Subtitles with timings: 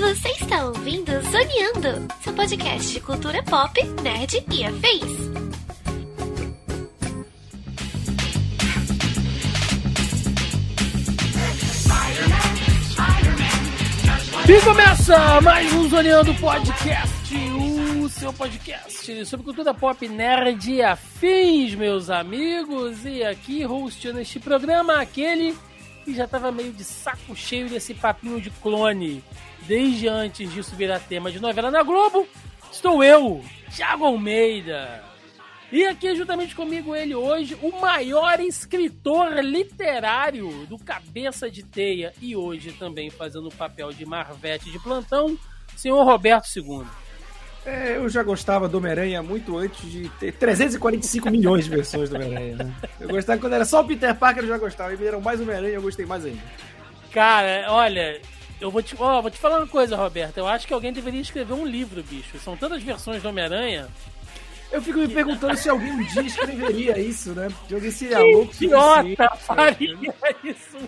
[0.00, 5.32] Você está ouvindo Zoneando, seu podcast de cultura pop, nerd e afins.
[14.48, 17.11] E começa mais um Zoneando Podcast,
[18.22, 23.04] seu podcast sobre cultura pop nerd e afins, meus amigos.
[23.04, 25.58] E aqui, hosteando este programa, aquele
[26.04, 29.24] que já tava meio de saco cheio desse papinho de clone
[29.62, 32.28] desde antes disso virar tema de novela na Globo.
[32.70, 33.44] Estou eu,
[33.74, 35.02] Thiago Almeida.
[35.72, 42.36] E aqui juntamente comigo ele hoje, o maior escritor literário do Cabeça de Teia e
[42.36, 45.36] hoje também fazendo o papel de Marvete de plantão,
[45.74, 46.86] senhor Roberto II.
[47.64, 52.16] É, eu já gostava do Homem-Aranha muito antes de ter 345 milhões de versões do
[52.16, 52.56] Homem-Aranha.
[52.56, 52.74] Né?
[52.98, 54.92] Eu gostava quando era só o Peter Parker, eu já gostava.
[54.92, 56.42] E viram mais Homem-Aranha, eu gostei mais ainda.
[57.12, 58.20] Cara, olha,
[58.60, 60.38] eu vou te, ó, vou te falar uma coisa, Roberto.
[60.38, 62.38] Eu acho que alguém deveria escrever um livro, bicho.
[62.38, 63.88] São tantas versões do Homem-Aranha.
[64.72, 67.48] Eu fico me perguntando se alguém um dia escreveria isso, né?
[67.68, 68.54] Se alguém seria louco.
[68.54, 69.98] Idiota faria
[70.42, 70.78] isso.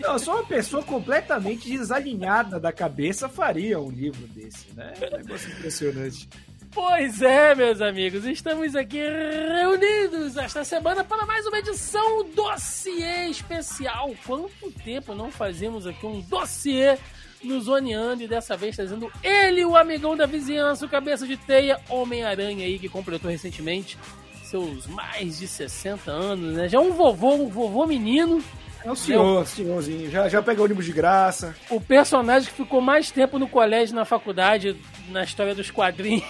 [0.00, 4.94] Não, só uma pessoa completamente desalinhada da cabeça faria um livro desse, né?
[4.98, 6.28] É um negócio impressionante.
[6.74, 14.12] Pois é, meus amigos, estamos aqui reunidos esta semana para mais uma edição dossiê especial.
[14.26, 16.98] Quanto tempo não fazemos aqui um dossiê
[17.44, 21.78] no Zoneando e dessa vez trazendo ele, o amigão da vizinhança, o cabeça de teia,
[21.88, 23.98] Homem-Aranha aí, que completou recentemente
[24.44, 26.68] seus mais de 60 anos, né?
[26.68, 28.42] Já um vovô, um vovô menino.
[28.84, 30.10] É o senhor, senhorzinho.
[30.10, 31.56] Já, já pega ônibus de graça.
[31.70, 34.76] O personagem que ficou mais tempo no colégio, na faculdade,
[35.08, 36.22] na história dos quadrinhos.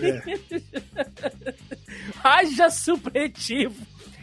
[0.00, 0.22] É.
[2.24, 3.76] Haja supletivo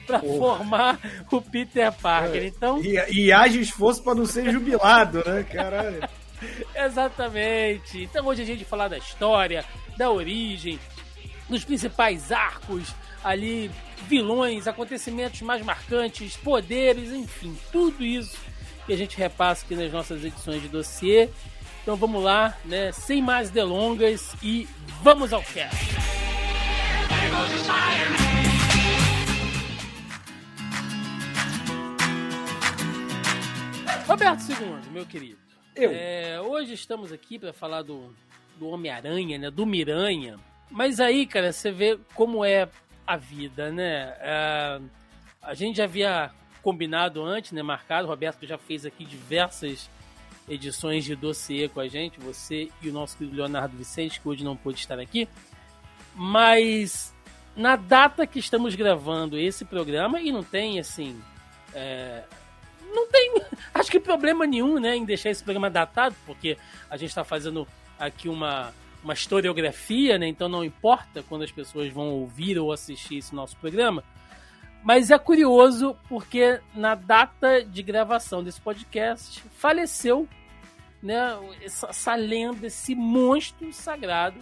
[0.07, 0.99] pra formar
[1.31, 2.41] o Peter Parker.
[2.41, 2.47] É.
[2.47, 5.43] Então, E, e haja esforço pra não ser jubilado, né?
[5.43, 6.09] Caralho.
[6.75, 8.03] Exatamente.
[8.03, 9.65] Então hoje a gente falar da história,
[9.97, 10.79] da origem,
[11.49, 13.69] dos principais arcos ali,
[14.07, 18.37] vilões, acontecimentos mais marcantes, poderes, enfim, tudo isso
[18.85, 21.29] que a gente repassa aqui nas nossas edições de dossiê.
[21.81, 22.91] Então vamos lá, né?
[22.91, 24.67] Sem mais delongas e
[25.01, 25.75] vamos ao cast.
[34.07, 35.38] Roberto II, meu querido.
[35.79, 35.91] Eu.
[35.93, 38.13] É, hoje estamos aqui para falar do,
[38.57, 39.49] do Homem-Aranha, né?
[39.49, 40.37] Do Miranha.
[40.69, 42.67] Mas aí, cara, você vê como é
[43.07, 44.13] a vida, né?
[44.19, 44.81] É,
[45.41, 46.31] a gente já havia
[46.61, 47.63] combinado antes, né?
[47.63, 48.07] Marcado.
[48.07, 49.89] O Roberto já fez aqui diversas
[50.49, 52.19] edições de dossiê com a gente.
[52.19, 55.29] Você e o nosso querido Leonardo Vicente, que hoje não pôde estar aqui.
[56.13, 57.15] Mas
[57.55, 61.21] na data que estamos gravando esse programa, e não tem assim.
[61.73, 62.23] é,
[62.93, 63.41] não tem,
[63.73, 66.57] acho que problema nenhum, né, em deixar esse programa datado, porque
[66.89, 67.67] a gente está fazendo
[67.97, 68.73] aqui uma,
[69.03, 73.55] uma historiografia, né, então não importa quando as pessoas vão ouvir ou assistir esse nosso
[73.57, 74.03] programa.
[74.81, 80.27] Mas é curioso porque na data de gravação desse podcast faleceu,
[81.03, 84.39] né, essa, essa lenda, esse monstro sagrado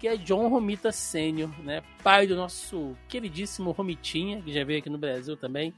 [0.00, 4.90] que é John Romita Sênior, né, pai do nosso queridíssimo Romitinha, que já veio aqui
[4.90, 5.72] no Brasil também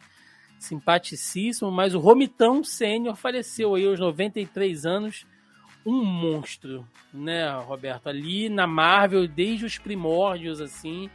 [0.59, 5.27] simpaticíssimo, mas o Romitão Sênior faleceu aí aos 93 anos.
[5.85, 8.09] Um monstro, né, Roberto?
[8.09, 11.09] Ali na Marvel, desde os primórdios, assim,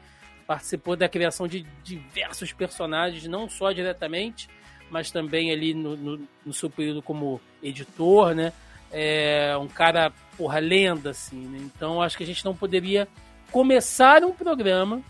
[0.48, 4.50] participou da criação de diversos personagens, não só diretamente,
[4.90, 8.54] mas também ali no, no, no seu período como editor, né?
[8.92, 11.60] É um cara, porra, lenda, assim, né?
[11.62, 13.08] Então acho que a gente não poderia
[13.52, 15.02] começar um programa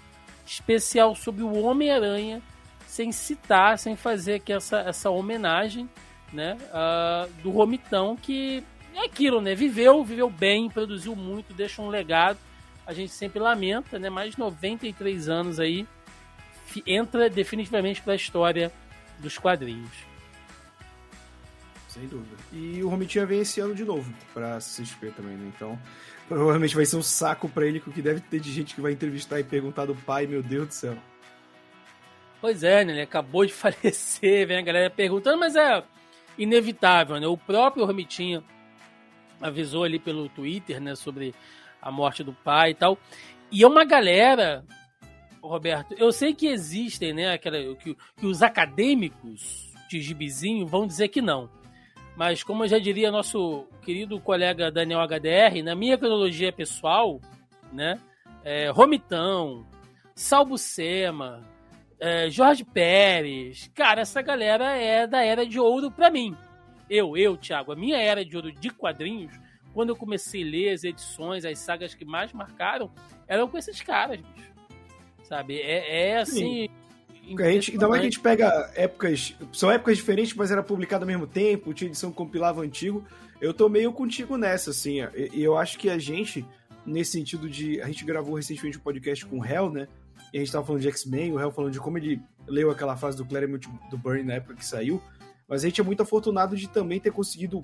[0.46, 2.41] especial sobre o Homem-Aranha
[2.91, 5.90] sem citar, sem fazer aqui essa, essa homenagem,
[6.34, 8.62] né, uh, do Romitão, que
[8.94, 12.38] é aquilo, né, viveu, viveu bem, produziu muito, deixa um legado,
[12.85, 15.88] a gente sempre lamenta, né, mais de 93 anos aí,
[16.85, 18.70] entra definitivamente para a história
[19.20, 19.93] dos quadrinhos.
[21.88, 22.35] Sem dúvida.
[22.52, 25.49] E o Romitinha vem esse ano de novo pra CXP também, né?
[25.55, 25.79] Então,
[26.28, 29.40] provavelmente vai ser um saco pra ele, que deve ter de gente que vai entrevistar
[29.40, 30.97] e perguntar do pai, meu Deus do céu.
[32.41, 32.93] Pois é, né?
[32.93, 35.84] Ele acabou de falecer, vem a galera perguntando, mas é
[36.38, 37.28] inevitável, né?
[37.28, 38.43] O próprio Romitinha
[39.40, 41.34] avisou ali pelo Twitter, né, sobre
[41.82, 42.97] a morte do pai e tal.
[43.52, 44.64] E é uma galera,
[45.41, 51.08] Roberto, eu sei que existem, né, aquela, que, que os acadêmicos de gibizinho vão dizer
[51.08, 51.49] que não.
[52.16, 57.20] Mas como já diria nosso querido colega Daniel HDR, na minha cronologia pessoal,
[57.73, 57.99] né,
[58.43, 59.66] é, Romitão,
[60.14, 61.43] Salbucema,
[62.02, 63.70] é, Jorge Pérez.
[63.76, 66.36] Cara, essa galera é da era de ouro para mim.
[66.90, 69.32] Eu, eu, Thiago, a minha era de ouro de quadrinhos,
[69.72, 72.92] quando eu comecei a ler as edições, as sagas que mais marcaram,
[73.28, 74.52] eram com esses caras, bicho.
[75.24, 75.62] Sabe?
[75.62, 76.68] É, é assim.
[77.40, 79.36] A gente, ainda mais que a gente pega épocas.
[79.53, 83.06] São épocas diferentes, mas era publicado ao mesmo tempo, tinha edição compilava antigo.
[83.40, 84.98] Eu tô meio contigo nessa, assim.
[85.34, 86.44] E eu acho que a gente,
[86.86, 87.80] nesse sentido de.
[87.80, 89.88] A gente gravou recentemente um podcast com o Hell, né?
[90.34, 92.96] E a gente tava falando de X-Men, o Hell falando de como ele leu aquela
[92.96, 95.02] fase do Claremont do Burn na época que saiu.
[95.47, 97.61] Mas a gente é muito afortunado de também ter conseguido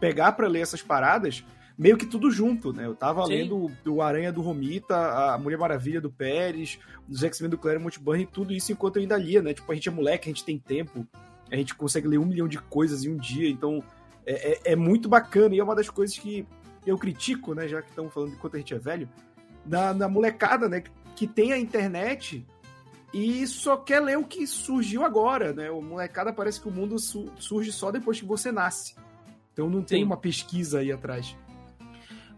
[0.00, 1.44] pegar para ler essas paradas
[1.78, 2.86] meio que tudo junto, né?
[2.86, 3.32] Eu tava Sim.
[3.32, 6.78] lendo o Aranha do Romita, a Mulher Maravilha do Pérez,
[7.08, 9.52] os X-Men do Claremont Burn, tudo isso enquanto eu ainda lia, né?
[9.52, 11.06] Tipo, a gente é moleque, a gente tem tempo,
[11.50, 13.82] a gente consegue ler um milhão de coisas em um dia, então
[14.24, 16.46] é, é, é muito bacana e é uma das coisas que
[16.86, 17.68] eu critico, né?
[17.68, 19.08] Já que estamos falando de quanto a gente é velho,
[19.66, 20.82] na, na molecada, né?
[21.16, 22.46] Que tem a internet
[23.12, 25.70] e só quer ler o que surgiu agora, né?
[25.70, 28.94] O molecada parece que o mundo su surge só depois que você nasce.
[29.52, 30.04] Então não tem Sim.
[30.04, 31.34] uma pesquisa aí atrás.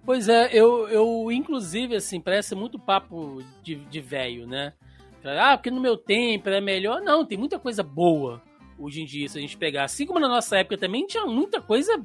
[0.05, 4.73] Pois é, eu, eu inclusive, assim, parece muito papo de, de velho, né?
[5.25, 7.01] Ah, porque no meu tempo era melhor.
[7.03, 8.41] Não, tem muita coisa boa
[8.79, 9.85] hoje em dia, se a gente pegar.
[9.85, 12.01] Assim como na nossa época também tinha muita coisa,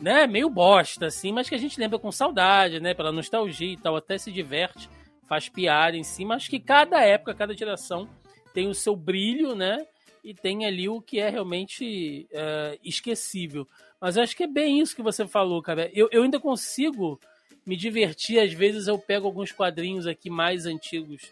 [0.00, 3.76] né, meio bosta, assim, mas que a gente lembra com saudade, né, pela nostalgia e
[3.76, 4.90] tal, até se diverte
[5.30, 6.34] faz piada em cima.
[6.34, 8.08] Acho que cada época, cada geração
[8.52, 9.86] tem o seu brilho, né?
[10.24, 13.64] E tem ali o que é realmente uh, esquecível.
[14.00, 15.88] Mas acho que é bem isso que você falou, cara.
[15.94, 17.20] Eu, eu ainda consigo
[17.64, 18.40] me divertir.
[18.40, 21.30] Às vezes eu pego alguns quadrinhos aqui mais antigos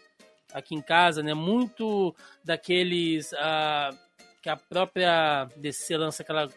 [0.53, 1.33] aqui em casa, né?
[1.33, 3.93] Muito daqueles uh,
[4.41, 6.47] que a própria DC lança aquela,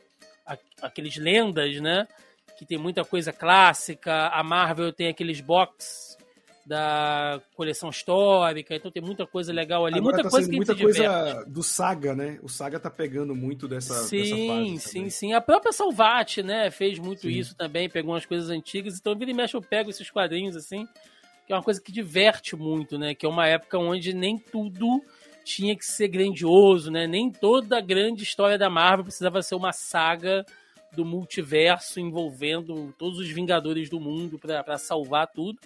[0.81, 2.07] aqueles lendas, né?
[2.57, 4.29] Que tem muita coisa clássica.
[4.29, 6.12] A Marvel tem aqueles box
[6.65, 10.77] da coleção histórica, então tem muita coisa legal ali, Agora muita tá coisa que muita
[10.77, 11.51] coisa diverte.
[11.51, 12.39] do Saga, né?
[12.43, 16.99] O Saga tá pegando muito dessa, sim, dessa Sim, sim, A própria Salvati, né, fez
[16.99, 17.31] muito sim.
[17.31, 20.87] isso também, pegou umas coisas antigas, então vira e mexe eu pego esses quadrinhos assim,
[21.47, 23.15] que é uma coisa que diverte muito, né?
[23.15, 25.03] Que é uma época onde nem tudo
[25.45, 27.07] tinha que ser grandioso, né?
[27.07, 30.47] Nem toda grande história da Marvel precisava ser uma saga
[30.95, 35.59] do multiverso envolvendo todos os Vingadores do mundo para salvar tudo.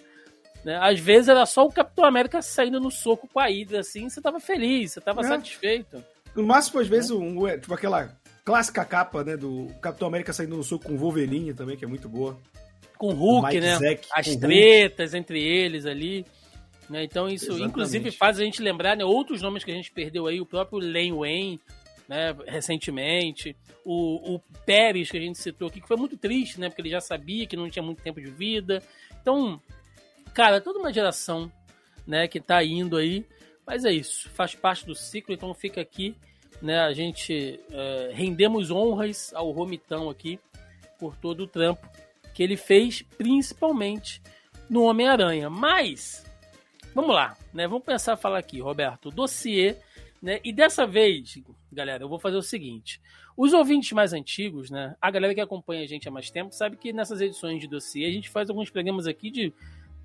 [0.67, 0.77] Né?
[0.81, 4.19] Às vezes era só o Capitão América saindo no soco com a Hydra, assim, você
[4.19, 5.23] tava feliz, você tava é.
[5.23, 6.03] satisfeito.
[6.35, 10.63] No máximo, às vezes, um, tipo aquela clássica capa, né, do Capitão América saindo no
[10.65, 12.37] soco com o Wolverine também, que é muito boa.
[12.97, 13.77] Com o Hulk, né?
[13.77, 15.17] Zack, As tretas Hulk.
[15.17, 16.25] entre eles ali.
[16.89, 17.05] Né?
[17.05, 17.69] Então isso, Exatamente.
[17.69, 20.79] inclusive, faz a gente lembrar né, outros nomes que a gente perdeu aí, o próprio
[20.79, 21.61] Len Wayne,
[22.09, 23.55] né, recentemente,
[23.85, 26.89] o, o Pérez, que a gente citou aqui, que foi muito triste, né, porque ele
[26.89, 28.83] já sabia que não tinha muito tempo de vida.
[29.21, 29.61] Então,
[30.37, 31.51] cara, toda uma geração,
[32.05, 33.25] né, que tá indo aí.
[33.65, 36.15] Mas é isso, faz parte do ciclo, então fica aqui,
[36.61, 40.39] né, a gente é, rendemos honras ao Romitão aqui
[40.99, 41.89] por todo o trampo
[42.35, 44.21] que ele fez, principalmente
[44.69, 45.49] no Homem-Aranha.
[45.49, 46.23] Mas,
[46.93, 49.75] vamos lá, né, vamos pensar falar aqui, Roberto, dossiê,
[50.21, 51.39] né, e dessa vez,
[51.71, 53.01] galera, eu vou fazer o seguinte,
[53.35, 56.77] os ouvintes mais antigos, né, a galera que acompanha a gente há mais tempo, sabe
[56.77, 59.51] que nessas edições de dossiê a gente faz alguns programas aqui de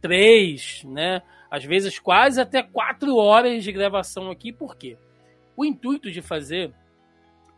[0.02, 1.22] três, né?
[1.50, 4.98] Às vezes quase até quatro horas de gravação aqui, por quê?
[5.56, 6.74] O intuito de fazer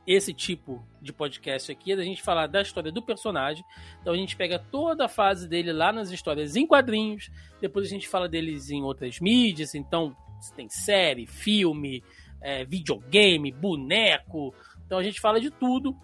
[0.06, 3.64] esse tipo de podcast aqui é da gente falar da história do personagem.
[4.00, 7.90] Então a gente pega toda a fase dele lá nas histórias em quadrinhos, depois a
[7.90, 10.14] gente fala deles em outras mídias, então
[10.54, 12.04] tem série, filme,
[12.42, 14.54] é, videogame, boneco.
[14.84, 15.96] Então a gente fala de tudo.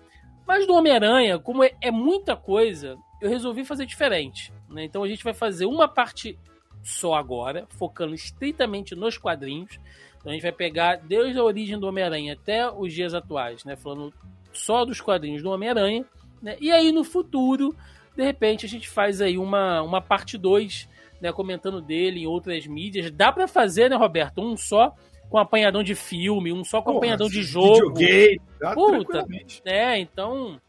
[0.47, 4.52] Mas do Homem-Aranha, como é, é muita coisa, eu resolvi fazer diferente.
[4.71, 4.85] Né?
[4.85, 6.39] Então a gente vai fazer uma parte
[6.83, 9.79] só agora, focando estritamente nos quadrinhos.
[10.19, 13.77] Então a gente vai pegar desde a origem do Homem-Aranha até os dias atuais, né?
[13.77, 14.12] Falando
[14.53, 16.05] só dos quadrinhos do Homem-Aranha.
[16.43, 16.57] Né?
[16.61, 17.75] E aí no futuro,
[18.17, 20.89] de repente, a gente faz aí uma, uma parte 2,
[21.21, 21.33] né?
[21.33, 23.11] Comentando dele em outras mídias.
[23.11, 24.41] Dá para fazer, né, Roberto?
[24.41, 24.95] Um só
[25.29, 27.95] com apanhadão de filme, um só com Porra, apanhadão de jogo.
[27.95, 28.41] Videogame,
[28.75, 29.27] Puta,
[29.65, 30.61] é, então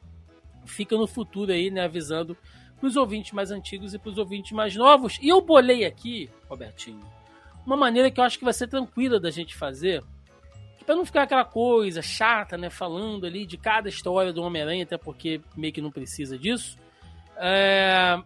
[0.65, 2.38] fica no futuro aí, né, avisando
[2.81, 5.19] para os ouvintes mais antigos e para os ouvintes mais novos.
[5.21, 7.00] E eu bolei aqui, Robertinho,
[7.63, 10.03] uma maneira que eu acho que vai ser tranquila da gente fazer,
[10.83, 14.97] para não ficar aquela coisa chata, né, falando ali de cada história do Homem-Aranha, até
[14.97, 16.75] porque meio que não precisa disso.
[17.38, 18.19] É...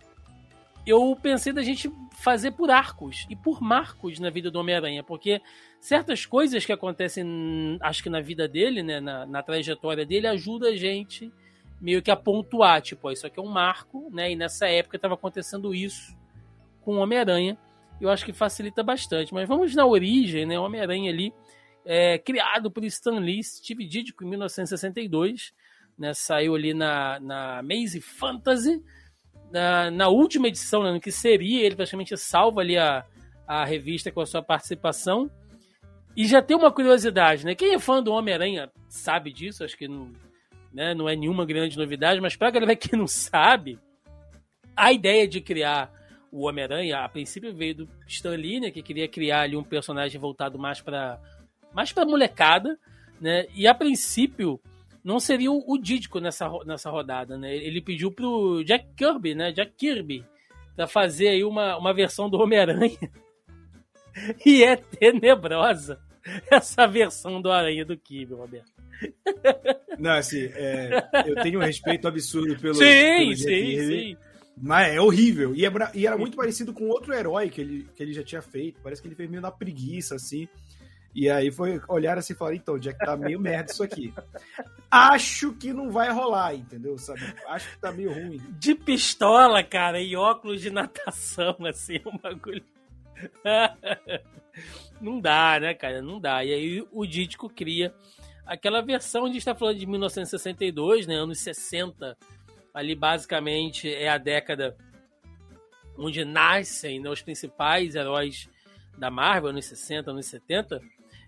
[0.88, 1.92] Eu pensei da gente
[2.24, 5.42] fazer por arcos e por marcos na vida do Homem-Aranha, porque
[5.82, 10.70] certas coisas que acontecem, acho que na vida dele, né, na, na trajetória dele, ajuda
[10.70, 11.30] a gente
[11.80, 14.32] meio que a pontuar, tipo, ó, isso aqui é um marco, né?
[14.32, 16.16] E nessa época estava acontecendo isso
[16.82, 17.58] com o Homem-Aranha.
[18.00, 19.34] Eu acho que facilita bastante.
[19.34, 20.60] Mas vamos na origem, né?
[20.60, 21.34] Homem-Aranha ali,
[21.86, 25.54] é, criado por Stan Lee, Steve Ditko, em 1962.
[25.98, 28.84] Né, saiu ali na, na Maze Fantasy.
[29.52, 33.06] Na, na última edição, né, que seria, ele praticamente salva ali a,
[33.48, 35.30] a revista com a sua participação.
[36.18, 37.56] E já tem uma curiosidade, né?
[37.56, 40.14] Quem é fã do Homem-Aranha sabe disso, acho que não,
[40.76, 43.80] né, não é nenhuma grande novidade, mas para a galera que não sabe,
[44.76, 45.90] a ideia de criar
[46.30, 50.20] o Homem-Aranha, a princípio veio do Stan Lee, né, que queria criar ali um personagem
[50.20, 51.18] voltado mais para
[51.74, 52.78] mais para molecada,
[53.20, 53.48] né?
[53.54, 54.60] E a princípio
[55.04, 57.54] não seria o, Dídico nessa, nessa rodada, né?
[57.54, 59.52] Ele pediu pro Jack Kirby, né?
[59.52, 60.26] Jack Kirby,
[60.74, 63.12] para fazer aí uma, uma versão do Homem-Aranha.
[64.46, 66.00] e é tenebrosa
[66.50, 68.72] essa versão do Aranha do Kirby, Roberto.
[70.00, 72.76] Não, assim, é, eu tenho um respeito absurdo pelo.
[72.76, 74.18] Sim, pelo sim, Kirby, sim.
[74.58, 75.54] Mas é horrível.
[75.54, 78.42] E, é, e era muito parecido com outro herói que ele, que ele já tinha
[78.42, 78.80] feito.
[78.82, 80.48] Parece que ele fez meio na preguiça, assim.
[81.14, 84.14] E aí foi olhar assim e falar, então, Jack, tá meio merda isso aqui.
[84.92, 86.98] Acho que não vai rolar, entendeu?
[86.98, 87.22] Sabe?
[87.48, 88.42] Acho que tá meio ruim.
[88.60, 92.64] De pistola, cara, e óculos de natação, assim, um bagulho.
[95.02, 96.02] não dá, né, cara?
[96.02, 96.44] Não dá.
[96.44, 97.94] E aí o Dítico cria
[98.46, 102.18] aquela versão, a gente está falando de 1962, né, anos 60.
[102.74, 104.76] Ali basicamente é a década
[105.98, 108.50] onde nascem né, os principais heróis
[108.98, 110.82] da Marvel, anos 60, anos 70.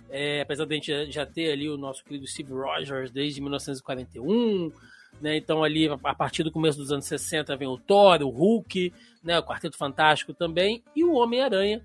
[0.09, 4.71] É, apesar de a gente já ter ali o nosso querido Steve Rogers desde 1941,
[5.19, 5.35] né?
[5.35, 9.37] Então ali a partir do começo dos anos 60 vem o Thor, o Hulk, né?
[9.37, 11.83] O Quarteto Fantástico também e o Homem-Aranha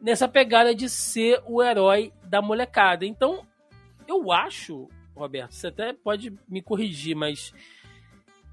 [0.00, 3.04] nessa pegada de ser o herói da molecada.
[3.04, 3.46] Então
[4.06, 7.52] eu acho, Roberto, você até pode me corrigir, mas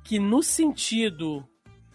[0.04, 1.48] que no sentido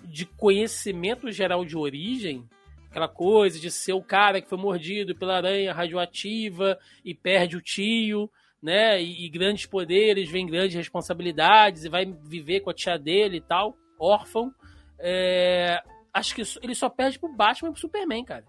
[0.02, 2.49] de conhecimento geral de origem,
[2.88, 7.61] aquela coisa de ser o cara que foi mordido pela aranha radioativa e perde o
[7.61, 8.30] tio,
[8.62, 9.00] né?
[9.00, 13.40] E, e, grandes poderes vêm grandes responsabilidades e vai viver com a tia dele e
[13.40, 14.52] tal, órfão.
[14.99, 18.45] É, acho que ele só perde pro Batman e pro Superman, cara.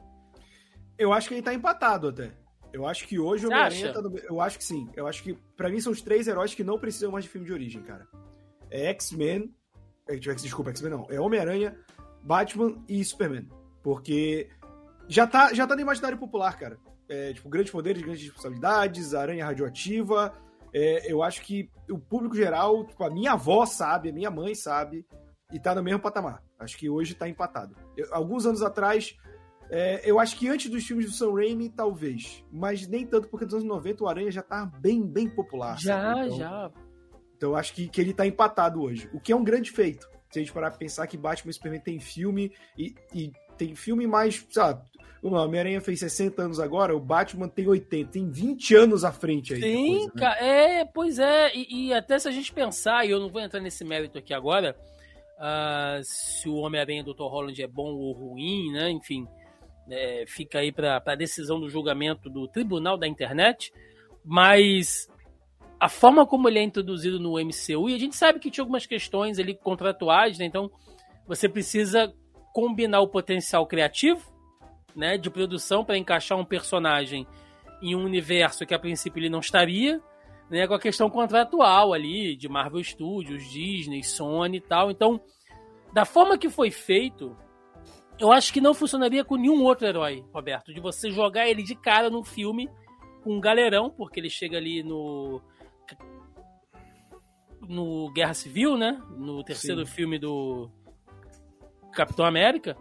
[1.01, 2.31] Eu acho que ele tá empatado até.
[2.71, 4.15] Eu acho que hoje o Homem-Aranha tá no...
[4.19, 4.87] Eu acho que sim.
[4.95, 7.47] Eu acho que, para mim, são os três heróis que não precisam mais de filme
[7.47, 8.07] de origem, cara.
[8.69, 9.51] É X-Men.
[10.07, 11.07] É, desculpa, X-Men não.
[11.09, 11.75] É Homem-Aranha,
[12.21, 13.49] Batman e Superman.
[13.81, 14.47] Porque
[15.07, 16.77] já tá, já tá no imaginário popular, cara.
[17.09, 20.37] É, tipo, grandes poderes, grandes responsabilidades, aranha radioativa.
[20.71, 24.53] É, eu acho que o público geral, tipo, a minha avó sabe, a minha mãe
[24.53, 25.03] sabe,
[25.51, 26.43] e tá no mesmo patamar.
[26.59, 27.75] Acho que hoje tá empatado.
[27.97, 29.17] Eu, alguns anos atrás,
[29.71, 32.43] é, eu acho que antes dos filmes do Sam Raimi, talvez.
[32.51, 35.79] Mas nem tanto, porque nos anos 90 o Aranha já tá bem, bem popular.
[35.79, 36.71] Já, então, já.
[37.37, 39.09] Então eu acho que, que ele tá empatado hoje.
[39.13, 40.09] O que é um grande feito.
[40.29, 43.73] Se a gente parar pra pensar que Batman e Superman tem filme e, e tem
[43.73, 44.83] filme mais, sabe?
[45.23, 49.53] O Homem-Aranha fez 60 anos agora, o Batman tem 80, tem 20 anos à frente
[49.53, 49.61] aí.
[49.61, 50.11] Sim, coisa, né?
[50.19, 53.39] cara, é, pois é, e, e, até se a gente pensar, e eu não vou
[53.39, 54.75] entrar nesse mérito aqui agora,
[55.37, 57.23] uh, se o Homem-Aranha do Dr.
[57.23, 59.27] Holland é bom ou ruim, né, enfim,
[59.89, 63.71] é, fica aí para a decisão do julgamento do Tribunal da Internet,
[64.23, 65.09] mas
[65.79, 68.85] a forma como ele é introduzido no MCU, e a gente sabe que tinha algumas
[68.85, 70.69] questões ali contratuais, né, então
[71.27, 72.13] você precisa
[72.53, 74.31] combinar o potencial criativo,
[74.95, 77.25] né, de produção para encaixar um personagem
[77.81, 79.99] em um universo que a princípio ele não estaria,
[80.49, 84.91] né, com a questão contratual ali de Marvel Studios, Disney, Sony e tal.
[84.91, 85.19] Então,
[85.93, 87.35] da forma que foi feito,
[88.21, 91.75] eu acho que não funcionaria com nenhum outro herói, Roberto, de você jogar ele de
[91.75, 92.69] cara num filme
[93.23, 95.41] com um galerão, porque ele chega ali no
[97.67, 99.01] no Guerra Civil, né?
[99.17, 99.91] No terceiro Sim.
[99.91, 100.69] filme do
[101.93, 102.77] Capitão América.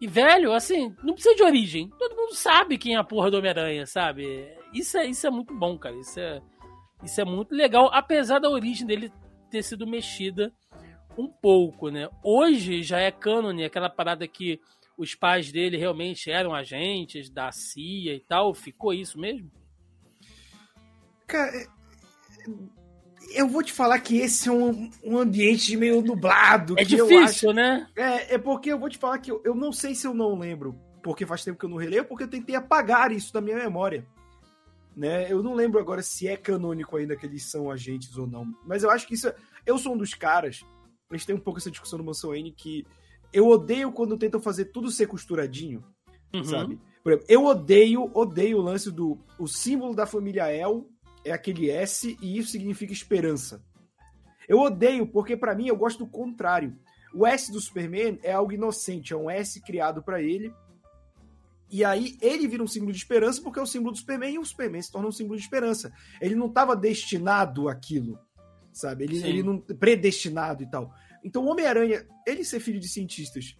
[0.00, 1.88] E, velho, assim, não precisa de origem.
[1.98, 4.48] Todo mundo sabe quem é a porra do Homem-Aranha, sabe?
[4.72, 5.96] Isso é, isso é muito bom, cara.
[5.96, 6.40] Isso é,
[7.02, 9.12] isso é muito legal, apesar da origem dele
[9.50, 10.52] ter sido mexida
[11.16, 12.08] um pouco, né?
[12.22, 14.60] Hoje já é cânone, aquela parada que
[14.96, 18.54] os pais dele realmente eram agentes da CIA e tal.
[18.54, 19.50] Ficou isso mesmo?
[21.26, 21.66] Cara,
[23.34, 26.74] eu vou te falar que esse é um, um ambiente meio nublado.
[26.78, 27.52] É difícil, acho...
[27.52, 27.88] né?
[27.96, 30.38] É, é porque eu vou te falar que eu, eu não sei se eu não
[30.38, 33.56] lembro, porque faz tempo que eu não releio, porque eu tentei apagar isso da minha
[33.56, 34.06] memória.
[34.96, 35.32] Né?
[35.32, 38.46] Eu não lembro agora se é canônico ainda que eles são agentes ou não.
[38.66, 39.28] Mas eu acho que isso.
[39.28, 39.34] É...
[39.64, 40.64] Eu sou um dos caras.
[41.10, 42.86] A gente tem um pouco essa discussão no Mansão N que
[43.32, 45.84] eu odeio quando tentam fazer tudo ser costuradinho,
[46.32, 46.44] uhum.
[46.44, 46.80] sabe?
[47.02, 50.88] Por exemplo, eu odeio, odeio o lance do o símbolo da família El
[51.24, 53.64] é aquele S e isso significa esperança.
[54.48, 56.76] Eu odeio porque para mim eu gosto do contrário.
[57.12, 60.54] O S do Superman é algo inocente, é um S criado para ele
[61.68, 64.38] E aí ele vira um símbolo de esperança porque é o símbolo do Superman e
[64.38, 65.92] o Superman se torna um símbolo de esperança.
[66.20, 68.18] Ele não estava destinado àquilo,
[68.72, 69.04] sabe?
[69.04, 70.92] Ele, ele não predestinado e tal.
[71.24, 73.56] Então o Homem-Aranha, ele ser filho de cientistas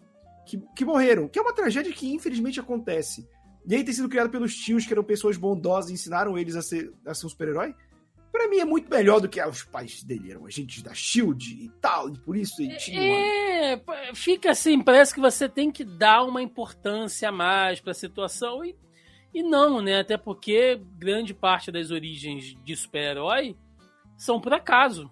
[0.47, 3.29] que, que morreram, que é uma tragédia que infelizmente acontece.
[3.67, 6.63] E aí ter sido criado pelos tios que eram pessoas bondosas e ensinaram eles a
[6.63, 7.75] ser, a ser um super-herói.
[8.33, 11.53] Pra mim é muito melhor do que ah, os pais dele eram agentes da Shield
[11.53, 13.03] e tal, e por isso ele tinha.
[13.03, 13.83] É,
[14.15, 18.77] fica assim, parece que você tem que dar uma importância a mais pra situação e,
[19.35, 19.99] e não, né?
[19.99, 23.57] Até porque grande parte das origens de super-herói
[24.21, 25.11] são por acaso.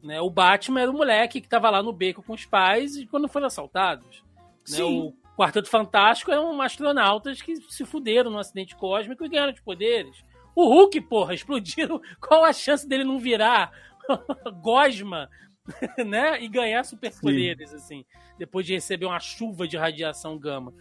[0.00, 0.20] Né?
[0.20, 3.28] O Batman era o moleque que tava lá no beco com os pais e quando
[3.28, 4.24] foram assaltados.
[4.70, 4.84] Né?
[4.84, 10.24] O Quarteto Fantástico eram astronautas que se fuderam num acidente cósmico e ganharam de poderes.
[10.54, 12.00] O Hulk, porra, explodiu.
[12.20, 13.72] Qual a chance dele não virar
[14.62, 15.28] gosma,
[16.06, 16.40] né?
[16.40, 18.04] E ganhar superpoderes, assim,
[18.38, 20.72] depois de receber uma chuva de radiação gama.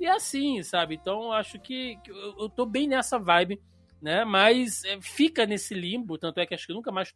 [0.00, 0.94] E assim, sabe?
[0.94, 3.60] Então, acho que, que eu, eu tô bem nessa vibe,
[4.00, 4.24] né?
[4.24, 7.14] Mas é, fica nesse limbo, tanto é que acho que nunca mais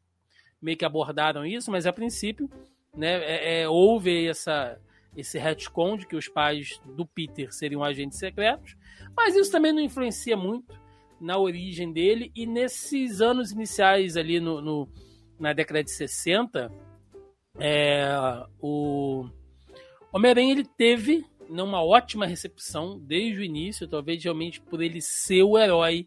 [0.60, 2.48] meio que abordaram isso, mas a princípio,
[2.96, 4.80] né, é, é, houve essa,
[5.14, 8.74] esse retcon de que os pais do Peter seriam agentes secretos,
[9.14, 10.74] mas isso também não influencia muito
[11.20, 14.88] na origem dele e nesses anos iniciais ali no, no
[15.38, 16.70] na década de 60,
[17.58, 18.06] é,
[18.60, 19.28] o
[20.12, 25.42] Homem-Aranha ele teve né, uma ótima recepção desde o início, talvez realmente por ele ser
[25.42, 26.06] o herói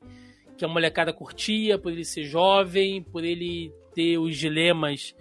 [0.58, 5.16] que a molecada curtia, por ele ser jovem, por ele ter os dilemas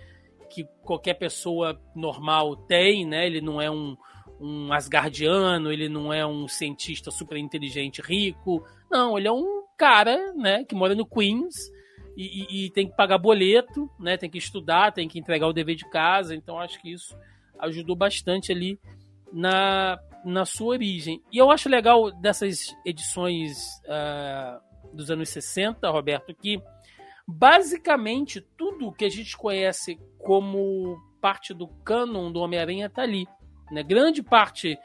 [0.51, 3.27] que qualquer pessoa normal tem, né?
[3.27, 3.97] Ele não é um,
[4.41, 8.65] um Asgardiano, ele não é um cientista super inteligente rico.
[8.91, 11.71] Não, ele é um cara, né, que mora no Queens
[12.17, 15.53] e, e, e, tem que pagar boleto, né, tem que estudar, tem que entregar o
[15.53, 16.35] dever de casa.
[16.35, 17.17] Então acho que isso
[17.59, 18.79] ajudou bastante ali
[19.33, 21.21] na, na sua origem.
[21.31, 24.66] E eu acho legal dessas edições uh,
[24.97, 26.61] dos anos 60, Roberto, que
[27.27, 33.27] basicamente tudo que a gente conhece como parte do canon do Homem-Aranha está ali.
[33.71, 33.83] Né?
[33.83, 34.79] Grande parte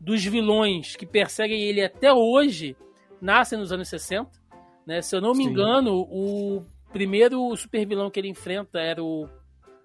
[0.00, 2.76] dos vilões que perseguem ele até hoje
[3.20, 4.30] nascem nos anos 60.
[4.86, 5.00] Né?
[5.00, 5.50] Se eu não me Sim.
[5.50, 9.28] engano, o primeiro super vilão que ele enfrenta era o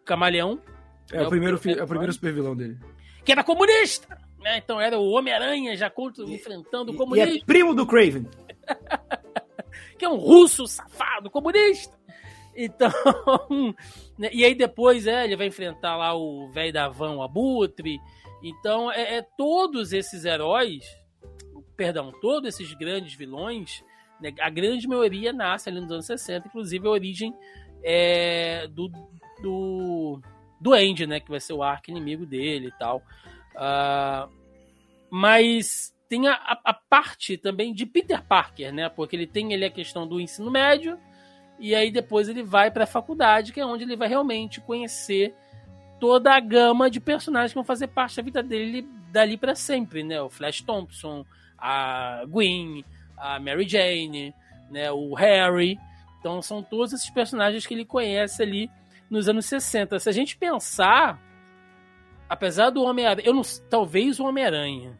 [0.03, 0.59] Camaleão.
[1.11, 2.77] É, é o, primeiro, o, é o primeiro super vilão dele.
[3.23, 4.17] Que era comunista!
[4.39, 4.57] Né?
[4.57, 7.33] Então era o Homem-Aranha já contra, enfrentando o comunismo.
[7.33, 8.25] E é primo do Craven.
[9.99, 11.99] que é um russo safado comunista.
[12.55, 12.89] Então,
[14.17, 14.29] né?
[14.33, 17.99] e aí depois é, ele vai enfrentar lá o velho da van, o Abutre.
[18.41, 20.83] Então, é, é todos esses heróis
[21.79, 23.85] perdão, todos esses grandes vilões,
[24.19, 27.33] né, a grande maioria nasce ali nos anos 60, inclusive a origem
[27.81, 28.91] é, do,
[29.41, 30.21] do,
[30.59, 32.97] do Andy, né, que vai ser o arco inimigo dele e tal.
[33.55, 34.29] Uh,
[35.09, 36.33] mas tem a,
[36.65, 40.49] a, parte também de Peter Parker, né, porque ele tem ele a questão do ensino
[40.49, 40.99] médio,
[41.59, 45.35] e aí depois ele vai para a faculdade, que é onde ele vai realmente conhecer
[45.99, 50.03] toda a gama de personagens que vão fazer parte da vida dele dali para sempre,
[50.03, 50.21] né?
[50.21, 51.25] O Flash Thompson,
[51.57, 52.85] a Gwen,
[53.17, 54.33] a Mary Jane,
[54.71, 55.77] né, o Harry.
[56.19, 58.71] Então são todos esses personagens que ele conhece ali
[59.09, 59.99] nos anos 60.
[59.99, 61.19] Se a gente pensar,
[62.27, 64.97] apesar do Homem-Aranha, eu não, talvez o Homem-Aranha.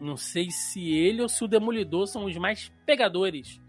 [0.00, 3.60] Não sei se ele ou se o Demolidor são os mais pegadores,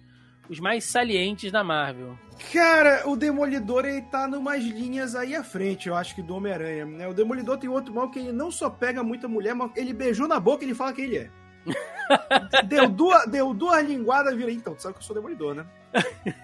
[0.50, 2.18] os mais salientes da Marvel.
[2.54, 6.86] Cara, o Demolidor ele tá numas linhas aí à frente, eu acho que do Homem-Aranha.
[6.86, 7.08] Né?
[7.08, 10.28] O Demolidor tem outro mal que ele não só pega muita mulher, mas ele beijou
[10.28, 11.30] na boca e ele fala quem ele é
[12.66, 14.56] deu, duas, deu duas linguadas, virei.
[14.56, 15.66] Então, tu sabe que eu sou demolidor, né?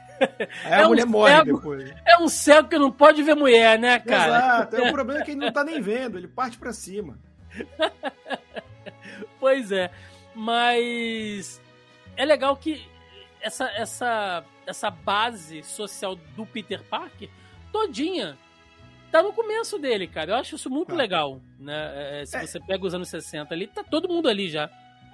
[0.65, 1.93] Aí a é mulher um morre cego, depois.
[2.05, 4.37] É um cego que não pode ver mulher, né, cara?
[4.37, 4.75] Exato.
[4.75, 7.19] É o problema é que ele não tá nem vendo, ele parte para cima.
[9.39, 9.91] pois é.
[10.35, 11.61] Mas
[12.15, 12.85] é legal que
[13.41, 17.29] essa, essa, essa base social do Peter Parker
[17.71, 18.37] todinha
[19.11, 20.31] tá no começo dele, cara.
[20.31, 20.97] Eu acho isso muito ah.
[20.97, 22.21] legal, né?
[22.21, 22.45] É, se é.
[22.45, 24.69] você pega os anos 60 ali, tá todo mundo ali já.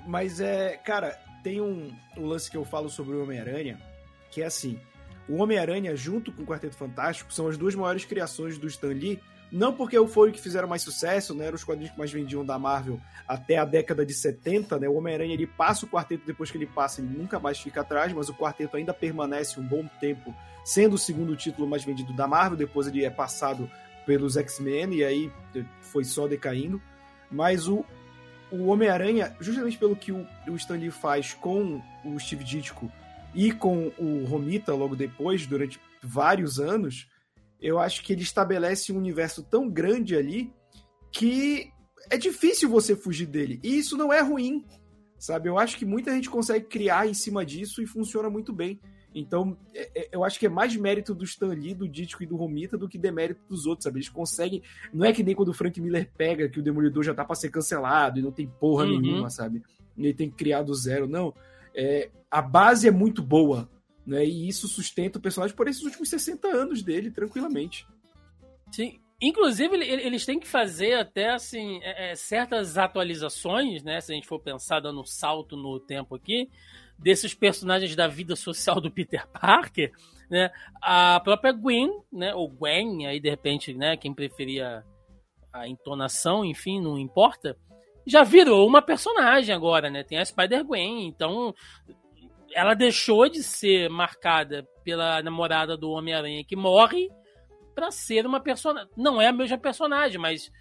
[0.06, 3.79] Mas é, cara, tem um, um lance que eu falo sobre o Homem-Aranha,
[4.32, 4.79] que é assim:
[5.27, 9.19] o Homem-Aranha, junto com o Quarteto Fantástico, são as duas maiores criações do Stan Lee.
[9.53, 11.45] Não porque foi o que fizeram mais sucesso, né?
[11.45, 14.89] Eram os quadrinhos que mais vendiam da Marvel até a década de 70, né?
[14.89, 18.11] O Homem-Aranha ele passa o quarteto, depois que ele passa, ele nunca mais fica atrás,
[18.13, 20.33] mas o quarteto ainda permanece um bom tempo
[20.65, 22.57] sendo o segundo título mais vendido da Marvel.
[22.57, 23.69] Depois ele é passado
[24.07, 25.31] pelos X-Men e aí
[25.81, 26.81] foi só decaindo.
[27.29, 27.85] Mas o,
[28.49, 32.91] o Homem-Aranha, justamente pelo que o, o Stan Lee faz com o Steve Ditko
[33.35, 37.07] e com o Romita logo depois, durante vários anos,
[37.63, 40.54] eu acho que ele estabelece um universo tão grande ali
[41.10, 41.71] que
[42.10, 43.60] é difícil você fugir dele.
[43.63, 44.65] E isso não é ruim,
[45.17, 45.47] sabe?
[45.47, 48.82] Eu acho que muita gente consegue criar em cima disso e funciona muito bem.
[49.15, 52.26] Então, é, é, eu acho que é mais mérito do Stan Lee, do Ditko e
[52.26, 53.99] do Romita do que demérito dos outros, sabe?
[53.99, 54.62] Eles conseguem.
[54.91, 57.36] Não é que nem quando o Frank Miller pega que o Demolidor já tá pra
[57.36, 58.99] ser cancelado e não tem porra uhum.
[58.99, 59.63] nenhuma, sabe?
[59.95, 61.08] E ele tem que criar do zero.
[61.08, 61.34] Não.
[61.73, 63.69] É, a base é muito boa,
[64.05, 64.25] né?
[64.25, 67.87] E isso sustenta o personagem por esses últimos 60 anos dele, tranquilamente.
[68.71, 68.99] Sim.
[69.21, 74.01] Inclusive, eles têm que fazer até assim é, é, certas atualizações, né?
[74.01, 76.49] Se a gente for pensar dando um salto no tempo aqui,
[76.99, 79.93] desses personagens da vida social do Peter Parker,
[80.29, 80.51] né?
[80.81, 82.35] A própria Gwen, né?
[82.35, 83.95] Ou Gwen, aí de repente, né?
[83.95, 84.83] Quem preferia
[85.53, 87.55] a entonação, enfim, não importa.
[88.05, 90.03] Já virou uma personagem agora, né?
[90.03, 91.55] Tem a Spider-Gwen, então
[92.53, 97.09] ela deixou de ser marcada pela namorada do Homem-Aranha que morre
[97.73, 98.89] para ser uma personagem.
[98.95, 100.51] Não é a mesma personagem, mas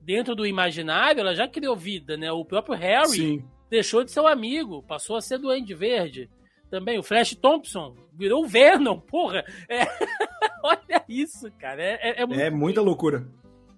[0.00, 2.32] dentro do imaginário ela já criou vida, né?
[2.32, 6.28] O próprio Harry Sim deixou de ser um amigo, passou a ser doente verde.
[6.70, 9.44] Também o Flash Thompson virou o Venom, porra.
[9.68, 9.80] É...
[10.62, 11.82] Olha isso, cara.
[11.82, 13.26] É, é, é, muito é muita loucura.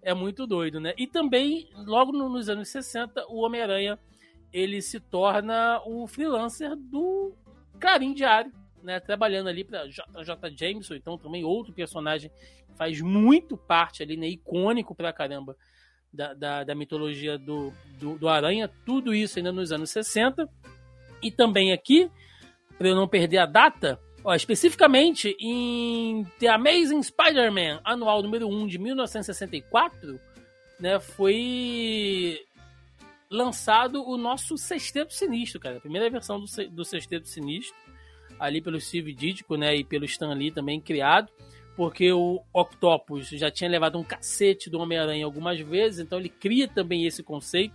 [0.02, 0.94] É muito doido, né?
[0.96, 3.98] E também, logo nos anos 60, o Homem-Aranha
[4.52, 7.32] ele se torna um freelancer do
[7.80, 9.00] Clarim Diário, né?
[9.00, 10.50] Trabalhando ali para J.
[10.56, 12.30] Jameson, então também outro personagem
[12.76, 14.28] faz muito parte ali, né?
[14.28, 15.56] Icônico pra caramba
[16.12, 20.48] da, da, da mitologia do, do, do, Aranha, tudo isso ainda nos anos 60.
[21.22, 22.10] E também aqui,
[22.78, 28.66] para eu não perder a data, ó, especificamente em The Amazing Spider-Man, anual número 1
[28.66, 30.20] de 1964,
[30.78, 32.40] né, foi
[33.30, 35.76] lançado o nosso Sexteto Sinistro, cara.
[35.76, 37.76] A primeira versão do, do Sexteto Sinistro,
[38.38, 41.30] ali pelo Steve Ditko, né, e pelo Stan Lee também criado
[41.80, 46.68] porque o Octopus já tinha levado um cacete do Homem-Aranha algumas vezes, então ele cria
[46.68, 47.74] também esse conceito,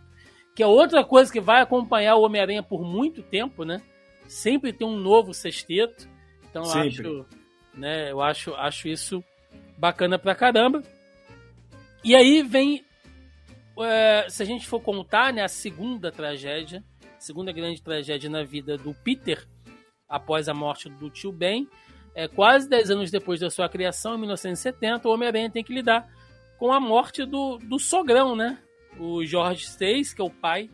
[0.56, 3.82] que é outra coisa que vai acompanhar o Homem-Aranha por muito tempo, né?
[4.28, 6.08] Sempre tem um novo sexteto.
[6.48, 7.26] Então eu acho,
[7.74, 9.24] né, eu acho, acho isso
[9.76, 10.84] bacana pra caramba.
[12.04, 12.86] E aí vem,
[13.80, 16.84] é, se a gente for contar, né, a segunda tragédia,
[17.20, 19.48] segunda grande tragédia na vida do Peter
[20.08, 21.68] após a morte do tio Ben,
[22.14, 26.08] é, quase 10 anos depois da sua criação, em 1970, o Homem-Aranha tem que lidar
[26.58, 28.58] com a morte do, do sogrão, né?
[28.98, 30.70] O George Stace, que é o pai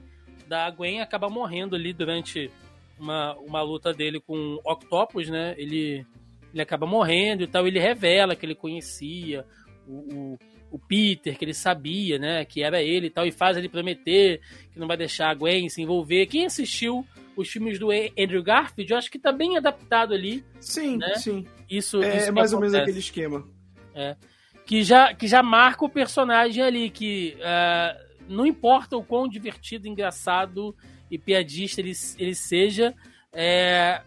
[0.47, 2.51] da Gwen, acaba morrendo ali durante
[2.99, 5.55] uma, uma luta dele com o Octopus, né?
[5.57, 6.05] Ele,
[6.53, 7.65] ele acaba morrendo e tal.
[7.65, 9.43] Ele revela que ele conhecia
[9.87, 10.37] o, o,
[10.71, 12.45] o, Peter, que ele sabia, né?
[12.45, 13.25] Que era ele e tal.
[13.25, 14.39] E faz ele prometer
[14.71, 16.25] que não vai deixar a Gwen se envolver.
[16.27, 17.05] Quem assistiu
[17.35, 20.43] os filmes do Andrew Garfield, eu acho que tá bem adaptado ali.
[20.59, 21.15] Sim, né?
[21.15, 21.45] sim.
[21.69, 23.47] Isso, é, isso é mais ou menos aquele esquema.
[23.93, 24.15] É.
[24.65, 29.87] Que já, que já marca o personagem ali, que uh, não importa o quão divertido,
[29.87, 30.75] engraçado
[31.09, 32.93] e piadista ele, ele seja,
[33.33, 34.01] é,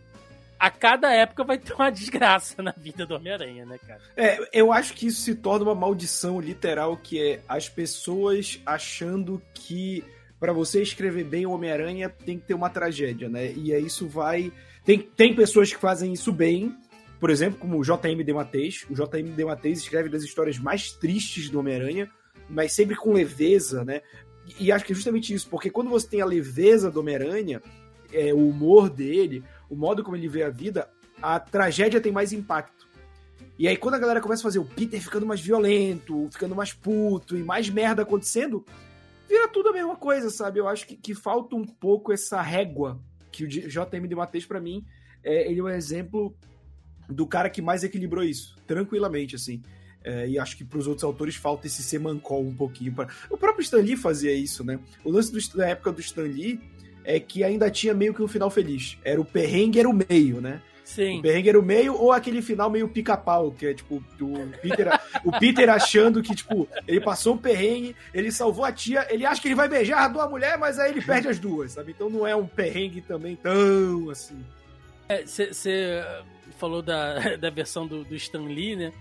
[0.64, 4.00] a cada época vai ter uma desgraça na vida do Homem-Aranha, né, cara?
[4.16, 9.42] É, eu acho que isso se torna uma maldição literal, que é as pessoas achando
[9.52, 10.02] que
[10.40, 13.52] para você escrever bem o Homem-Aranha tem que ter uma tragédia, né?
[13.52, 14.50] E aí isso vai.
[14.86, 16.74] Tem, tem pessoas que fazem isso bem,
[17.20, 18.86] por exemplo, como o JM Dematteis.
[18.88, 22.10] O JM Dematteis escreve das histórias mais tristes do Homem-Aranha,
[22.48, 24.00] mas sempre com leveza, né?
[24.58, 27.60] E, e acho que é justamente isso, porque quando você tem a leveza do Homem-Aranha,
[28.14, 30.88] é, o humor dele, o modo como ele vê a vida,
[31.20, 32.86] a tragédia tem mais impacto.
[33.58, 36.72] E aí, quando a galera começa a fazer o Peter ficando mais violento, ficando mais
[36.72, 38.64] puto e mais merda acontecendo,
[39.28, 40.60] vira tudo a mesma coisa, sabe?
[40.60, 43.00] Eu acho que, que falta um pouco essa régua
[43.32, 44.84] que o JM de Matheus, para mim,
[45.22, 46.36] é, ele é um exemplo
[47.08, 49.60] do cara que mais equilibrou isso, tranquilamente, assim.
[50.04, 52.92] É, e acho que para os outros autores falta esse semancol um pouquinho.
[52.92, 53.08] Pra...
[53.30, 54.78] O próprio Stan Lee fazia isso, né?
[55.02, 56.60] O lance do, da época do Stan Lee
[57.04, 58.98] é que ainda tinha meio que um final feliz.
[59.04, 60.60] Era o perrengue, era o meio, né?
[60.84, 61.18] Sim.
[61.18, 65.00] O perrengue era o meio ou aquele final meio pica-pau, que é tipo o Peter,
[65.24, 69.40] o Peter achando que, tipo, ele passou um perrengue, ele salvou a tia, ele acha
[69.40, 71.92] que ele vai beijar a duas mulher, mas aí ele perde as duas, sabe?
[71.92, 74.44] Então não é um perrengue também tão assim.
[75.26, 76.22] Você é,
[76.58, 78.92] falou da, da versão do, do Stan Lee, né?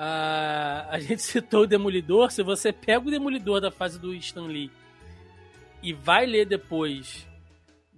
[0.00, 2.30] a gente citou o Demolidor.
[2.30, 4.70] Se você pega o Demolidor da fase do Stan Lee
[5.82, 7.27] e vai ler depois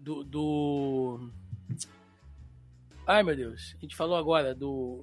[0.00, 1.30] do, do
[3.06, 3.74] Ai, meu Deus.
[3.76, 5.02] A gente falou agora do.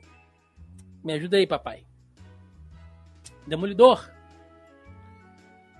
[1.03, 1.83] Me ajuda aí, papai.
[3.45, 4.09] Demolidor.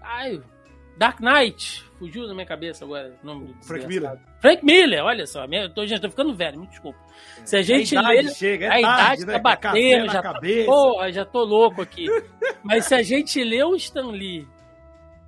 [0.01, 0.41] Ai,
[0.97, 1.85] Dark Knight.
[1.97, 4.19] Fugiu na minha cabeça agora o nome do Frank Miller.
[4.39, 5.47] Frank Miller, olha só.
[5.47, 6.99] Minha, tô, gente, tô ficando velho, me desculpa.
[7.45, 9.33] Se a gente a idade lê, chega, é a tarde, idade né?
[9.33, 12.07] tá batendo, já, tá, porra, já tô louco aqui.
[12.61, 14.47] Mas se a gente lê o Stan Lee,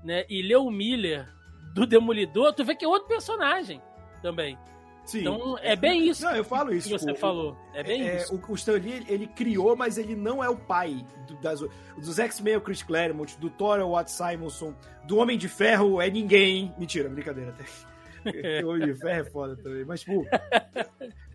[0.04, 1.28] né, e lê o Miller
[1.74, 3.82] do Demolidor, tu vê que é outro personagem.
[4.22, 4.58] também.
[5.06, 5.22] Sim.
[5.22, 6.24] Então é bem isso.
[6.24, 6.88] Não, eu falo isso.
[6.88, 7.58] Que você tipo, falou.
[7.74, 8.36] É bem é, isso.
[8.36, 11.62] O, o Stan Lee, ele criou, mas ele não é o pai do, das,
[11.98, 16.12] dos X-Men, o Chris Claremont, do Thor, o Watt Simonson, do Homem de Ferro, é
[16.12, 16.72] ninguém.
[16.78, 18.62] Mentira, brincadeira até.
[18.64, 19.84] o Homem de Ferro é foda também.
[19.84, 20.28] Mas, tipo,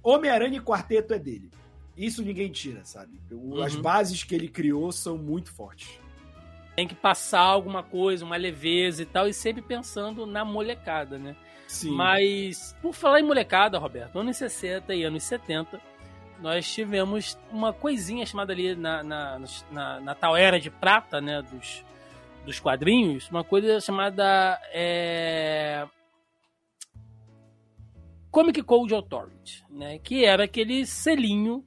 [0.05, 1.51] Homem-Aranha e Quarteto é dele.
[1.97, 3.21] Isso ninguém tira, sabe?
[3.31, 3.61] Uhum.
[3.61, 5.99] As bases que ele criou são muito fortes.
[6.75, 11.37] Tem que passar alguma coisa, uma leveza e tal, e sempre pensando na molecada, né?
[11.69, 11.93] Sim.
[11.93, 15.81] Mas, por falar em molecada, Roberto, anos 60 e anos 70,
[16.41, 21.43] nós tivemos uma coisinha chamada ali na, na, na, na tal era de prata, né,
[21.43, 21.85] dos,
[22.45, 25.87] dos quadrinhos, uma coisa chamada é...
[28.31, 31.65] Comic Code Authority, né, que era aquele selinho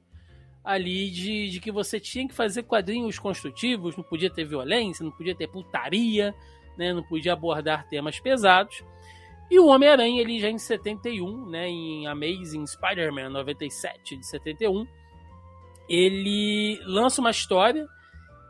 [0.68, 5.10] ali de, de que você tinha que fazer quadrinhos construtivos, não podia ter violência, não
[5.10, 6.34] podia ter putaria,
[6.76, 8.84] né, não podia abordar temas pesados.
[9.50, 14.86] E o Homem-Aranha, ele já em 71, né, em Amazing Spider-Man 97 de 71,
[15.88, 17.88] ele lança uma história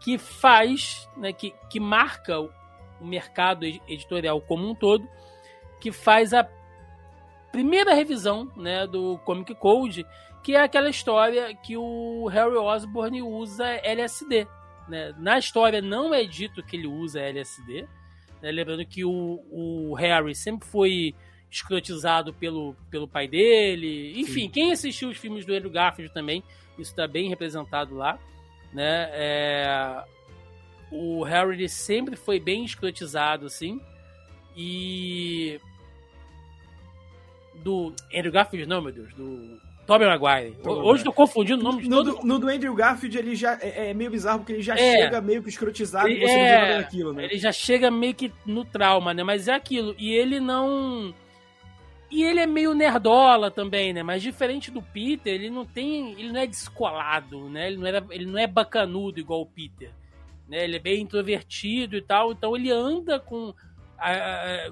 [0.02, 2.50] que faz, né, que, que marca o
[3.00, 5.08] mercado editorial como um todo,
[5.80, 6.44] que faz a
[7.52, 10.04] primeira revisão né, do Comic Code,
[10.42, 14.46] que é aquela história que o Harry Osborn usa LSD.
[14.88, 15.14] Né?
[15.18, 17.86] Na história não é dito que ele usa LSD,
[18.40, 18.50] né?
[18.50, 21.14] Lembrando que o, o Harry sempre foi
[21.50, 24.18] escrotizado pelo, pelo pai dele.
[24.20, 24.50] Enfim, Sim.
[24.50, 26.42] quem assistiu os filmes do Andrew Garfield também,
[26.78, 28.18] isso está bem representado lá.
[28.72, 29.08] Né?
[29.12, 30.04] É...
[30.90, 33.80] O Harry sempre foi bem escrotizado, assim.
[34.56, 35.60] E.
[37.56, 39.12] Do Andrew Garfield, não, meu Deus.
[39.14, 40.54] Do Tobey Maguire.
[40.62, 42.26] Hoje tô confundindo o nome de no, todo...
[42.26, 44.76] no do Andrew Garfield, ele já é, é meio bizarro, porque ele já é.
[44.76, 47.24] chega meio que escrotizado e você é, não vê aquilo, né?
[47.24, 49.22] Ele já chega meio que no trauma, né?
[49.24, 49.94] Mas é aquilo.
[49.98, 51.14] E ele não...
[52.10, 54.02] E ele é meio nerdola também, né?
[54.02, 56.12] Mas diferente do Peter, ele não tem...
[56.20, 57.68] Ele não é descolado, né?
[57.68, 59.90] Ele não, era, ele não é bacanudo igual o Peter.
[60.46, 60.64] Né?
[60.64, 62.32] Ele é bem introvertido e tal.
[62.32, 63.54] Então ele anda com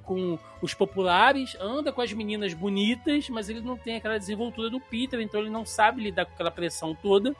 [0.05, 4.81] com os populares, anda com as meninas bonitas, mas ele não tem aquela desenvoltura do
[4.81, 7.35] Peter, então ele não sabe lidar com aquela pressão toda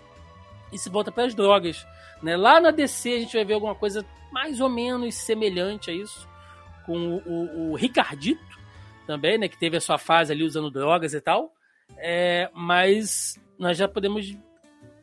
[0.73, 1.87] e se volta para as drogas.
[2.23, 2.37] Né?
[2.37, 6.29] Lá na DC a gente vai ver alguma coisa mais ou menos semelhante a isso,
[6.85, 8.45] com o, o, o Ricardito
[9.07, 11.53] também, né, que teve a sua fase ali usando drogas e tal,
[11.97, 14.37] é, mas nós já podemos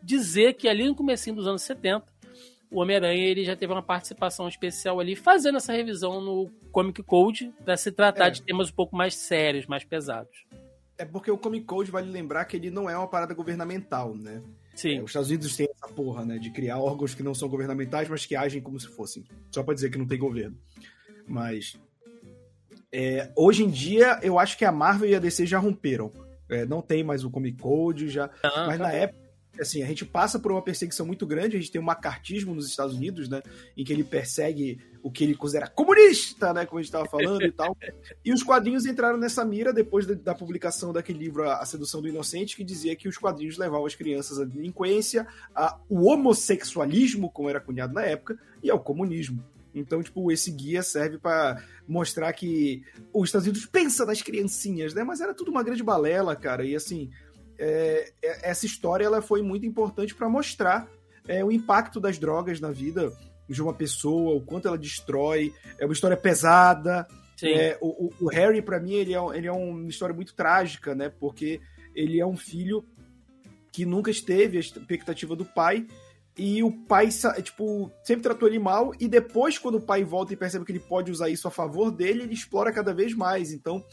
[0.01, 2.12] dizer que ali no começo dos anos 70
[2.73, 7.53] o Homem-Aranha ele já teve uma participação especial ali fazendo essa revisão no Comic Code
[7.63, 8.29] para se tratar é.
[8.31, 10.45] de temas um pouco mais sérios, mais pesados.
[10.97, 14.41] É porque o Comic Code vale lembrar que ele não é uma parada governamental, né?
[14.75, 14.97] Sim.
[14.97, 16.39] É, os Estados Unidos têm essa porra, né?
[16.39, 19.23] De criar órgãos que não são governamentais, mas que agem como se fossem.
[19.51, 20.57] Só para dizer que não tem governo.
[21.27, 21.79] Mas.
[22.91, 26.11] É, hoje em dia, eu acho que a Marvel e a DC já romperam.
[26.49, 28.29] É, não tem mais o Comic Code, já.
[28.43, 29.22] Ah, mas na época
[29.59, 32.67] assim, a gente passa por uma perseguição muito grande, a gente tem um macartismo nos
[32.67, 33.41] Estados Unidos, né,
[33.77, 37.43] em que ele persegue o que ele considera comunista, né, como a gente estava falando
[37.43, 37.77] e tal.
[38.23, 42.07] E os quadrinhos entraram nessa mira depois da, da, publicação daquele livro A Sedução do
[42.07, 47.59] Inocente, que dizia que os quadrinhos levavam as crianças à delinquência, ao homossexualismo, como era
[47.59, 49.43] cunhado na época, e ao comunismo.
[49.75, 55.03] Então, tipo, esse guia serve para mostrar que os Estados Unidos pensa nas criancinhas, né?
[55.03, 56.63] Mas era tudo uma grande balela, cara.
[56.63, 57.09] E assim,
[57.63, 60.85] é, é, essa história ela foi muito importante para mostrar
[61.27, 63.13] é, o impacto das drogas na vida
[63.47, 65.53] de uma pessoa, o quanto ela destrói.
[65.79, 67.07] É uma história pesada.
[67.41, 71.09] É, o, o, Harry, para mim, ele é, ele é uma história muito trágica, né?
[71.09, 71.61] Porque
[71.95, 72.85] ele é um filho
[73.71, 75.87] que nunca esteve a expectativa do pai
[76.37, 77.09] e o pai,
[77.41, 80.79] tipo, sempre tratou ele mal, e depois, quando o pai volta e percebe que ele
[80.79, 83.51] pode usar isso a favor dele, ele explora cada vez mais.
[83.51, 83.83] Então,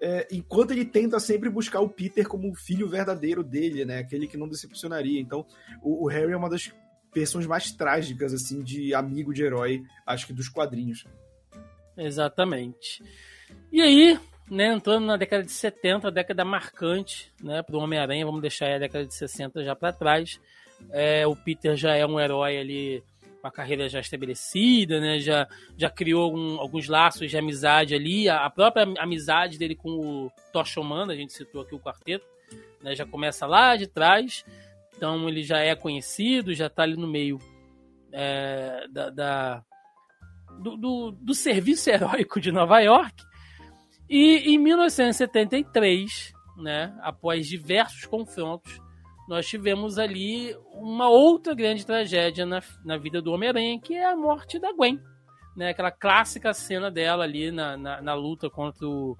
[0.00, 3.98] é, enquanto ele tenta sempre buscar o Peter como o filho verdadeiro dele, né?
[3.98, 5.20] Aquele que não decepcionaria.
[5.20, 5.46] Então,
[5.82, 6.72] o, o Harry é uma das
[7.14, 11.04] versões mais trágicas, assim, de amigo de herói, acho que dos quadrinhos.
[11.96, 13.02] Exatamente.
[13.72, 14.18] E aí,
[14.50, 18.78] né, entrando na década de 70, década marcante, né, para o Homem-Aranha, vamos deixar a
[18.78, 20.40] década de 60 já para trás.
[20.90, 23.02] É, o Peter já é um herói ali
[23.42, 25.18] uma carreira já estabelecida, né?
[25.18, 28.28] Já, já criou alguns laços de amizade ali.
[28.28, 32.26] A, a, própria amizade dele com o Tocha Humana, a gente citou aqui o quarteto,
[32.82, 32.94] né?
[32.94, 34.44] Já começa lá de trás.
[34.96, 37.38] Então ele já é conhecido, já está ali no meio
[38.12, 39.64] é, da, da
[40.58, 43.22] do, do, do serviço heróico de Nova York.
[44.08, 48.80] E em 1973, né, após diversos confrontos,
[49.28, 54.16] nós tivemos ali uma outra grande tragédia na, na vida do Homem-Aranha, que é a
[54.16, 54.98] morte da Gwen.
[55.54, 55.68] Né?
[55.68, 59.18] Aquela clássica cena dela ali na, na, na luta contra o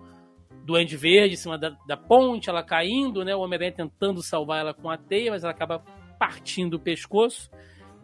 [0.64, 3.34] Duende Verde em cima da, da ponte, ela caindo, né?
[3.34, 5.80] O Homem-Aranha tentando salvar ela com a teia, mas ela acaba
[6.18, 7.50] partindo o pescoço.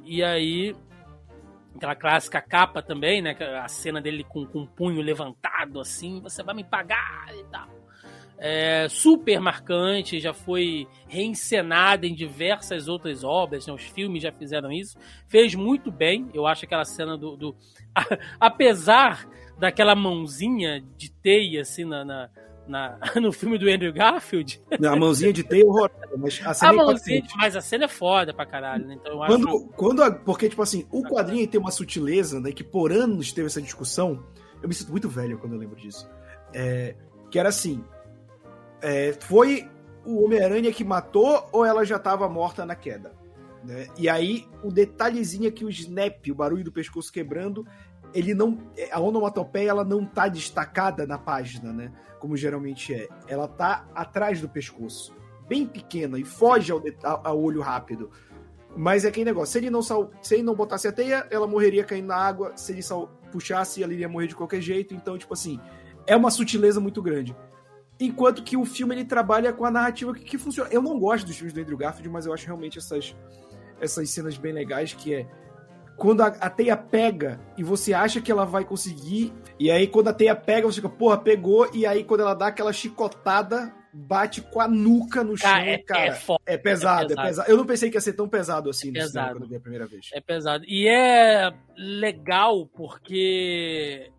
[0.04, 0.76] E aí,
[1.74, 3.34] aquela clássica capa também, né?
[3.62, 7.83] A cena dele com, com o punho levantado assim, você vai me pagar e tal.
[8.46, 13.72] É, super marcante, já foi reencenada em diversas outras obras, né?
[13.72, 14.98] os filmes já fizeram isso.
[15.26, 17.38] Fez muito bem, eu acho aquela cena do.
[17.38, 17.56] do
[18.38, 19.26] apesar
[19.58, 22.28] daquela mãozinha de teia assim na, na,
[22.68, 24.60] na, no filme do Andrew Garfield.
[24.84, 27.84] A mãozinha de teia é horrorosa, mas a cena a é mãozinha, Mas a cena
[27.86, 28.98] é foda pra caralho, né?
[29.00, 29.68] Então quando, acho...
[29.68, 32.52] quando a, Porque, tipo assim, o quadrinho tem uma sutileza, né?
[32.52, 34.22] Que por anos teve essa discussão.
[34.62, 36.06] Eu me sinto muito velho quando eu lembro disso.
[36.52, 36.94] É,
[37.30, 37.82] que era assim:
[38.84, 39.66] é, foi
[40.04, 43.14] o Homem-Aranha que matou ou ela já estava morta na queda?
[43.64, 43.86] Né?
[43.96, 47.66] E aí, o detalhezinho é que o snap, o barulho do pescoço quebrando,
[48.12, 48.58] ele não.
[48.92, 51.90] A onomatopeia ela não tá destacada na página, né?
[52.20, 53.08] Como geralmente é.
[53.26, 55.16] Ela tá atrás do pescoço.
[55.48, 58.10] Bem pequena e foge ao, ao olho rápido.
[58.76, 61.46] Mas é aquele negócio, se ele não sal, se ele não botasse a teia, ela
[61.46, 62.52] morreria caindo na água.
[62.54, 64.94] Se ele sal, puxasse, ela iria morrer de qualquer jeito.
[64.94, 65.58] Então, tipo assim,
[66.06, 67.34] é uma sutileza muito grande.
[68.00, 70.68] Enquanto que o filme ele trabalha com a narrativa que, que, funciona.
[70.72, 73.14] Eu não gosto dos filmes do Andrew Garfield, mas eu acho realmente essas,
[73.80, 75.26] essas cenas bem legais, que é
[75.96, 80.08] quando a, a, teia pega e você acha que ela vai conseguir, e aí quando
[80.08, 84.42] a teia pega, você fica, porra, pegou, e aí quando ela dá aquela chicotada, bate
[84.42, 85.70] com a nuca no chão, cara.
[85.70, 86.06] É, cara.
[86.06, 88.28] É, foda, é, pesado, é, pesado, é, pesado, Eu não pensei que ia ser tão
[88.28, 89.34] pesado assim é pesado.
[89.34, 90.10] quando eu vi a primeira vez.
[90.12, 90.64] É pesado.
[90.66, 94.10] E é legal porque.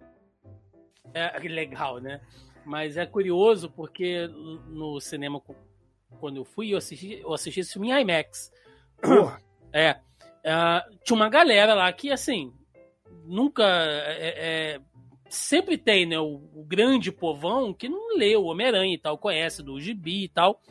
[1.14, 2.22] É legal, né?
[2.66, 4.28] Mas é curioso porque
[4.68, 5.40] no cinema,
[6.20, 8.52] quando eu fui, eu assisti, eu assisti esse filme em IMAX.
[9.00, 9.40] Porra.
[9.72, 9.92] É.
[9.92, 12.52] Uh, tinha uma galera lá que, assim,
[13.26, 13.64] nunca.
[13.64, 14.82] É, é,
[15.30, 16.20] sempre tem, né?
[16.20, 20.62] O, o, grande povão que não leu Homem-Aranha e tal, conhece do gibi e tal.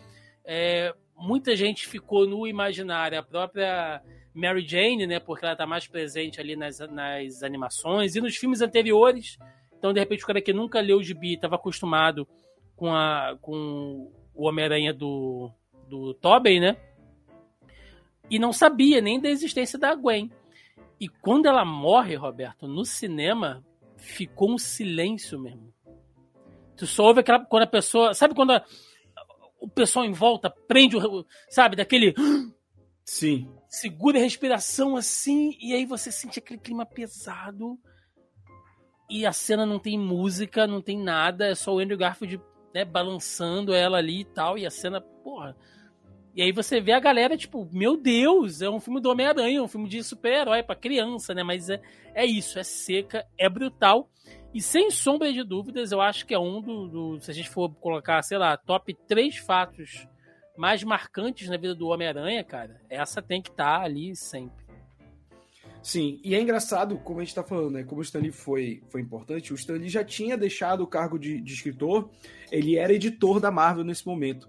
[0.44, 3.18] É, muita gente ficou no imaginário.
[3.18, 4.02] A própria
[4.32, 5.20] Mary Jane, né?
[5.20, 9.38] Porque ela tá mais presente ali nas, nas animações e nos filmes anteriores
[9.84, 12.26] então, de repente, o cara que nunca leu o gibi estava acostumado
[12.74, 15.50] com, a, com o Homem-Aranha do,
[15.86, 16.78] do Tobey, né?
[18.30, 20.32] E não sabia nem da existência da Gwen.
[20.98, 23.62] E quando ela morre, Roberto, no cinema,
[23.98, 25.70] ficou um silêncio mesmo.
[26.78, 27.44] Tu só ouve aquela.
[27.44, 28.14] Quando a pessoa.
[28.14, 28.64] Sabe quando a,
[29.60, 31.26] o pessoal em volta prende o.
[31.50, 32.14] Sabe, daquele.
[33.04, 33.52] Sim.
[33.68, 37.78] Segura a respiração assim, e aí você sente aquele clima pesado
[39.14, 42.40] e a cena não tem música, não tem nada, é só o Andrew Garfield
[42.74, 45.56] né, balançando ela ali e tal, e a cena, porra.
[46.34, 49.68] E aí você vê a galera, tipo, meu Deus, é um filme do Homem-Aranha, um
[49.68, 51.44] filme de super-herói pra criança, né?
[51.44, 51.80] Mas é,
[52.12, 54.10] é isso, é seca, é brutal.
[54.52, 57.48] E sem sombra de dúvidas, eu acho que é um do, do Se a gente
[57.48, 60.08] for colocar, sei lá, top 3 fatos
[60.56, 64.63] mais marcantes na vida do Homem-Aranha, cara, essa tem que estar tá ali sempre.
[65.84, 67.84] Sim, e é engraçado, como a gente tá falando, né?
[67.84, 71.52] Como o Stanley foi, foi importante, o Stanley já tinha deixado o cargo de, de
[71.52, 72.08] escritor,
[72.50, 74.48] ele era editor da Marvel nesse momento.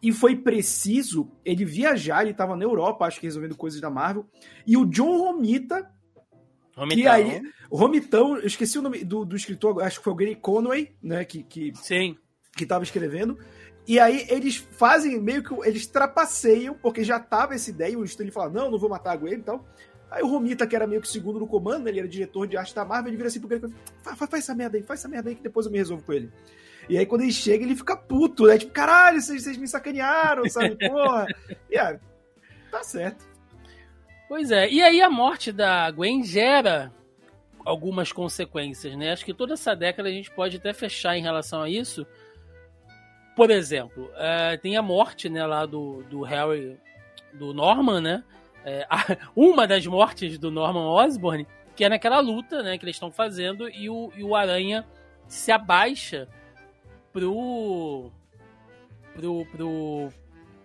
[0.00, 4.24] E foi preciso ele viajar, ele estava na Europa, acho que resolvendo coisas da Marvel.
[4.64, 5.90] E o John Romita,
[6.76, 7.02] Romitão.
[7.02, 7.42] que aí.
[7.68, 10.94] O Romitão, eu esqueci o nome do, do escritor, acho que foi o Gary Conway,
[11.02, 11.24] né?
[11.24, 12.16] Que, que, Sim.
[12.56, 13.36] que tava escrevendo.
[13.84, 15.52] E aí eles fazem meio que.
[15.66, 17.98] Eles trapaceiam, porque já tava essa ideia.
[17.98, 19.66] O Stanley fala: não, não vou matar a Gwen e tal.
[20.10, 22.56] Aí o Romita, que era meio que segundo no comando, né, ele era diretor de
[22.56, 25.00] arte da Marvel, ele vira assim pro Greg fala, faz, faz essa merda aí, faz
[25.00, 26.32] essa merda aí que depois eu me resolvo com ele.
[26.88, 28.56] E aí quando ele chega, ele fica puto, né?
[28.56, 30.76] Tipo, caralho, vocês, vocês me sacanearam, sabe?
[30.88, 31.26] Porra.
[31.70, 31.98] e aí,
[32.70, 33.26] tá certo.
[34.28, 36.92] Pois é, e aí a morte da Gwen gera
[37.64, 39.12] algumas consequências, né?
[39.12, 42.06] Acho que toda essa década a gente pode até fechar em relação a isso.
[43.36, 46.78] Por exemplo, uh, tem a morte, né, lá do, do Harry,
[47.34, 48.24] do Norman, né?
[48.68, 48.86] É,
[49.34, 53.68] uma das mortes do Norman Osborn, que é naquela luta né, que eles estão fazendo,
[53.68, 54.86] e o, e o Aranha
[55.26, 56.28] se abaixa
[57.12, 58.10] pro,
[59.14, 60.12] pro, pro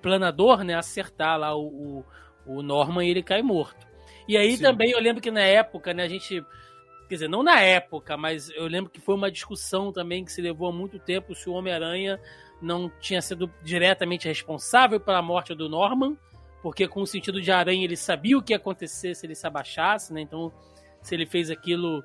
[0.02, 2.06] planador né, acertar lá o, o,
[2.46, 3.88] o Norman e ele cai morto.
[4.28, 4.64] E aí Sim.
[4.64, 6.44] também eu lembro que na época, né, a gente.
[7.10, 10.42] Quer dizer, não na época, mas eu lembro que foi uma discussão também que se
[10.42, 12.20] levou há muito tempo se o Homem-Aranha
[12.62, 16.18] não tinha sido diretamente responsável pela morte do Norman
[16.64, 19.46] porque com o sentido de aranha ele sabia o que ia acontecer se ele se
[19.46, 20.22] abaixasse, né?
[20.22, 20.50] Então,
[21.02, 22.02] se ele fez aquilo,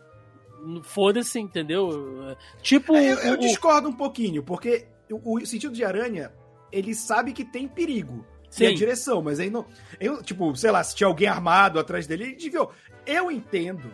[0.82, 2.36] foda-se, entendeu?
[2.60, 2.96] Tipo.
[2.96, 6.32] É, eu, eu o, discordo um pouquinho, porque o, o, sentido de aranha,
[6.72, 8.26] ele sabe que tem perigo.
[8.50, 8.66] Sim.
[8.66, 9.64] A direção, mas aí não.
[10.00, 12.72] Eu, tipo, sei lá, se tinha alguém armado atrás dele, ele desviou.
[13.06, 13.92] Eu entendo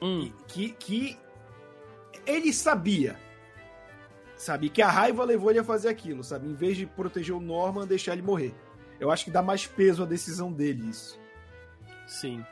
[0.00, 0.30] hum.
[0.46, 1.18] que, que
[2.24, 3.18] ele sabia.
[4.36, 4.68] sabe?
[4.68, 6.46] Que a raiva levou ele a fazer aquilo, sabe?
[6.46, 8.54] Em vez de proteger o Norman, deixar ele morrer.
[8.98, 11.18] Eu acho que dá mais peso à decisão dele isso.
[12.06, 12.44] Sim.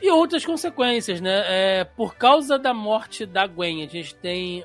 [0.00, 1.42] E outras consequências, né?
[1.46, 4.64] É, por causa da morte da Gwen, a gente tem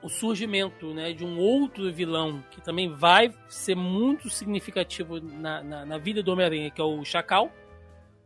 [0.00, 5.84] o surgimento né, de um outro vilão que também vai ser muito significativo na, na,
[5.84, 7.52] na vida do Homem-Aranha, que é o Chacal.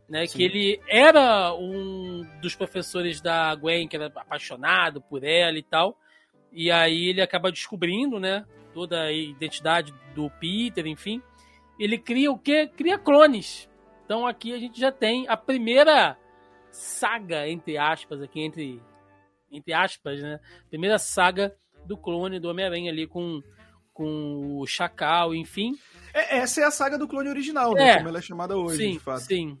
[0.07, 5.63] Né, que ele era um dos professores da Gwen, que era apaixonado por ela e
[5.63, 5.97] tal.
[6.51, 8.45] E aí ele acaba descobrindo, né?
[8.73, 11.21] Toda a identidade do Peter, enfim.
[11.79, 12.67] Ele cria o quê?
[12.67, 13.69] Cria clones.
[14.05, 16.17] Então aqui a gente já tem a primeira
[16.71, 18.81] saga, entre aspas, aqui, entre,
[19.51, 20.39] entre aspas, né?
[20.69, 21.55] Primeira saga
[21.85, 23.41] do clone do Homem-Aranha ali com,
[23.93, 25.73] com o Chacal, enfim.
[26.13, 27.89] É, essa é a saga do clone original, né?
[27.89, 27.97] É.
[27.97, 29.21] Como ela é chamada hoje, sim, de fato.
[29.21, 29.57] Sim.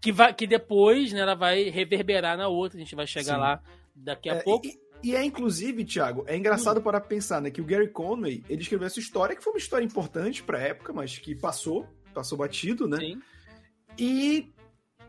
[0.00, 3.40] Que, vai, que depois né, ela vai reverberar na outra, a gente vai chegar Sim.
[3.40, 3.60] lá
[3.94, 4.66] daqui a É, pouco.
[4.66, 6.38] E, e é inclusive, Thiago, é Hum.
[6.38, 9.58] engraçado para pensar, né, que o Gary Conway, ele escreveu essa história que foi uma
[9.58, 12.98] história importante pra época, mas que passou, passou batido, né?
[12.98, 13.20] Sim.
[13.98, 14.52] E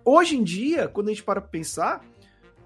[0.06, 2.06] hoje em dia, quando a gente para pra pensar,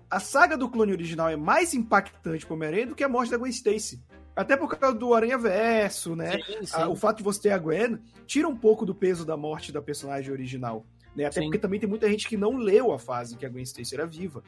[0.09, 3.37] a saga do clone original é mais impactante pro Homem-Aranha do que a morte da
[3.37, 4.01] Gwen Stacy.
[4.35, 6.39] Até por causa do Aranha Verso, né?
[6.43, 6.83] Sim, sim.
[6.85, 9.81] O fato de você ter a Gwen tira um pouco do peso da morte da
[9.81, 10.85] personagem original.
[11.15, 11.25] Né?
[11.25, 11.45] Até Sim.
[11.45, 13.93] porque também tem muita gente que não leu a fase em que a Gwen Stacy
[13.93, 14.43] era viva.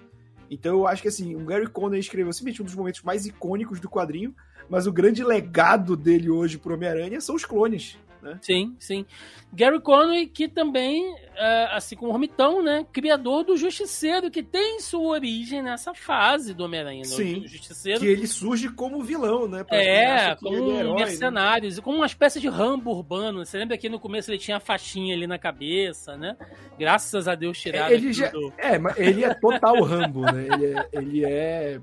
[0.49, 3.79] Então eu acho que assim, o Gary Conner escreveu simplesmente um dos momentos mais icônicos
[3.79, 4.35] do quadrinho,
[4.69, 7.97] mas o grande legado dele hoje pro Homem-Aranha são os clones.
[8.25, 8.39] Né?
[8.41, 9.05] Sim, sim.
[9.53, 12.85] Gary Conway, que também, é, assim como o Romitão, né?
[12.91, 17.01] Criador do Justiceiro, que tem sua origem nessa fase do Homem-Aranha.
[17.01, 17.05] né?
[17.05, 17.39] Sim.
[17.43, 19.63] O Justiceiro Que ele surge como vilão, né?
[19.63, 21.05] Pra É, como é herói, né?
[21.05, 23.45] mercenários, como uma espécie de Rambo urbano.
[23.45, 26.35] Você lembra que no começo ele tinha a faixinha ali na cabeça, né?
[26.77, 30.47] Graças a Deus tiraram Ele já- do- É, mas ele é total Rambo, né?
[30.51, 31.79] Ele é, ele é.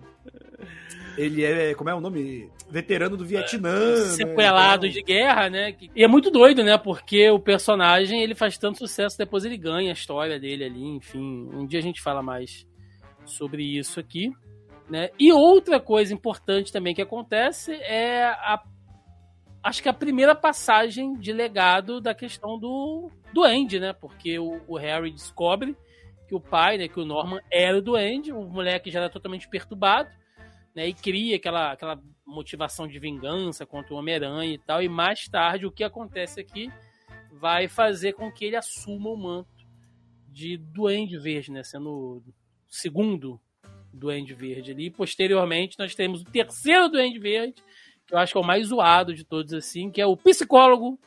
[1.17, 1.75] Ele é.
[1.75, 2.51] Como é o nome?
[2.71, 3.97] Veterano do Vietnã.
[3.97, 3.97] né?
[3.97, 5.77] sequelado Então, de guerra, né?
[5.95, 6.79] E é muito doido, né?
[6.79, 11.49] Porque o personagem ele faz tanto sucesso, depois ele ganha a história dele ali, enfim.
[11.53, 12.67] Um dia a gente fala mais
[13.25, 14.31] sobre isso aqui,
[14.89, 15.11] né?
[15.19, 18.63] E outra coisa importante também que acontece é a
[19.63, 23.93] acho que a primeira passagem de legado da questão do do Andy, né?
[23.93, 25.77] Porque o, o Harry descobre
[26.27, 29.47] que o pai, né, que o Norman era o Duende, o moleque já era totalmente
[29.49, 30.09] perturbado,
[30.75, 35.29] né, e cria aquela, aquela motivação de vingança contra o Homem-Aranha e tal, e mais
[35.29, 36.71] tarde o que acontece aqui
[37.33, 39.67] vai fazer com que ele assuma o manto
[40.29, 42.25] de Duende Verde, né, sendo o
[42.69, 43.41] segundo
[43.93, 47.63] Duende Verde ali, e posteriormente nós temos o terceiro Duende Verde,
[48.07, 50.99] que eu acho que é o mais zoado de todos assim, que é o psicólogo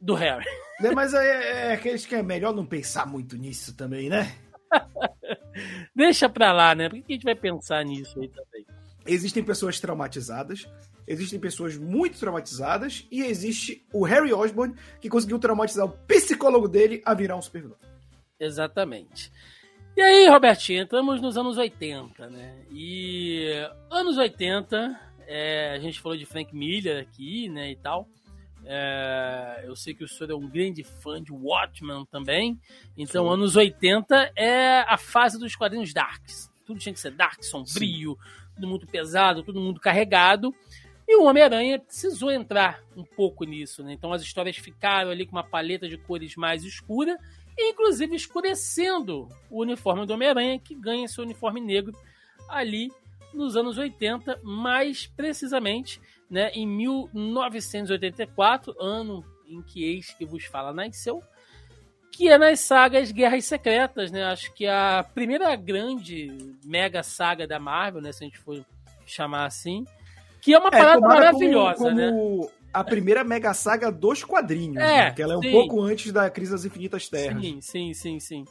[0.00, 0.46] do Harry.
[0.80, 4.34] né, Mas é, é aqueles que é melhor não pensar muito nisso também, né?
[5.94, 6.88] Deixa pra lá, né?
[6.88, 8.66] Por que a gente vai pensar nisso aí também?
[9.06, 10.68] Existem pessoas traumatizadas,
[11.06, 17.02] existem pessoas muito traumatizadas, e existe o Harry Osborn, que conseguiu traumatizar o psicólogo dele
[17.04, 17.78] a virar um super vilão.
[18.38, 19.32] Exatamente.
[19.96, 22.64] E aí, Robertinho, entramos nos anos 80, né?
[22.70, 23.52] E
[23.90, 28.08] anos 80, é, a gente falou de Frank Miller aqui, né, e tal.
[28.72, 32.56] É, eu sei que o senhor é um grande fã de Watchmen também.
[32.96, 33.32] Então, Sim.
[33.32, 36.48] anos 80 é a fase dos quadrinhos darks.
[36.64, 38.16] Tudo tinha que ser dark, sombrio,
[38.54, 40.54] tudo muito pesado, todo mundo carregado.
[41.08, 43.92] E o Homem-Aranha precisou entrar um pouco nisso, né?
[43.92, 47.18] Então as histórias ficaram ali com uma paleta de cores mais escura,
[47.58, 51.98] inclusive escurecendo o uniforme do Homem-Aranha, que ganha seu uniforme negro
[52.48, 52.92] ali
[53.34, 56.00] nos anos 80, mais precisamente
[56.30, 61.22] né, em 1984, ano em que eis que vos fala nasceu,
[62.12, 64.24] que é nas sagas Guerras Secretas, né?
[64.24, 68.64] Acho que a primeira grande mega saga da Marvel, né, se a gente for
[69.06, 69.84] chamar assim,
[70.40, 72.10] que é uma parada tomada maravilhosa, como, né?
[72.10, 75.10] como a primeira mega saga dos quadrinhos, É, né?
[75.10, 75.50] que ela é um sim.
[75.50, 77.42] pouco antes da Crise das Infinitas Terras.
[77.42, 78.44] Sim, sim, sim, sim.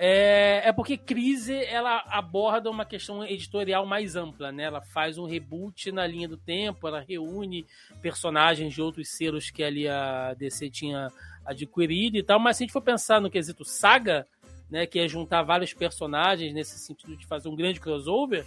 [0.00, 4.62] É, é porque Crise ela aborda uma questão editorial mais ampla, né?
[4.62, 7.66] Ela faz um reboot na linha do tempo, ela reúne
[8.00, 11.10] personagens de outros selos que ali a DC tinha
[11.44, 12.38] adquirido e tal.
[12.38, 14.24] Mas se a gente for pensar no quesito saga,
[14.70, 18.46] né, que é juntar vários personagens nesse sentido de fazer um grande crossover,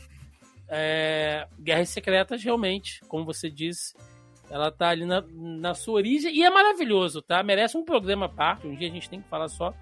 [0.69, 3.93] é, Guerras Secretas realmente, como você disse,
[4.49, 7.43] ela tá ali na, na sua origem e é maravilhoso, tá?
[7.43, 8.65] Merece um programa à parte.
[8.67, 9.73] Um dia a gente tem que falar só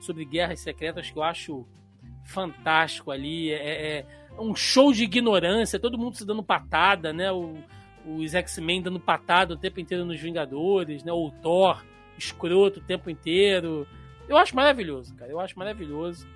[0.00, 1.66] sobre Guerras Secretas que eu acho
[2.24, 3.50] fantástico ali.
[3.50, 4.06] É, é
[4.40, 7.30] um show de ignorância, todo mundo se dando patada, né?
[7.32, 7.54] O,
[8.06, 11.12] os X-Men dando patada o tempo inteiro nos Vingadores, né?
[11.12, 11.84] O Thor
[12.16, 13.86] escroto o tempo inteiro.
[14.28, 15.30] Eu acho maravilhoso, cara.
[15.30, 16.26] Eu acho maravilhoso.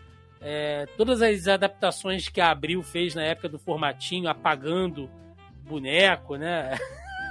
[0.40, 5.08] É, todas as adaptações que a Abril fez na época do formatinho, apagando
[5.64, 6.76] boneco, né?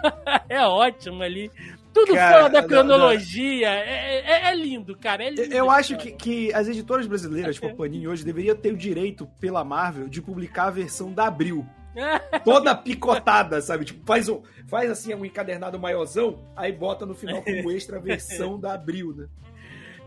[0.47, 1.51] é ótimo ali.
[1.93, 3.69] Tudo cara, fora da cronologia.
[3.69, 3.83] Não, não.
[3.83, 5.23] É, é, é, lindo, cara.
[5.23, 8.73] É lindo, eu acho que, que as editoras brasileiras, tipo a Panini hoje, deveriam ter
[8.73, 11.65] o direito, pela Marvel, de publicar a versão da Abril.
[12.45, 13.85] Toda picotada, sabe?
[13.85, 18.59] Tipo, faz, um, faz assim um encadernado maiorzão, aí bota no final como extra versão
[18.59, 19.27] da Abril, né?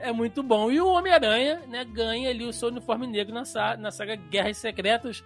[0.01, 0.70] É muito bom.
[0.70, 4.59] E o Homem-Aranha, né, ganha ali o seu uniforme negro na, saga, na saga Guerras
[4.59, 5.24] Secretas.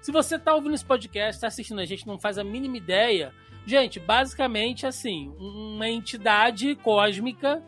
[0.00, 3.32] Se você tá ouvindo esse podcast, tá assistindo a gente, não faz a mínima ideia
[3.66, 7.62] Gente, basicamente assim, uma entidade cósmica,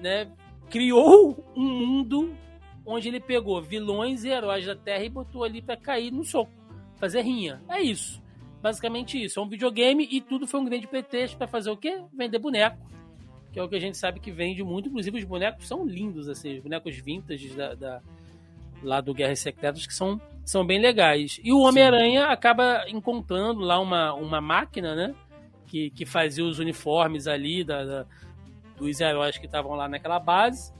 [0.00, 0.30] né,
[0.70, 2.36] criou um mundo
[2.84, 6.52] onde ele pegou vilões e heróis da Terra e botou ali para cair no soco,
[6.96, 7.62] fazer rinha.
[7.68, 8.22] É isso.
[8.62, 9.38] Basicamente isso.
[9.38, 12.02] É um videogame e tudo foi um grande pretexto para fazer o quê?
[12.12, 12.78] Vender boneco.
[13.52, 14.88] Que é o que a gente sabe que vende muito.
[14.88, 18.02] Inclusive, os bonecos são lindos, assim, os bonecos vintage da, da
[18.82, 21.40] lá do Guerras Secretas, que são, são bem legais.
[21.42, 25.14] E o Homem-Aranha acaba encontrando lá uma, uma máquina, né?
[25.68, 28.06] que, que fazia os uniformes ali da, da
[28.76, 30.72] dos heróis que estavam lá naquela base.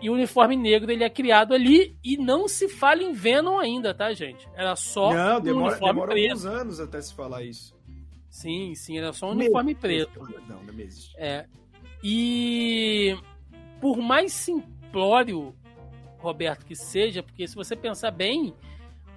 [0.00, 3.92] E o uniforme negro ele é criado ali e não se fala em Venom ainda,
[3.92, 4.48] tá, gente?
[4.54, 6.30] Era só não, um demora, uniforme demora preto.
[6.30, 7.78] alguns anos até se falar isso.
[8.30, 10.20] Sim, sim, era só um uniforme preto.
[10.48, 11.14] Não, não existe.
[11.18, 11.46] É.
[12.02, 13.14] E
[13.80, 15.54] por mais simplório,
[16.20, 18.54] Roberto, que seja, porque se você pensar bem,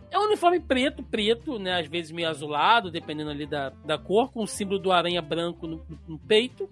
[0.10, 1.80] é um uniforme preto, preto, né?
[1.80, 5.66] Às vezes meio azulado, dependendo ali da, da cor, com o símbolo do aranha branco
[5.66, 6.70] no, no peito,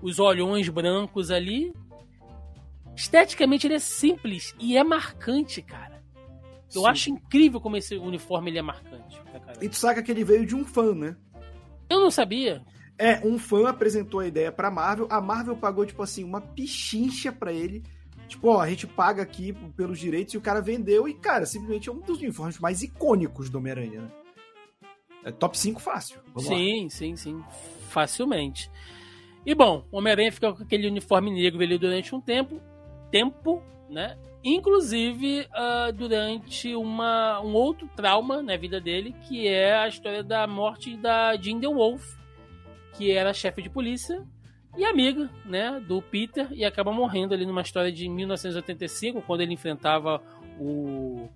[0.00, 1.72] os olhões brancos ali.
[2.96, 6.02] Esteticamente ele é simples e é marcante, cara.
[6.74, 6.88] Eu Sim.
[6.88, 9.20] acho incrível como esse uniforme ele é marcante.
[9.60, 11.16] E tu saca que ele veio de um fã, né?
[11.88, 12.62] Eu não sabia.
[12.96, 17.32] É, um fã apresentou a ideia pra Marvel, a Marvel pagou, tipo assim, uma pichincha
[17.32, 17.82] pra ele
[18.30, 21.88] Tipo, ó, a gente paga aqui pelos direitos e o cara vendeu e, cara, simplesmente
[21.88, 24.10] é um dos uniformes mais icônicos do Homem-Aranha, né?
[25.24, 26.20] É top 5 fácil.
[26.28, 26.90] Vamos sim, lá.
[26.90, 27.44] sim, sim.
[27.88, 28.70] Facilmente.
[29.44, 32.60] E bom, o Homem-Aranha fica com aquele uniforme negro ali durante um tempo.
[33.10, 33.60] Tempo,
[33.90, 34.16] né?
[34.44, 40.46] Inclusive uh, durante uma, um outro trauma na vida dele, que é a história da
[40.46, 42.14] morte da Jean Wolf,
[42.94, 44.24] que era chefe de polícia
[44.76, 49.52] e amiga, né, do Peter e acaba morrendo ali numa história de 1985, quando ele
[49.52, 50.22] enfrentava
[50.58, 51.30] o, o...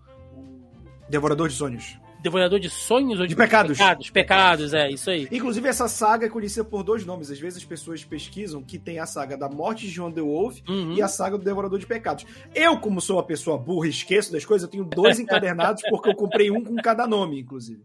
[1.08, 1.98] Devorador de Sonhos.
[2.22, 3.76] Devorador de sonhos ou de, de pecados.
[3.76, 4.08] pecados?
[4.08, 5.28] Pecados, é, isso aí.
[5.30, 7.30] Inclusive, essa saga é conhecida por dois nomes.
[7.30, 10.60] Às vezes as pessoas pesquisam que tem a saga da morte de John the Wolf
[10.66, 10.94] uhum.
[10.94, 12.24] e a saga do Devorador de Pecados.
[12.54, 16.08] Eu, como sou uma pessoa burra e esqueço das coisas, eu tenho dois encadernados porque
[16.08, 17.82] eu comprei um com cada nome, inclusive.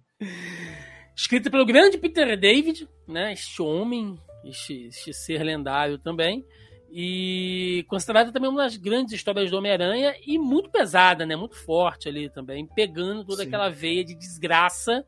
[1.14, 3.34] Escrito pelo grande Peter David, né?
[3.34, 6.46] Este homem este, este ser lendário também.
[6.92, 11.36] E considerada também uma das grandes histórias do Homem-Aranha e muito pesada, né?
[11.36, 13.48] Muito forte ali também, pegando toda Sim.
[13.48, 15.06] aquela veia de desgraça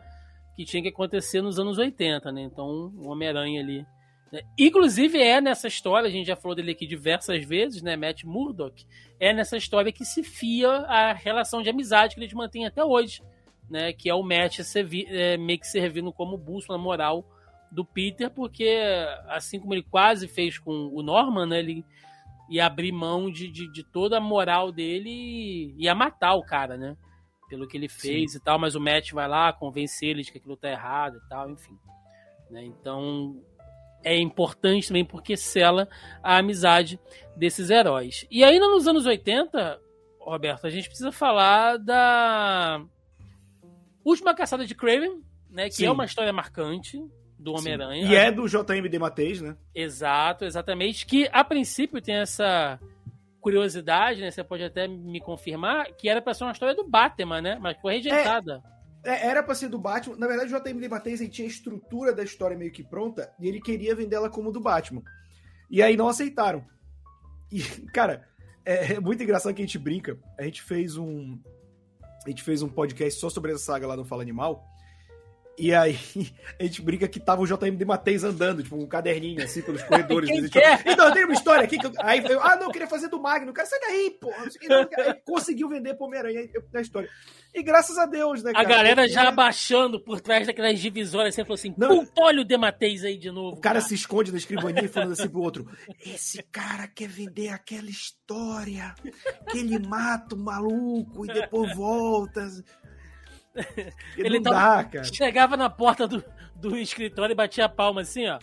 [0.56, 2.44] que tinha que acontecer nos anos 80, né?
[2.44, 3.86] Então, o Homem-Aranha ali.
[4.32, 4.42] Né?
[4.60, 7.96] Inclusive, é nessa história, a gente já falou dele aqui diversas vezes, né?
[7.96, 8.86] Matt Murdock,
[9.20, 13.24] é nessa história que se fia a relação de amizade que eles mantêm até hoje,
[13.68, 13.92] né?
[13.92, 17.26] Que é o Matt servir, é, meio que servindo como bússola moral
[17.72, 18.80] do Peter, porque
[19.28, 21.86] assim como ele quase fez com o Norman, né, ele
[22.50, 26.76] ia abrir mão de, de, de toda a moral dele e ia matar o cara,
[26.76, 26.98] né?
[27.48, 28.38] Pelo que ele fez Sim.
[28.38, 31.30] e tal, mas o Matt vai lá, convence ele de que aquilo tá errado e
[31.30, 31.78] tal, enfim.
[32.50, 32.66] Né?
[32.66, 33.42] Então
[34.04, 35.88] é importante também porque sela
[36.22, 37.00] a amizade
[37.38, 38.26] desses heróis.
[38.30, 39.80] E ainda nos anos 80,
[40.20, 42.84] Roberto, a gente precisa falar da
[44.04, 45.86] Última Caçada de Craven, né, que é Sim.
[45.86, 47.02] é uma história marcante,
[47.42, 48.08] do Homem-Aranha.
[48.08, 49.56] E é do JMD Mateis, né?
[49.74, 51.06] Exato, exatamente.
[51.06, 52.80] Que a princípio tem essa
[53.40, 54.30] curiosidade, né?
[54.30, 57.58] Você pode até me confirmar, que era pra ser uma história do Batman, né?
[57.60, 58.62] Mas foi rejeitada.
[59.04, 60.16] É, é, era pra ser do Batman.
[60.18, 63.48] Na verdade, o JMD Mateis ele tinha a estrutura da história meio que pronta e
[63.48, 65.02] ele queria vender ela como do Batman.
[65.70, 66.64] E aí não aceitaram.
[67.52, 67.62] E,
[67.92, 68.28] cara,
[68.64, 70.18] é, é muito engraçado que a gente brinca.
[70.38, 71.40] A gente fez um.
[72.24, 74.64] A gente fez um podcast só sobre essa saga lá do Fala Animal.
[75.58, 75.98] E aí
[76.60, 80.30] a gente brinca que tava o JMD Mateis andando, tipo, um caderninho assim pelos corredores.
[80.86, 81.92] Então, eu tenho uma história aqui que eu...
[82.00, 83.52] Aí eu, ah, não, eu queria fazer do Magno.
[83.52, 84.32] O cara, sai daí, pô.
[85.26, 87.10] Conseguiu vender pro Homem-Aranha na história.
[87.54, 88.66] E graças a Deus, né, cara?
[88.66, 89.14] A galera Porque...
[89.14, 93.30] já abaixando por trás daquelas divisórias, você falou assim, não, olha o Dematês aí de
[93.30, 93.58] novo.
[93.58, 95.70] O cara, cara, se esconde na escrivaninha falando assim pro outro,
[96.06, 98.96] esse cara quer vender aquela história
[99.52, 102.48] que ele mata o maluco e depois volta.
[104.18, 105.04] Ele não dá, cara.
[105.04, 106.24] chegava na porta do,
[106.56, 108.40] do escritório e batia a palma assim, ó.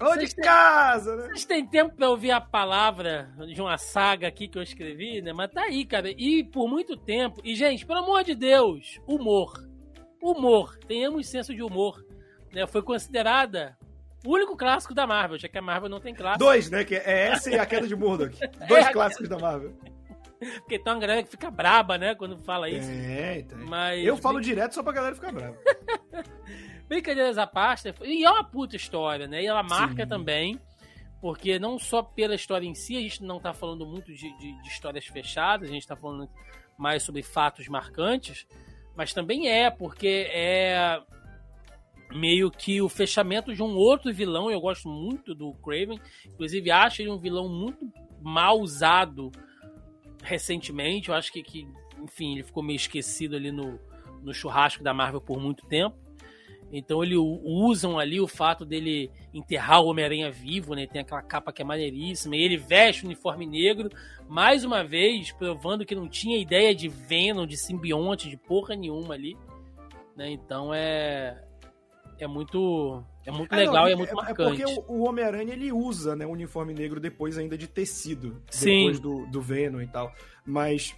[0.00, 1.28] Ou de casa, né?
[1.28, 5.32] Vocês têm tempo pra ouvir a palavra de uma saga aqui que eu escrevi, né?
[5.32, 6.10] Mas tá aí, cara.
[6.10, 7.40] E por muito tempo.
[7.44, 9.52] E, gente, pelo amor de Deus, humor.
[10.20, 10.76] Humor.
[10.88, 12.04] Tenhamos senso de humor.
[12.52, 13.78] né, foi considerada
[14.24, 16.44] o único clássico da Marvel, já que a Marvel não tem clássico.
[16.44, 16.84] Dois, né?
[16.84, 18.36] Que é essa e a queda de Murdoch.
[18.66, 19.72] Dois é, clássicos da Marvel.
[20.60, 22.90] Porque tem uma galera que fica braba, né, quando fala isso.
[22.90, 23.58] É, então.
[23.66, 24.04] Mas...
[24.04, 25.56] Eu falo direto só pra galera ficar brava.
[26.88, 29.42] Brincadeiras à parte, e é uma puta história, né?
[29.42, 30.08] E ela marca Sim.
[30.08, 30.60] também,
[31.20, 34.62] porque não só pela história em si, a gente não tá falando muito de, de,
[34.62, 36.28] de histórias fechadas, a gente tá falando
[36.76, 38.46] mais sobre fatos marcantes,
[38.94, 41.00] mas também é, porque é
[42.14, 44.50] meio que o fechamento de um outro vilão.
[44.50, 47.90] Eu gosto muito do Craven, inclusive acho ele um vilão muito
[48.20, 49.30] mal usado
[50.22, 51.08] recentemente.
[51.08, 51.68] Eu acho que, que
[52.00, 53.78] enfim, ele ficou meio esquecido ali no,
[54.22, 55.96] no churrasco da Marvel por muito tempo.
[56.72, 60.86] Então eles usam ali o fato dele enterrar o Homem-Aranha vivo, né?
[60.86, 62.34] Tem aquela capa que é maneiríssima.
[62.34, 63.90] E ele veste o uniforme negro,
[64.26, 69.12] mais uma vez, provando que não tinha ideia de Venom, de simbionte, de porra nenhuma
[69.12, 69.36] ali.
[70.16, 70.30] Né?
[70.30, 71.44] Então é.
[72.18, 73.04] É muito.
[73.24, 74.62] É muito é, legal não, e é muito é, marcante.
[74.62, 78.42] É porque o, Homem-Aranha ele usa né, o uniforme negro depois ainda de tecido.
[78.50, 78.78] Sim.
[78.78, 80.12] Depois do, do Venom e tal.
[80.44, 80.94] Mas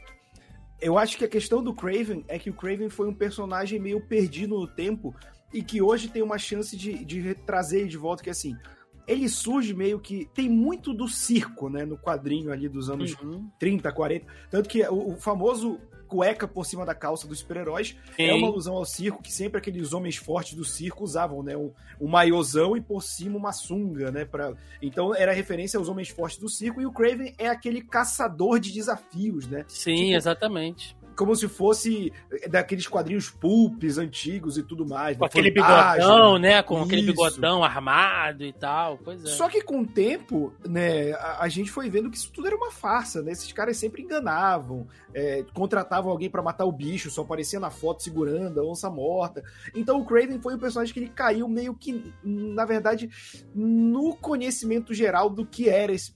[0.80, 4.00] eu acho que a questão do Craven é que o Craven foi um personagem meio
[4.00, 5.14] perdido no tempo
[5.52, 8.56] e que hoje tem uma chance de, de trazer ele de volta, que assim,
[9.06, 10.28] ele surge meio que.
[10.34, 11.84] Tem muito do circo, né?
[11.84, 13.48] No quadrinho ali dos anos uhum.
[13.58, 14.26] 30, 40.
[14.50, 18.74] Tanto que o, o famoso cueca por cima da calça dos super-heróis é uma alusão
[18.74, 21.56] ao circo que sempre aqueles homens fortes do circo usavam, né?
[21.56, 24.24] Um, um maiôzão e por cima uma sunga, né?
[24.24, 24.52] Pra...
[24.80, 28.72] Então era referência aos homens fortes do circo e o Craven é aquele caçador de
[28.72, 29.64] desafios, né?
[29.68, 35.16] Sim, tipo, exatamente como se fosse eh, daqueles quadrinhos pulpes antigos e tudo mais.
[35.16, 36.62] Com aquele bigodão, né?
[36.62, 36.84] Com Isso.
[36.84, 38.98] aquele bigodão armado e tal.
[38.98, 39.28] Pois é.
[39.28, 42.56] Só que com o tempo, né, a, a, gente foi vendo que isso tudo era
[42.56, 43.32] uma farsa, né?
[43.32, 48.02] Esses caras sempre enganavam, é, contratavam alguém para matar o bicho, só aparecia na foto
[48.02, 49.42] segurando a onça morta.
[49.74, 53.08] Então o Craven foi um personagem que ele caiu meio que, na verdade,
[53.54, 56.14] no conhecimento geral do que era esse,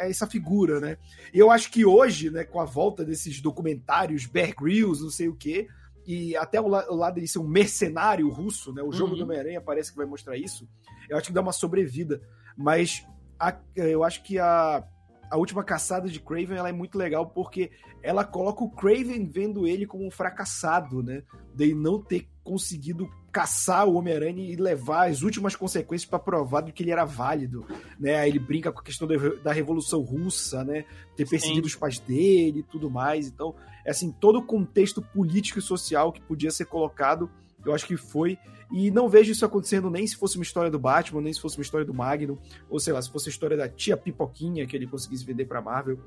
[0.00, 0.98] essa figura, né?
[1.32, 5.28] E eu acho que hoje, né, com a volta desses documentários Bear Grylls, não sei
[5.28, 5.68] o quê.
[6.06, 8.82] E até o, la o lado dele ser um mercenário russo, né?
[8.82, 9.18] O jogo uhum.
[9.18, 10.68] do Homem-Aranha parece que vai mostrar isso.
[11.08, 12.20] Eu acho que dá uma sobrevida.
[12.56, 13.06] Mas
[13.38, 14.84] a, eu acho que a,
[15.30, 17.70] a última caçada de Craven ela é muito legal porque
[18.02, 21.22] ela coloca o Craven vendo ele como um fracassado, né?
[21.54, 26.72] De não ter conseguido caçar o Homem-Aranha e levar as últimas consequências para provar do
[26.72, 27.66] que ele era válido,
[27.98, 28.16] né?
[28.16, 29.08] Aí ele brinca com a questão
[29.42, 30.84] da Revolução Russa, né?
[31.16, 31.74] Ter perseguido Sim.
[31.74, 33.26] os pais dele e tudo mais.
[33.26, 37.30] Então, é assim, todo o contexto político e social que podia ser colocado,
[37.64, 38.38] eu acho que foi.
[38.72, 41.56] E não vejo isso acontecendo nem se fosse uma história do Batman, nem se fosse
[41.58, 44.76] uma história do Magnum, ou sei lá, se fosse a história da tia Pipoquinha que
[44.76, 45.98] ele conseguisse vender para Marvel.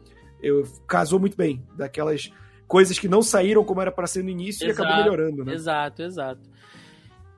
[0.41, 2.31] Eu, casou muito bem, daquelas
[2.67, 5.53] coisas que não saíram como era para ser no início exato, e acabou melhorando, né?
[5.53, 6.41] Exato, exato.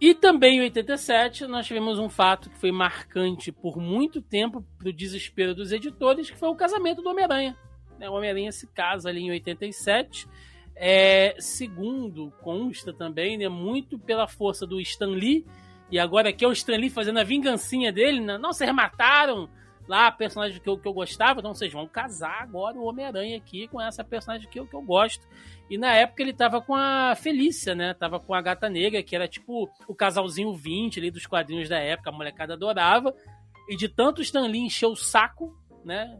[0.01, 4.89] E também em 87 nós tivemos um fato que foi marcante por muito tempo para
[4.89, 7.55] o desespero dos editores, que foi o casamento do Homem-Aranha.
[7.99, 8.09] Né?
[8.09, 10.27] O Homem-Aranha se casa ali em 87.
[10.75, 15.45] É, segundo, consta também, né, muito pela força do Stan Lee,
[15.91, 18.37] e agora aqui é o Stan Lee fazendo a vingancinha dele, né?
[18.37, 19.49] não, vocês mataram
[19.89, 23.35] lá a personagem que eu, que eu gostava, então vocês vão casar agora o Homem-Aranha
[23.35, 25.27] aqui com essa personagem que eu, que eu gosto.
[25.67, 27.95] E na época ele tava com a Felícia, né?
[27.95, 31.79] Tava com a Gata Negra, que era tipo o casalzinho 20 ali dos quadrinhos da
[31.79, 33.15] época, a molecada adorava.
[33.67, 36.19] E de tanto Stan Lee encher o saco, né?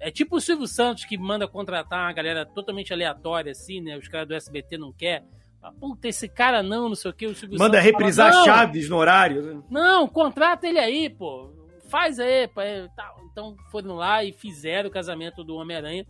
[0.00, 3.98] É tipo o Silvio Santos que manda contratar uma galera totalmente aleatória, assim, né?
[3.98, 5.22] Os caras do SBT não quer.
[5.78, 7.26] Puta, esse cara não, não sei o que.
[7.26, 9.42] O Silvio manda Santos reprisar fala, Chaves no horário.
[9.42, 9.62] Né?
[9.70, 11.52] Não, contrata ele aí, pô.
[11.88, 12.62] Faz aí, pô.
[13.30, 16.06] Então foram lá e fizeram o casamento do Homem-Aranha.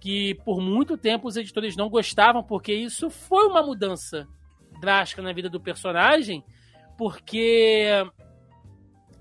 [0.00, 4.26] Que por muito tempo os editores não gostavam, porque isso foi uma mudança
[4.80, 6.42] drástica na vida do personagem.
[6.98, 7.86] Porque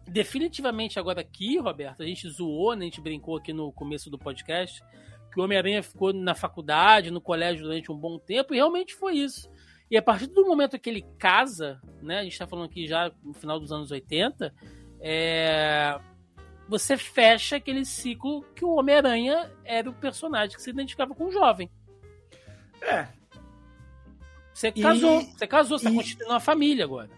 [0.10, 2.82] definitivamente agora aqui, Roberto, a gente zoou, né?
[2.82, 4.82] a gente brincou aqui no começo do podcast,
[5.32, 9.18] que o Homem-Aranha ficou na faculdade, no colégio durante um bom tempo, e realmente foi
[9.18, 9.50] isso.
[9.90, 12.20] E a partir do momento que ele casa, né?
[12.20, 14.54] A gente está falando aqui já no final dos anos 80,
[15.02, 16.00] é,
[16.68, 21.32] você fecha aquele ciclo que o Homem-Aranha era o personagem que se identificava com o
[21.32, 21.70] jovem.
[22.82, 23.08] É.
[24.54, 27.10] Você casou, e, você casou, você está constituindo uma família agora.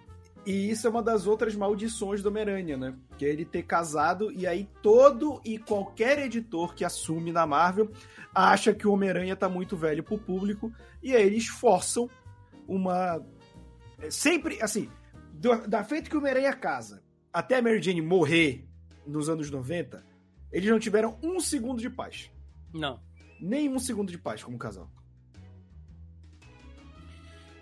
[0.46, 2.96] E isso é uma das outras maldições do Homem-Aranha, né?
[3.18, 7.92] Que é ele ter casado e aí todo e qualquer editor que assume na Marvel
[8.34, 10.74] acha que o Homem-Aranha tá muito velho pro público
[11.04, 12.10] e aí eles forçam
[12.68, 13.24] uma.
[14.00, 14.90] É, sempre, assim,
[15.68, 18.68] da feita que o Homem-Aranha casa até a Mary Jane morrer
[19.06, 20.04] nos anos 90,
[20.52, 22.30] eles não tiveram um segundo de paz.
[22.74, 23.00] Não.
[23.40, 24.92] Nem um segundo de paz como casal.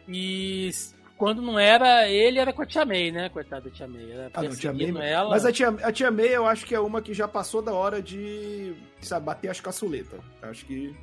[0.08, 0.70] E
[1.20, 3.30] quando não era ele, era com a Tia May, né?
[3.30, 4.10] Coitada da Tia May.
[4.12, 5.12] Era Ah, não, Tia May.
[5.12, 5.30] ela.
[5.30, 7.74] Mas a tia, a tia May eu acho que é uma que já passou da
[7.74, 10.20] hora de sabe, bater as caçuletas.
[10.42, 10.96] Acho que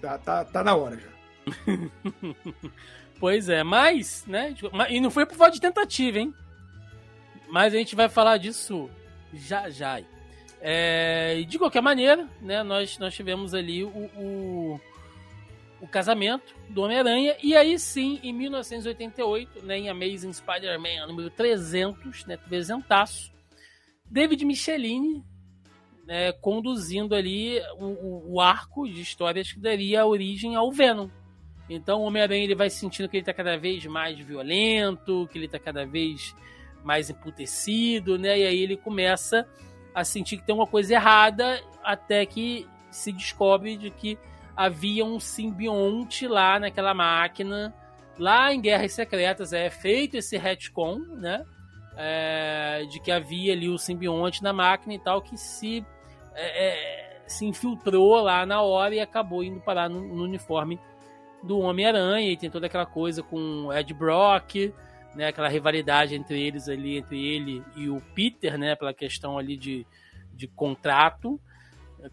[0.00, 1.08] tá, tá, tá na hora já.
[3.20, 4.54] Pois é, mas, né?
[4.72, 6.32] mas- E não foi por falta de tentativa, hein?
[7.50, 8.88] Mas a gente vai falar disso
[9.34, 10.00] já já.
[10.60, 12.62] É, e de qualquer maneira, né?
[12.62, 14.80] Nós, nós tivemos ali o, o,
[15.80, 17.36] o casamento do Homem-Aranha.
[17.42, 22.36] E aí sim, em 1988, né, em Amazing Spider-Man número 300, né?
[22.36, 23.32] 300,
[24.10, 25.22] David Michelini
[26.06, 31.08] né, conduzindo ali o, o- arco de histórias que daria origem ao Venom.
[31.68, 35.46] Então o Homem-Aranha ele vai sentindo que ele tá cada vez mais violento, que ele
[35.48, 36.34] tá cada vez
[36.82, 38.38] mais emputecido, né?
[38.38, 39.46] E aí ele começa
[39.94, 44.16] a sentir que tem uma coisa errada, até que se descobre de que
[44.58, 47.72] havia um simbionte lá naquela máquina,
[48.18, 51.46] lá em Guerras Secretas, é feito esse retcon, né?
[51.96, 55.86] É, de que havia ali o simbionte na máquina e tal, que se,
[56.34, 60.80] é, é, se infiltrou lá na hora e acabou indo parar no, no uniforme
[61.40, 64.74] do Homem-Aranha e tem toda aquela coisa com o Ed Brock,
[65.14, 69.56] né, aquela rivalidade entre eles ali, entre ele e o Peter, né, pela questão ali
[69.56, 69.86] de,
[70.34, 71.40] de contrato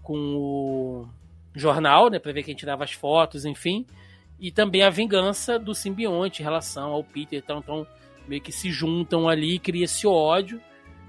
[0.04, 1.10] com o
[1.56, 3.86] jornal, né, para ver quem tirava as fotos, enfim,
[4.40, 7.88] e também a vingança do simbionte em relação ao Peter, então, então
[8.28, 10.62] meio que se juntam ali, cria esse ódio,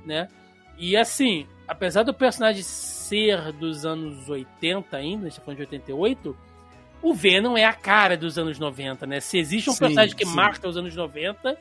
[0.05, 0.29] né?
[0.79, 5.63] E assim, apesar do personagem ser dos anos 80 ainda, a gente tá falando de
[5.63, 6.37] 88,
[7.03, 9.21] o Venom é a cara dos anos 90, né?
[9.21, 10.35] Se existe um Sim, personagem que sim.
[10.35, 11.57] marca os anos 90,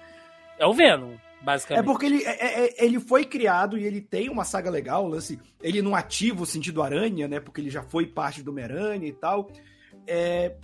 [0.57, 1.13] é o Venom,
[1.45, 1.85] É basicamente.
[1.85, 5.39] porque ele, é- é- ele foi criado e ele tem uma saga legal, lance.
[5.61, 7.39] Ele não ativa o sentido aranha, né?
[7.39, 9.49] Porque ele já foi parte do Homem-Aranha e tal.
[10.07, 10.55] É,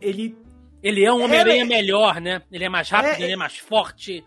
[0.00, 0.36] ele.
[0.82, 2.42] Ele é um Homem-Aranha É, melhor, né?
[2.52, 4.22] Ele é mais rápido, É, ele é mais forte,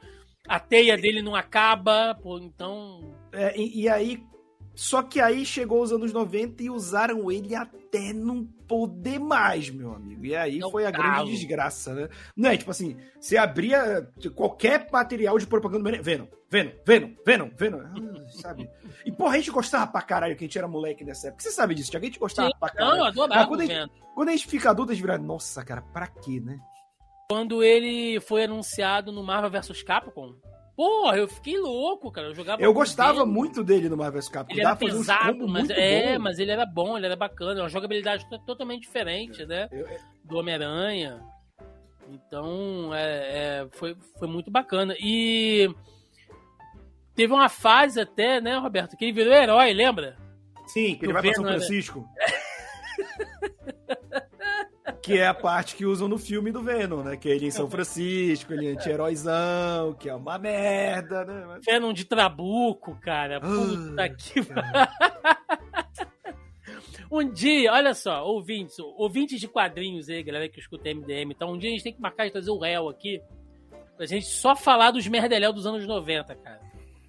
[0.48, 3.14] a teia dele não acaba, pô, então.
[3.32, 4.24] é, e, e aí.
[4.74, 9.94] Só que aí chegou os anos 90 e usaram ele até não poder mais, meu
[9.94, 10.26] amigo.
[10.26, 11.04] E aí É o foi a calo.
[11.26, 12.10] grande desgraça, né?
[12.36, 17.80] Não é tipo assim, você abria qualquer material de propaganda Venom, Venom, Venom, Venom, Venom,
[17.80, 18.70] ah, sabe?
[19.06, 21.44] E porra, a gente gostava pra caralho que a gente era moleque nessa época.
[21.44, 22.06] Você sabe disso, Thiago?
[22.06, 22.98] A gente gostava Sim, pra Não, caralho.
[23.00, 23.92] eu adorava Mas quando a gente-.
[24.16, 26.58] Quando a gente fica adulto, a gente vira, nossa, cara, pra quê, né?
[27.30, 30.34] Quando ele foi anunciado no Marvel vs Capcom,
[30.78, 32.28] porra, eu fiquei louco, cara.
[32.28, 32.62] Eu jogava.
[32.62, 33.26] Eu gostava Venom.
[33.26, 34.54] muito dele no Marvel Capcom.
[34.54, 36.24] Ele era pesado, mas é, bons.
[36.24, 39.68] mas ele era bom, ele era bacana, uma jogabilidade to- totalmente diferente, né?
[39.72, 41.20] Eu- eu- Do Homem-Aranha.
[42.10, 43.02] Então, é,
[43.64, 44.96] é, foi, foi muito bacana.
[45.00, 45.70] E
[47.16, 50.16] teve uma fase até, né, Roberto, que ele virou herói, lembra?
[50.68, 52.08] Sim, que ele vai pra São era- Francisco.
[55.08, 57.16] que é a parte que usam no filme do Venom, né?
[57.18, 61.44] Que é ele em São Francisco, ele é anti-heróizão, que é uma merda, né?
[61.48, 63.40] Mas- Venom de Trabuco, cara.
[63.40, 64.40] Puta Ah, que.
[67.10, 71.58] Um dia, olha só, ouvintes, ouvintes de quadrinhos aí, galera que escuta MDM, então um
[71.58, 73.22] dia a gente tem que marcar de trazer o réu aqui
[73.96, 76.60] pra gente só falar dos merdeléu dos anos 90, cara.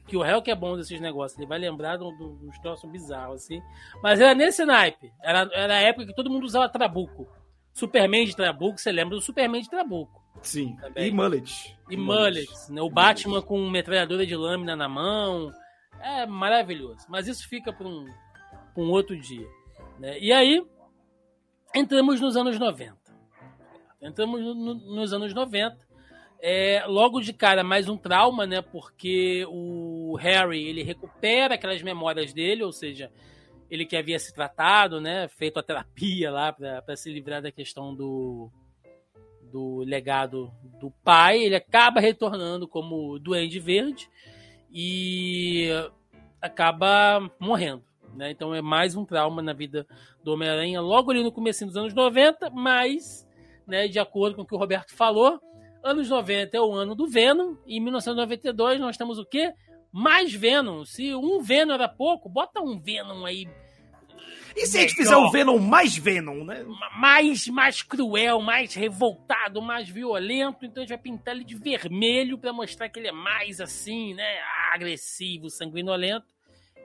[0.06, 2.88] Que o réu que é bom desses negócios, ele vai lembrar do- do- dos troços
[2.90, 3.60] bizarros, assim.
[4.00, 5.12] Mas era nesse naipe.
[5.20, 7.28] Era, era a época que todo mundo usava Trabuco.
[7.72, 10.22] Superman de Trabuco, você lembra do Superman de Trabuco.
[10.42, 10.76] Sim.
[10.76, 11.08] Também.
[11.08, 11.76] E Mullet.
[11.90, 12.80] E mullets, né?
[12.82, 15.52] O Batman com metralhadora de lâmina na mão.
[16.00, 17.04] É maravilhoso.
[17.08, 18.04] Mas isso fica para um,
[18.74, 19.46] pra um outro dia.
[19.98, 20.18] né?
[20.20, 20.64] E aí,
[21.74, 22.96] entramos nos anos 90.
[24.00, 25.76] Entramos no- nos anos 90.
[26.40, 28.62] É, logo de cara, mais um trauma, né?
[28.62, 33.10] Porque o Harry, ele recupera aquelas memórias dele, ou seja,
[33.70, 35.28] ele que havia se tratado, né?
[35.28, 38.50] Feito a terapia lá para se livrar da questão do,
[39.50, 40.50] do legado
[40.80, 44.08] do pai, ele acaba retornando como Duende Verde
[44.70, 45.68] e
[46.40, 47.82] acaba morrendo.
[48.14, 48.30] Né?
[48.30, 49.86] Então é mais um trauma na vida
[50.22, 53.28] do Homem-Aranha, logo ali no começo dos anos 90, mas,
[53.66, 55.40] né, de acordo com o que o Roberto falou,
[55.82, 59.52] anos 90 é o ano do Venom, e em 1992 nós temos o quê?
[59.92, 60.84] Mais Venom.
[60.84, 63.48] Se um Venom era pouco, bota um Venom aí
[64.54, 66.64] E se a gente fizer o Venom mais Venom, né?
[66.98, 70.64] mais, mais cruel, mais revoltado, mais violento.
[70.64, 74.14] Então a gente vai pintar ele de vermelho para mostrar que ele é mais assim,
[74.14, 74.38] né?
[74.72, 76.26] Agressivo, sanguinolento.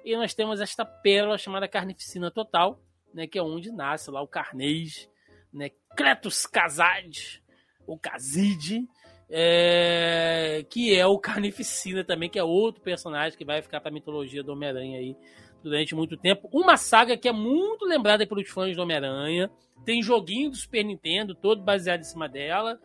[0.06, 2.80] E nós temos esta pérola chamada Carnificina Total,
[3.14, 3.26] né?
[3.28, 5.10] Que é onde nasce lá o Carnês,
[5.52, 5.70] né?
[5.96, 7.44] Cletus Casade,
[7.88, 8.88] o Caside,
[9.30, 13.94] é, que é o Carnificina também, que é outro personagem que vai ficar para a
[13.94, 15.16] mitologia do Homem-Aranha aí
[15.64, 16.50] durante muito tempo.
[16.52, 19.50] Uma saga que é muito lembrada pelos fãs do Homem-Aranha.
[19.86, 22.80] Tem joguinho do Super Nintendo, todo baseado em cima dela.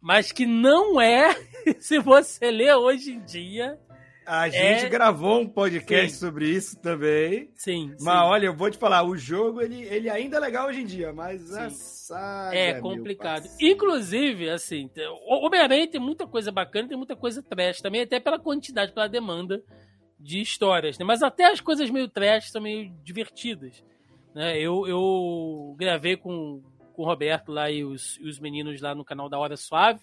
[0.00, 1.34] mas que não é,
[1.80, 3.78] se você ler hoje em dia.
[4.26, 4.88] A gente é...
[4.88, 6.18] gravou um podcast sim.
[6.18, 7.48] sobre isso também.
[7.54, 7.94] Sim.
[8.00, 8.24] Mas sim.
[8.24, 11.12] olha, eu vou te falar, o jogo ele, ele ainda é legal hoje em dia,
[11.12, 11.58] mas sim.
[11.58, 12.56] a saga.
[12.56, 13.48] É complicado.
[13.60, 14.90] Inclusive, assim,
[15.26, 19.08] o Homem-Aranha tem muita coisa bacana, tem muita coisa trash também, até pela quantidade, pela
[19.08, 19.62] demanda
[20.18, 21.04] de histórias, né?
[21.04, 23.84] Mas até as coisas meio trash são meio divertidas.
[24.34, 24.58] Né?
[24.58, 26.62] Eu, eu gravei com,
[26.92, 30.00] com o Roberto lá e os, e os meninos lá no canal da Hora Suave.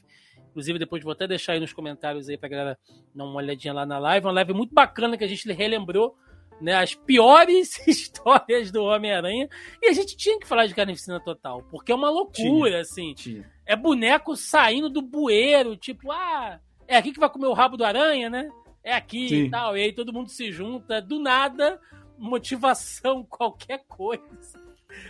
[0.54, 2.80] Inclusive, depois vou até deixar aí nos comentários aí pra galera
[3.14, 4.28] dar uma olhadinha lá na live.
[4.28, 6.16] Uma live muito bacana que a gente relembrou
[6.62, 9.50] né, as piores histórias do Homem-Aranha.
[9.82, 13.14] E a gente tinha que falar de Carnificina Total, porque é uma loucura, tinha, assim.
[13.16, 13.52] Tinha.
[13.66, 17.84] É boneco saindo do bueiro, tipo, ah, é aqui que vai comer o rabo do
[17.84, 18.48] aranha, né?
[18.84, 19.46] É aqui Sim.
[19.46, 19.76] e tal.
[19.76, 21.82] E aí todo mundo se junta, do nada,
[22.16, 24.63] motivação, qualquer coisa.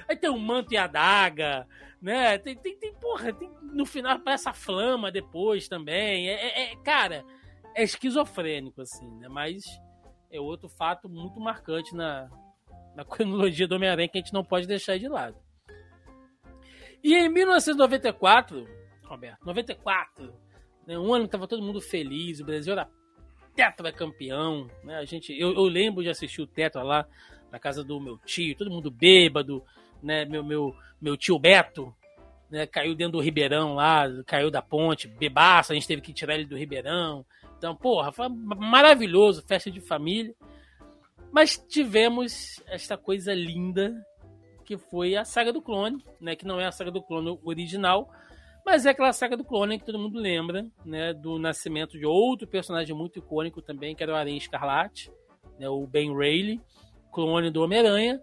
[0.08, 1.68] Aí tem um manto e adaga,
[2.02, 2.38] né?
[2.38, 6.30] Tem, tem, tem porra, tem, no final aparece a flama depois também.
[6.30, 7.24] É, é, é, cara,
[7.76, 9.28] é esquizofrênico, assim, né?
[9.30, 9.64] Mas
[10.32, 12.30] é outro fato muito marcante na,
[12.96, 15.38] na cronologia do Homem-Aranha que a gente não pode deixar de lado.
[17.04, 18.66] E em 1994,
[19.04, 20.34] Roberto, 94,
[20.88, 22.90] né, um ano que tava todo mundo feliz, o Brasil era
[23.56, 24.98] tetracampeão, né?
[24.98, 27.08] A gente, eu, eu lembro de assistir o Tetra lá
[27.54, 29.64] na casa do meu tio, todo mundo bêbado,
[30.02, 30.26] né?
[30.26, 31.96] Meu, meu, meu tio Beto,
[32.50, 32.66] né?
[32.66, 36.48] Caiu dentro do Ribeirão lá, caiu da ponte, bebaço, a gente teve que tirar ele
[36.48, 37.24] do Ribeirão.
[37.56, 40.34] Então, porra, foi maravilhoso, festa de família.
[41.32, 44.04] Mas tivemos esta coisa linda
[44.66, 46.36] que foi a saga do clone, né?
[46.36, 48.10] Que não é a saga do clone original,
[48.66, 51.14] mas é aquela saga do clone que todo mundo lembra, né?
[51.14, 55.12] Do nascimento de outro personagem muito icônico também, que era o Aranha Escarlate,
[55.60, 56.60] né, o Ben Reilly,
[57.14, 58.20] clone do Homem-Aranha,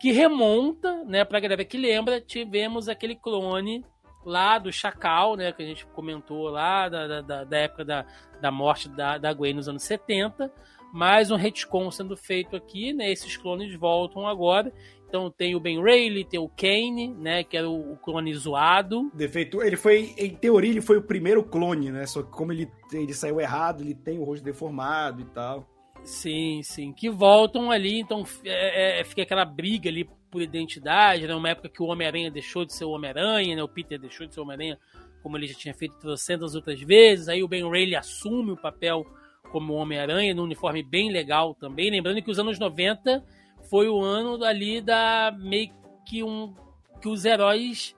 [0.00, 3.84] que remonta, né, pra galera que lembra, tivemos aquele clone
[4.24, 8.06] lá do Chacal, né, que a gente comentou lá, da, da, da época da,
[8.40, 10.50] da morte da, da Gwen nos anos 70,
[10.92, 14.72] mais um retcon sendo feito aqui, né, esses clones voltam agora,
[15.06, 19.10] então tem o Ben Reilly, tem o Kane, né, que era o, clone zoado.
[19.12, 22.70] Defeito, ele foi, em teoria, ele foi o primeiro clone, né, só que como ele,
[22.92, 25.68] ele saiu errado, ele tem o rosto deformado e tal.
[26.04, 26.92] Sim, sim.
[26.92, 31.34] Que voltam ali, então é, é, fica aquela briga ali por identidade, né?
[31.34, 33.62] Uma época que o Homem-Aranha deixou de ser o Homem-Aranha, né?
[33.62, 34.78] O Peter deixou de ser o Homem-Aranha,
[35.22, 37.28] como ele já tinha feito trocentas outras vezes.
[37.28, 39.04] Aí o Ben Reilly assume o papel
[39.50, 41.90] como Homem-Aranha, num uniforme bem legal também.
[41.90, 43.24] Lembrando que os anos 90
[43.68, 45.70] foi o ano ali da meio
[46.06, 46.54] que um
[47.00, 47.96] que os heróis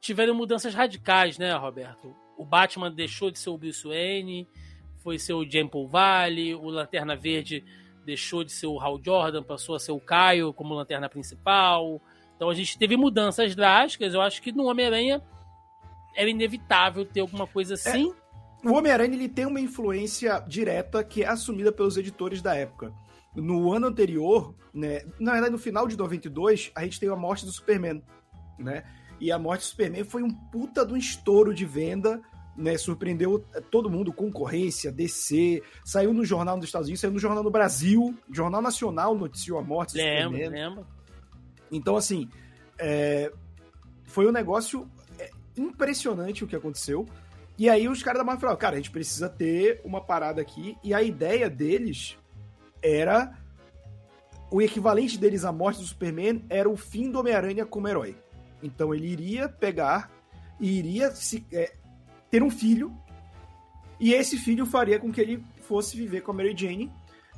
[0.00, 2.14] tiveram mudanças radicais, né, Roberto?
[2.36, 4.46] O Batman deixou de ser o Bruce Wayne,
[5.02, 7.64] foi ser o Jamie Valley, o Lanterna Verde
[8.04, 12.00] deixou de ser o Hal Jordan, passou a ser o Caio como lanterna principal.
[12.34, 14.14] Então a gente teve mudanças drásticas.
[14.14, 15.22] Eu acho que no Homem-Aranha
[16.16, 18.10] era inevitável ter alguma coisa é, assim.
[18.64, 22.94] É, o Homem-Aranha ele tem uma influência direta que é assumida pelos editores da época.
[23.36, 27.44] No ano anterior, né, na verdade no final de 92, a gente tem a morte
[27.44, 28.02] do Superman,
[28.58, 28.84] né?
[29.20, 32.22] E a morte do Superman foi um puta de um estouro de venda
[32.58, 37.44] né, surpreendeu todo mundo, concorrência, DC, saiu no jornal dos Estados Unidos, saiu no jornal
[37.44, 39.96] do Brasil, Jornal Nacional noticiou a morte.
[39.96, 40.86] Lembro, lembro.
[41.70, 42.28] Então, assim,
[42.78, 43.32] é,
[44.04, 47.06] foi um negócio é, impressionante o que aconteceu.
[47.56, 50.76] E aí os caras da Marvel falaram, cara, a gente precisa ter uma parada aqui.
[50.82, 52.18] E a ideia deles
[52.82, 53.36] era...
[54.50, 58.16] O equivalente deles à morte do Superman era o fim do Homem-Aranha como herói.
[58.62, 60.10] Então ele iria pegar
[60.58, 61.72] e iria se, é,
[62.30, 62.92] ter um filho,
[64.00, 66.90] e esse filho faria com que ele fosse viver com a Mary Jane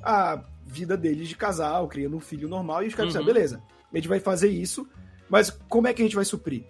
[0.02, 3.20] a vida deles de casal, criando um filho normal, e os caras uhum.
[3.20, 3.62] disseram, beleza,
[3.92, 4.88] a gente vai fazer isso,
[5.28, 6.64] mas como é que a gente vai suprir?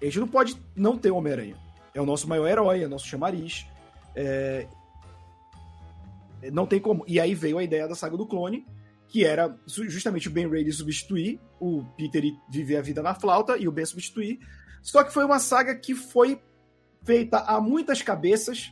[0.00, 1.56] A gente não pode não ter o Homem-Aranha.
[1.94, 3.66] É o nosso maior herói, é o nosso chamariz.
[4.14, 4.66] É...
[6.52, 7.04] Não tem como.
[7.08, 8.64] E aí veio a ideia da saga do clone,
[9.08, 13.66] que era justamente o Ben Reilly substituir, o Peter viver a vida na flauta e
[13.66, 14.38] o Ben substituir.
[14.82, 16.40] Só que foi uma saga que foi
[17.08, 18.70] feita a muitas cabeças.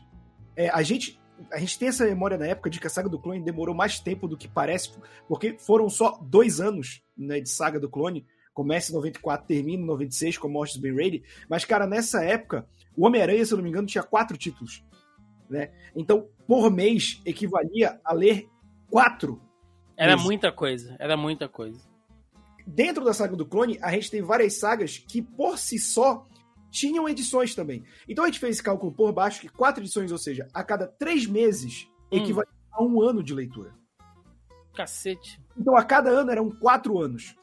[0.55, 1.18] É, a gente
[1.51, 3.99] a gente tem essa memória na época de que a saga do clone demorou mais
[3.99, 4.91] tempo do que parece,
[5.28, 8.26] porque foram só dois anos né, de saga do clone.
[8.55, 11.22] Começa em 94, termina em 96 com a morte do Ben Reilly.
[11.49, 12.66] Mas, cara, nessa época,
[12.97, 14.82] o Homem-Aranha, se eu não me engano, tinha quatro títulos.
[15.49, 15.70] Né?
[15.95, 18.49] Então, por mês, equivalia a ler
[18.91, 19.43] quatro.
[19.95, 21.87] Era muita coisa, era muita coisa.
[22.66, 26.26] Dentro da saga do clone, a gente tem várias sagas que, por si só,
[26.71, 27.85] tinham edições também.
[28.09, 30.87] Então a gente fez esse cálculo por baixo que quatro edições, ou seja, a cada
[30.87, 32.17] três meses, hum.
[32.19, 33.75] equivale a um ano de leitura.
[34.75, 35.41] Cacete.
[35.57, 37.35] Então a cada ano eram quatro anos.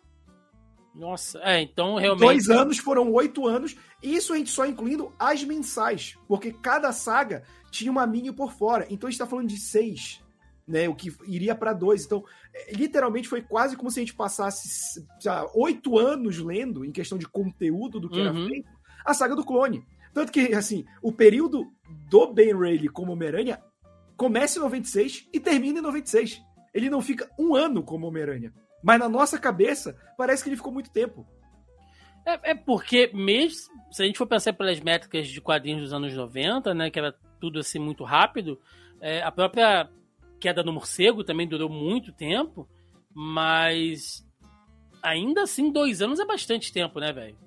[0.94, 2.26] Nossa, é, então realmente.
[2.26, 3.76] Dois anos foram oito anos.
[4.02, 6.16] Isso a gente só incluindo as mensais.
[6.28, 8.86] Porque cada saga tinha uma mini por fora.
[8.90, 10.22] Então a gente tá falando de seis.
[10.66, 12.06] Né, o que iria para dois.
[12.06, 15.06] Então, é, literalmente foi quase como se a gente passasse
[15.54, 18.26] oito anos lendo, em questão de conteúdo do que uhum.
[18.26, 18.70] era feito,
[19.06, 19.86] a saga do clone.
[20.14, 21.72] Tanto que, assim, o período
[22.10, 23.62] do Ben Rayleigh como Homem-Aranha
[24.16, 26.42] começa em 96 e termina em 96.
[26.74, 28.54] Ele não fica um ano como Homem-Aranha.
[28.84, 31.26] Mas na nossa cabeça, parece que ele ficou muito tempo.
[32.26, 36.14] É, é, porque, mesmo se a gente for pensar pelas métricas de quadrinhos dos anos
[36.14, 38.60] 90, né, que era tudo assim muito rápido,
[39.00, 39.90] é, a própria
[40.40, 42.68] queda no morcego também durou muito tempo,
[43.14, 44.26] mas
[45.02, 47.38] ainda assim, dois anos é bastante tempo, né, velho?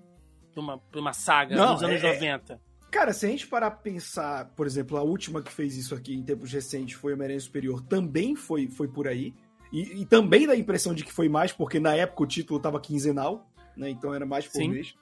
[0.57, 2.55] Pra uma, pra uma saga Não, dos anos é, 90.
[2.55, 2.59] É,
[2.91, 6.15] cara, se a gente parar pra pensar, por exemplo, a última que fez isso aqui
[6.15, 9.35] em tempos recentes foi Homem-Aranha Superior, também foi, foi por aí.
[9.71, 12.59] E, e, também dá a impressão de que foi mais, porque na época o título
[12.59, 13.47] tava quinzenal,
[13.77, 13.91] né?
[13.91, 14.71] Então era mais por Sim.
[14.71, 14.95] mês.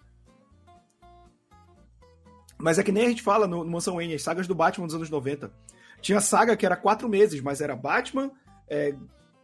[2.59, 4.87] Mas é que nem a gente fala no, no Mansão Wayne, as sagas do Batman
[4.87, 5.53] dos anos 90.
[6.01, 8.33] Tinha saga que era quatro meses, mas era Batman,
[8.69, 8.93] é,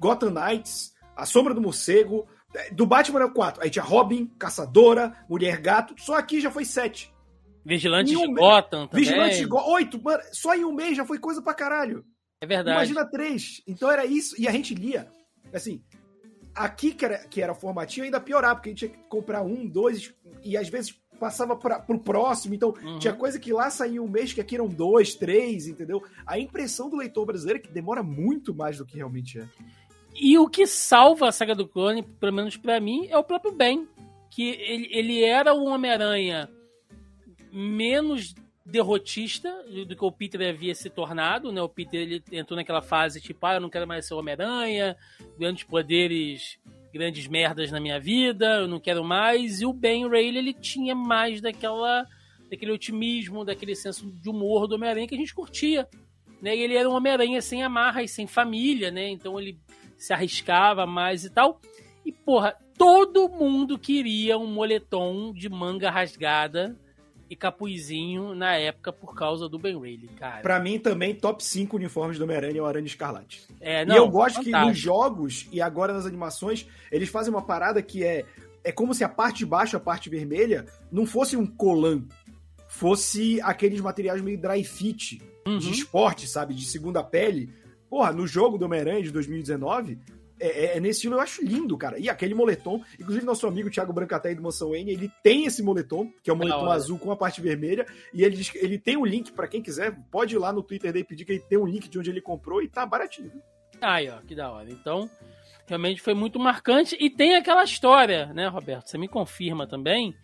[0.00, 2.26] Gotham Knights, A Sombra do Morcego.
[2.55, 3.62] É, do Batman era quatro.
[3.62, 5.94] Aí tinha Robin, Caçadora, Mulher Gato.
[5.98, 7.12] Só aqui já foi sete.
[7.64, 9.05] Vigilante um de Gotham também.
[9.05, 9.72] Vigilante de Gotham.
[9.72, 10.03] Oito.
[10.03, 12.05] Mano, só em um mês já foi coisa pra caralho.
[12.40, 12.76] É verdade.
[12.76, 13.62] Imagina três.
[13.66, 14.34] Então era isso.
[14.40, 15.09] E a gente lia.
[15.53, 15.82] Assim,
[16.55, 19.66] aqui que era, que era formatinho ainda piorar, porque a gente tinha que comprar um,
[19.66, 22.55] dois, e às vezes passava para pro próximo.
[22.55, 22.98] Então, uhum.
[22.98, 26.03] tinha coisa que lá saía um mês que aqui eram dois, três, entendeu?
[26.26, 29.46] A impressão do leitor brasileiro é que demora muito mais do que realmente é.
[30.14, 33.52] E o que salva a saga do clone, pelo menos para mim, é o próprio
[33.52, 33.88] Ben.
[34.30, 36.48] Que ele, ele era o Homem-Aranha
[37.52, 38.34] menos
[38.64, 39.52] derrotista
[39.86, 41.61] do que o Peter havia se tornado, né?
[41.61, 44.96] O Peter ele entrou naquela fase tipo, ah, eu não quero mais ser Homem-Aranha,
[45.38, 46.58] grandes poderes,
[46.92, 49.61] grandes merdas na minha vida, eu não quero mais.
[49.61, 52.06] E o Ben Reilly ele tinha mais daquela
[52.48, 55.88] daquele otimismo, daquele senso de humor do Homem-Aranha que a gente curtia,
[56.42, 56.56] né?
[56.56, 59.08] E ele era um Homem-Aranha sem amarras, sem família, né?
[59.08, 59.58] Então ele
[60.01, 61.61] se arriscava mais e tal.
[62.05, 66.74] E porra, todo mundo queria um moletom de manga rasgada
[67.28, 70.40] e capuzinho na época por causa do Ben Reilly, cara.
[70.40, 73.46] Pra mim também, top 5 uniformes do Homem-Aranha é o Aranha Escarlate.
[73.61, 74.59] É, não, e eu gosto fantástico.
[74.59, 78.24] que nos jogos e agora nas animações, eles fazem uma parada que é
[78.62, 82.03] é como se a parte de baixo, a parte vermelha, não fosse um colan,
[82.68, 85.59] fosse aqueles materiais meio dry fit, uhum.
[85.59, 87.53] de esporte, sabe, de segunda pele.
[87.91, 89.99] Porra, no jogo do Homem-Aranha de 2019,
[90.38, 91.99] é, é, é, nesse estilo, eu acho lindo, cara.
[91.99, 96.11] E aquele moletom, inclusive nosso amigo Thiago Brancaté do Mansão Wayne, ele tem esse moletom,
[96.22, 97.84] que é o moletom azul com a parte vermelha,
[98.14, 100.93] e ele, ele tem o um link para quem quiser, pode ir lá no Twitter
[100.93, 103.30] dele pedir que ele tem um link de onde ele comprou e tá baratinho.
[103.82, 104.70] Aí, ó, que da hora.
[104.70, 105.11] Então,
[105.66, 108.88] realmente foi muito marcante e tem aquela história, né, Roberto?
[108.88, 110.14] Você me confirma também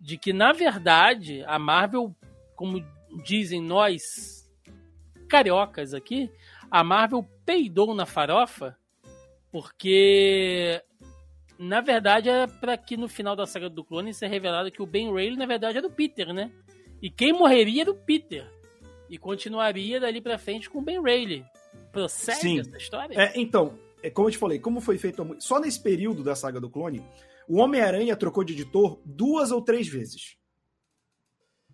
[0.00, 2.14] de que na verdade a Marvel,
[2.56, 2.84] como
[3.24, 4.42] dizem nós
[5.28, 6.30] cariocas aqui,
[6.72, 8.74] a Marvel peidou na farofa
[9.52, 10.82] porque,
[11.58, 14.86] na verdade, é para que no final da saga do clone seja revelado que o
[14.86, 16.50] Ben Rayleigh, na verdade, é do Peter, né?
[17.02, 18.50] E quem morreria era o Peter.
[19.10, 21.44] E continuaria dali pra frente com o Ben Rayleigh.
[21.92, 22.60] Procede Sim.
[22.60, 23.20] essa história?
[23.20, 26.58] É, então, é, como eu te falei, como foi feito só nesse período da saga
[26.58, 27.04] do clone,
[27.46, 30.38] o Homem-Aranha trocou de editor duas ou três vezes.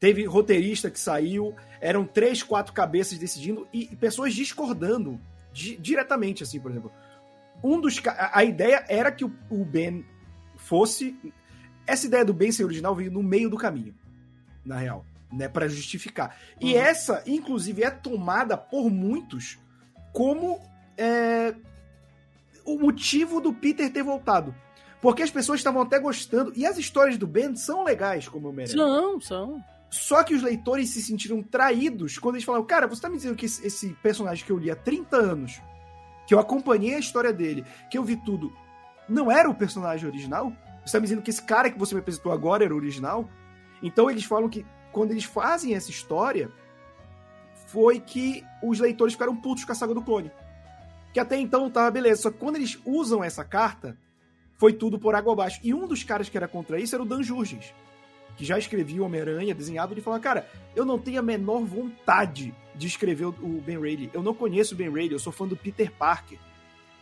[0.00, 5.20] Teve roteirista que saiu, eram três, quatro cabeças decidindo e, e pessoas discordando
[5.52, 6.92] di, diretamente, assim, por exemplo
[7.62, 10.04] um dos a ideia era que o, o Ben
[10.56, 11.16] fosse
[11.86, 13.94] essa ideia do Ben ser original veio no meio do caminho,
[14.64, 16.36] na real, né, para justificar.
[16.60, 16.80] E uhum.
[16.80, 19.58] essa, inclusive, é tomada por muitos
[20.12, 20.60] como
[20.96, 21.54] é,
[22.64, 24.54] o motivo do Peter ter voltado.
[25.00, 26.52] Porque as pessoas estavam até gostando.
[26.56, 28.76] E as histórias do Ben são legais, como eu mereço.
[28.76, 29.64] São, são.
[29.90, 33.36] Só que os leitores se sentiram traídos quando eles falaram: Cara, você tá me dizendo
[33.36, 35.62] que esse, esse personagem que eu li há 30 anos
[36.26, 38.52] que eu acompanhei a história dele, que eu vi tudo,
[39.08, 40.52] não era o personagem original?
[40.80, 43.28] Você está me dizendo que esse cara que você me apresentou agora era o original?
[43.82, 46.50] Então eles falam que quando eles fazem essa história,
[47.68, 50.30] foi que os leitores ficaram putos com a saga do clone.
[51.14, 53.96] Que até então tava beleza, só que quando eles usam essa carta,
[54.56, 55.60] foi tudo por água abaixo.
[55.62, 57.72] E um dos caras que era contra isso era o Dan Jurgens
[58.38, 62.54] que já escrevia o Homem-Aranha, desenhado, ele fala, cara, eu não tenho a menor vontade
[62.72, 64.08] de escrever o Ben Reilly.
[64.14, 66.38] Eu não conheço o Ben Reilly, eu sou fã do Peter Parker.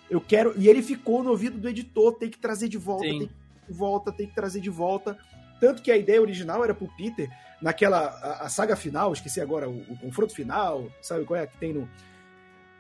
[0.09, 0.55] Eu quero...
[0.57, 3.18] E ele ficou no ouvido do editor, tem que trazer de volta, Sim.
[3.18, 5.18] tem que volta, tem que trazer de volta.
[5.61, 7.28] Tanto que a ideia original era pro Peter,
[7.61, 11.59] naquela a, a saga final, esqueci agora, o, o, confronto final, sabe qual é que
[11.59, 11.89] tem no...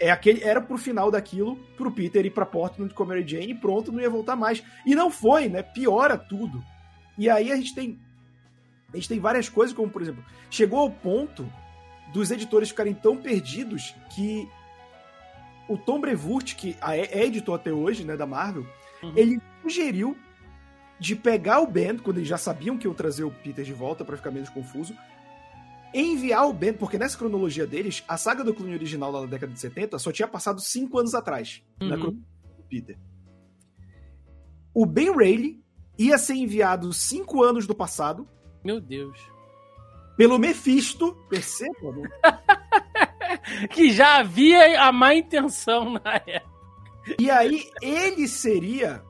[0.00, 3.50] é aquele, era pro final daquilo, pro Peter ir pra Portland com a Mary Jane
[3.50, 4.62] e pronto, não ia voltar mais.
[4.86, 5.62] E não foi, né?
[5.62, 6.62] Piora tudo.
[7.18, 7.98] E aí a gente tem.
[8.96, 11.46] A gente tem várias coisas, como por exemplo, chegou ao ponto
[12.12, 14.48] dos editores ficarem tão perdidos que
[15.68, 18.66] o Tom Brevoort, que é editor até hoje, né, da Marvel,
[19.02, 19.12] uhum.
[19.14, 20.16] ele sugeriu
[20.98, 24.02] de pegar o Ben, quando eles já sabiam que iam trazer o Peter de volta
[24.02, 24.96] para ficar menos confuso,
[25.92, 29.52] enviar o Ben, porque nessa cronologia deles, a saga do clone original lá da década
[29.52, 31.88] de 70 só tinha passado cinco anos atrás, uhum.
[31.88, 32.98] na cronologia do Peter.
[34.72, 35.60] O Ben Rayleigh
[35.98, 38.28] ia ser enviado cinco anos do passado.
[38.66, 39.16] Meu Deus.
[40.16, 42.08] Pelo Mephisto, perceba, né?
[43.70, 46.56] que já havia a má intenção na época.
[47.16, 49.04] E aí ele seria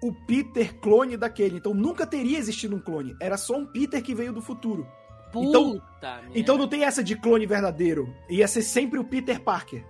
[0.00, 1.56] o Peter clone daquele.
[1.56, 3.16] Então nunca teria existido um clone.
[3.20, 4.86] Era só um Peter que veio do futuro.
[5.30, 8.14] Então, Puta então, então não tem essa de clone verdadeiro.
[8.30, 9.84] Ia ser sempre o Peter Parker.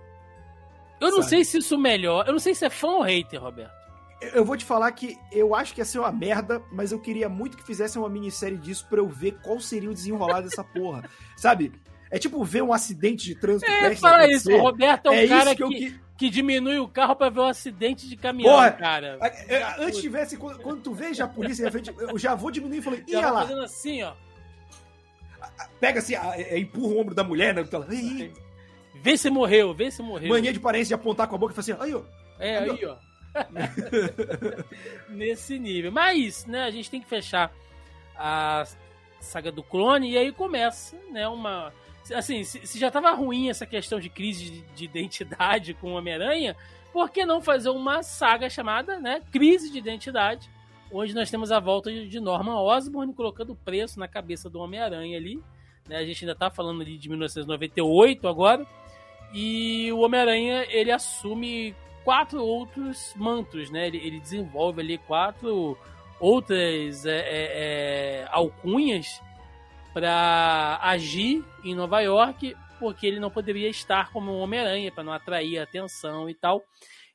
[0.99, 1.29] Eu não sabe?
[1.29, 2.25] sei se isso melhor.
[2.25, 3.78] Eu não sei se é fã ou hater, Roberto.
[4.21, 7.29] Eu vou te falar que eu acho que ia ser uma merda, mas eu queria
[7.29, 11.09] muito que fizessem uma minissérie disso pra eu ver qual seria o desenrolar dessa porra.
[11.37, 11.71] Sabe?
[12.11, 13.71] É tipo ver um acidente de trânsito.
[13.71, 14.51] É, fala isso.
[14.51, 17.45] O Roberto é um é cara que, que, que, diminui o carro pra ver um
[17.45, 19.19] acidente de caminhão, Porra, cara.
[19.77, 22.81] Antes tivesse, quando, quando tu veja a polícia na frente, eu já vou diminuir e
[22.81, 23.41] falei, ia lá.
[23.41, 24.13] fazendo assim, ó
[25.79, 26.13] pega assim,
[26.57, 27.67] empurra o ombro da mulher, né?
[27.71, 27.87] Ela,
[29.01, 30.29] vê se morreu, vê se morreu.
[30.29, 32.03] Mania de parência de apontar com a boca e falar assim, aí, ó.
[32.37, 32.95] É, aí ó.
[35.09, 35.91] Nesse nível.
[35.91, 37.51] Mas, né, a gente tem que fechar
[38.15, 38.65] a
[39.19, 41.73] saga do clone e aí começa, né, uma...
[42.13, 46.55] Assim, se, já tava ruim essa questão de crise de, de identidade com o Homem-Aranha,
[46.91, 50.49] por que não fazer uma saga chamada, né, Crise de Identidade,
[50.91, 55.41] onde nós temos a volta de Norman Osborn colocando preço na cabeça do Homem-Aranha ali.
[55.87, 55.97] Né?
[55.97, 58.65] A gente ainda está falando ali de 1998 agora.
[59.33, 61.75] E o Homem-Aranha ele assume
[62.09, 63.85] quatro outros mantos, né?
[63.85, 65.77] Ele, ele desenvolve ali quatro
[66.19, 67.23] outras é, é,
[68.23, 69.21] é, alcunhas
[69.93, 75.13] para agir em Nova York, porque ele não poderia estar como um Homem-Aranha, para não
[75.13, 76.63] atrair atenção e tal.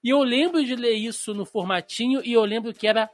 [0.03, 3.11] E eu lembro de ler isso no formatinho e eu lembro que era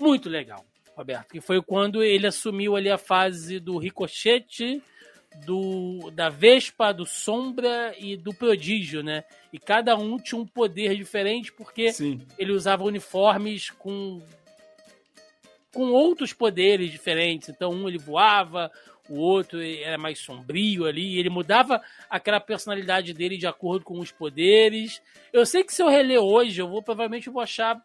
[0.00, 0.64] muito legal,
[0.96, 4.82] Roberto, que foi quando ele assumiu ali a fase do ricochete,
[5.44, 9.24] do da Vespa, do Sombra e do Prodígio, né?
[9.52, 12.20] E cada um tinha um poder diferente porque Sim.
[12.38, 14.22] ele usava uniformes com
[15.72, 17.48] com outros poderes diferentes.
[17.48, 18.70] Então um ele voava,
[19.08, 24.10] o outro era mais sombrio ali, ele mudava aquela personalidade dele de acordo com os
[24.10, 25.02] poderes.
[25.32, 27.84] Eu sei que se eu reler hoje, eu vou provavelmente vou achar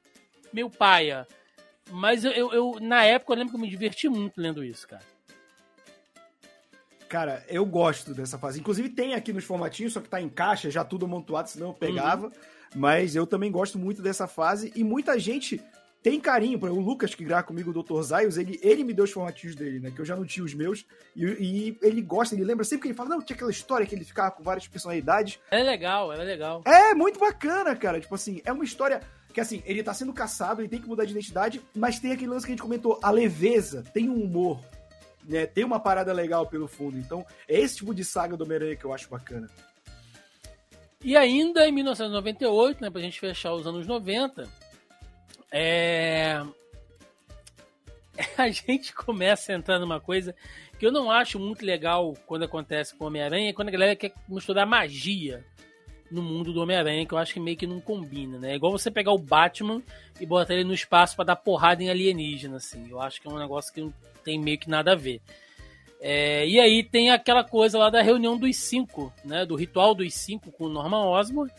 [0.54, 1.28] meio paia.
[1.92, 4.88] Mas eu, eu, eu, na época, eu lembro que eu me diverti muito lendo isso,
[4.88, 5.04] cara.
[7.10, 8.60] Cara, eu gosto dessa fase.
[8.60, 11.74] Inclusive tem aqui nos formatinhos, só que tá em caixa, já tudo amontoado, senão eu
[11.74, 12.28] pegava.
[12.28, 12.32] Uhum.
[12.76, 14.72] Mas eu também gosto muito dessa fase.
[14.76, 15.60] E muita gente
[16.04, 16.60] tem carinho.
[16.62, 18.00] O Lucas, que grava comigo, o Dr.
[18.04, 19.90] Zayos, ele, ele me deu os formatinhos dele, né?
[19.90, 20.86] Que eu já não tinha os meus.
[21.16, 23.96] E, e, ele gosta, ele lembra sempre que ele fala, não, tinha aquela história que
[23.96, 25.40] ele ficava com várias personalidades.
[25.50, 26.62] É legal, é legal.
[26.64, 28.00] É, muito bacana, cara.
[28.00, 29.02] Tipo assim, é uma história
[29.34, 32.32] que assim, ele tá sendo caçado, ele tem que mudar de identidade, mas tem aquele
[32.32, 34.60] lance que a gente comentou, a leveza, tem um humor,
[35.30, 35.46] né?
[35.46, 36.98] Tem uma parada legal pelo fundo.
[36.98, 39.48] Então, é esse tipo de saga do Homem-Aranha que eu acho bacana.
[41.02, 44.50] E ainda em 1998, né, pra gente fechar os anos 90,
[45.52, 46.44] é...
[48.38, 50.36] a gente começa a entrar numa coisa
[50.78, 54.14] que eu não acho muito legal quando acontece com o Homem-Aranha, quando a galera quer
[54.28, 55.46] misturar magia
[56.12, 58.54] no mundo do Homem-Aranha, que eu acho que meio que não combina, né?
[58.54, 59.82] É igual você pegar o Batman
[60.20, 62.90] e botar ele no espaço para dar porrada em alienígena, assim.
[62.90, 63.94] Eu acho que é um negócio que
[64.30, 65.22] tem meio que nada a ver.
[66.00, 69.44] É, e aí tem aquela coisa lá da reunião dos cinco, né?
[69.44, 71.52] Do ritual dos cinco com o Norman Osborn,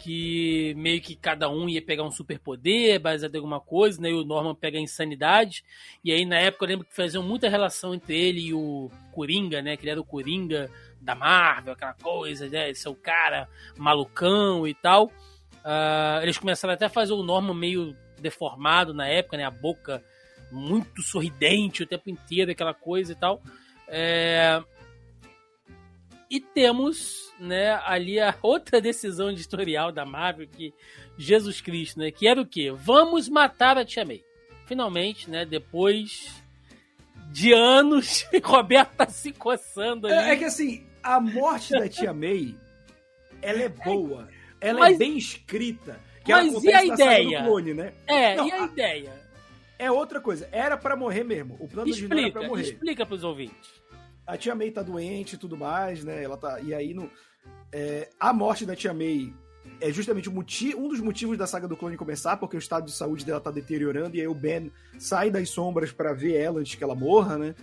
[0.00, 4.10] que meio que cada um ia pegar um superpoder baseado em alguma coisa, né?
[4.10, 5.64] E o Norman pega a insanidade.
[6.04, 9.62] E aí na época eu lembro que faziam muita relação entre ele e o Coringa,
[9.62, 9.76] né?
[9.76, 10.68] Que ele era o Coringa
[11.00, 12.70] da Marvel, aquela coisa, né?
[12.70, 15.06] Esse é o cara malucão e tal.
[15.58, 19.44] Uh, eles começaram até a fazer o Norman meio deformado na época, né?
[19.44, 20.02] A boca
[20.50, 23.42] muito sorridente o tempo inteiro, aquela coisa e tal.
[23.86, 24.62] É...
[26.30, 30.74] E temos, né, ali a outra decisão editorial da Marvel que
[31.16, 32.70] Jesus Cristo, né, que era o quê?
[32.70, 34.22] Vamos matar a Tia May.
[34.66, 36.42] Finalmente, né, depois
[37.30, 40.16] de anos, Roberto tá se coçando ali.
[40.16, 42.54] É, é que assim, a morte da tia May,
[43.40, 44.28] ela é boa.
[44.60, 46.00] Ela é mas, é bem escrita.
[46.24, 47.42] Que mas e a ideia?
[47.44, 47.92] Clone, né?
[48.06, 49.27] É, Não, e a, a, ideia?
[49.78, 50.48] É outra coisa.
[50.50, 51.56] Era para morrer mesmo.
[51.60, 52.62] O plano explica, original era pra morrer.
[52.62, 53.82] Explica pros ouvintes.
[54.26, 56.22] A tia May tá doente e tudo mais, né?
[56.22, 56.60] Ela tá.
[56.60, 57.10] E aí não.
[57.72, 59.32] é, a morte da Tia May
[59.80, 63.24] é justamente um dos motivos da saga do clone começar, porque o estado de saúde
[63.24, 66.82] dela tá deteriorando, e aí o Ben sai das sombras para ver ela antes que
[66.82, 67.54] ela morra, né?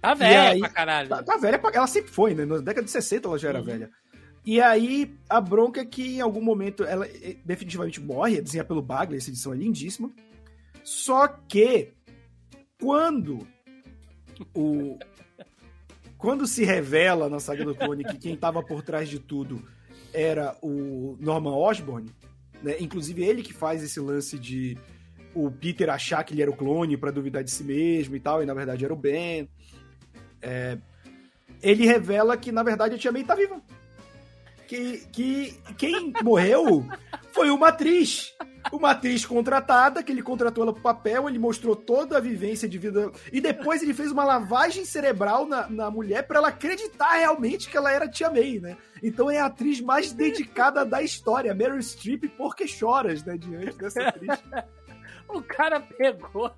[0.00, 1.08] Tá velha aí, pra caralho.
[1.08, 1.70] Tá, tá, velha pra...
[1.72, 2.44] Ela sempre foi, né?
[2.44, 3.64] Na década de 60 ela já era uhum.
[3.64, 3.90] velha.
[4.44, 8.68] E aí, a bronca é que em algum momento ela eh, definitivamente morre, é desenhada
[8.68, 10.10] pelo Bagley, essa edição é lindíssima.
[10.88, 11.92] Só que,
[12.80, 13.46] quando
[14.54, 14.98] o.
[16.16, 19.62] quando se revela na saga do clone que quem estava por trás de tudo
[20.14, 22.10] era o Norman Osborn,
[22.62, 22.76] né?
[22.80, 24.78] Inclusive ele que faz esse lance de
[25.34, 28.42] o Peter achar que ele era o clone para duvidar de si mesmo e tal,
[28.42, 29.46] e na verdade era o Ben.
[30.40, 30.78] É,
[31.62, 33.60] ele revela que na verdade a Tia May tá viva.
[34.68, 36.86] Que, que quem morreu
[37.32, 38.36] foi uma atriz.
[38.70, 42.76] Uma atriz contratada, que ele contratou ela pro papel, ele mostrou toda a vivência de
[42.76, 43.10] vida.
[43.32, 47.78] E depois ele fez uma lavagem cerebral na, na mulher para ela acreditar realmente que
[47.78, 48.76] ela era Tia May, né?
[49.02, 53.38] Então é a atriz mais dedicada da história, Meryl Streep, porque choras, né?
[53.38, 54.38] Diante dessa atriz.
[55.30, 56.52] o cara pegou,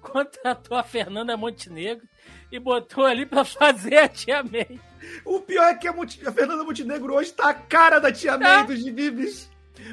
[0.00, 2.04] contratou a Fernanda Montenegro
[2.52, 4.78] e botou ali para fazer a Tia May.
[5.24, 8.60] O pior é que a, a Fernanda Montenegro hoje tá a cara da Tia May
[8.60, 8.64] é.
[8.64, 9.50] dos Gibibis.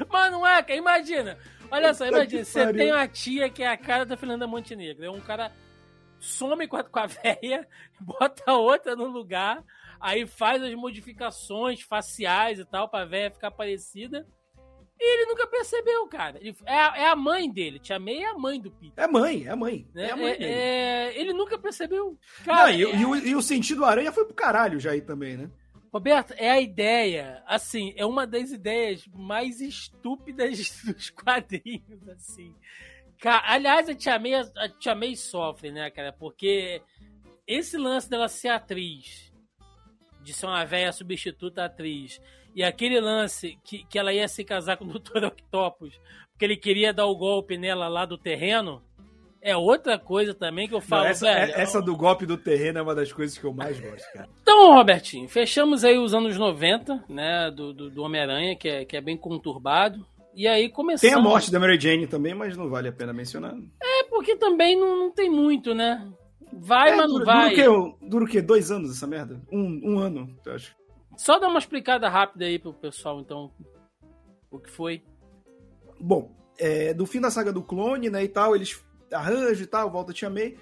[0.08, 1.38] Mas não é, cara, imagina.
[1.70, 5.04] Olha só, imagina, você tem uma tia que é a cara da Fernanda Montenegro.
[5.04, 5.50] É um cara
[6.18, 7.66] some com a, com a véia,
[7.98, 9.64] bota outra no lugar,
[9.98, 14.26] aí faz as modificações faciais e tal pra véia ficar parecida.
[15.02, 16.38] E ele nunca percebeu, cara.
[16.38, 17.78] Ele, é, a, é a mãe dele.
[17.78, 19.02] Tia May é a mãe do Peter.
[19.02, 19.88] É mãe, é a mãe.
[19.94, 20.08] Né?
[20.08, 22.18] É a mãe é, é, ele nunca percebeu.
[22.44, 25.38] Cara, Não, e, e, o, e o sentido aranha foi pro caralho já aí também,
[25.38, 25.50] né?
[25.90, 32.54] Roberto, é a ideia, assim, é uma das ideias mais estúpidas dos quadrinhos, assim.
[33.24, 36.12] Aliás, a Tia May, a Tia May sofre, né, cara?
[36.12, 36.82] Porque
[37.46, 39.32] esse lance dela ser atriz,
[40.22, 42.20] de ser uma velha substituta atriz,
[42.54, 45.24] e aquele lance que, que ela ia se casar com o Dr.
[45.24, 46.00] Octopus,
[46.32, 48.82] porque ele queria dar o golpe nela lá do terreno,
[49.42, 52.36] é outra coisa também que eu falo, Não, essa, velho, é, essa do golpe do
[52.36, 54.28] terreno é uma das coisas que eu mais gosto, cara.
[54.42, 58.96] Então, Robertinho, fechamos aí os anos 90, né, do, do, do Homem-Aranha, que é, que
[58.96, 60.06] é bem conturbado.
[60.34, 61.00] E aí começamos...
[61.00, 63.54] Tem a morte da Mary Jane também, mas não vale a pena mencionar.
[63.82, 66.06] É, porque também não, não tem muito, né?
[66.52, 67.54] Vai, é, mas não dura, vai.
[67.54, 68.06] Dura o, quê?
[68.08, 68.42] dura o quê?
[68.42, 69.40] Dois anos essa merda?
[69.50, 70.74] Um, um ano, eu acho.
[71.20, 73.52] Só dar uma explicada rápida aí pro pessoal, então,
[74.50, 75.02] o que foi.
[76.00, 78.82] Bom, é, do fim da saga do clone, né, e tal, eles
[79.12, 80.56] arranjam e tal, volta Tia May.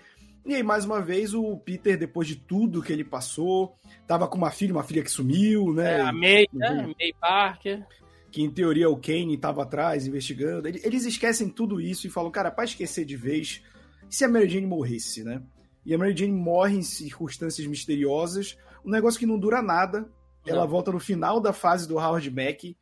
[0.45, 4.37] E aí, mais uma vez, o Peter, depois de tudo que ele passou, tava com
[4.37, 5.99] uma filha, uma filha que sumiu, né?
[5.99, 6.71] É, a May, né?
[6.71, 6.95] Uhum.
[6.99, 7.87] May Parker.
[8.33, 10.67] Que em teoria o Kane tava atrás, investigando.
[10.67, 13.63] Eles esquecem tudo isso e falam, cara, pra esquecer de vez,
[14.11, 15.41] se a Mary Jane morresse, né?
[15.87, 20.11] E a Mary Jane morre em circunstâncias misteriosas, um negócio que não dura nada,
[20.51, 22.77] ela volta no final da fase do Howard Mack.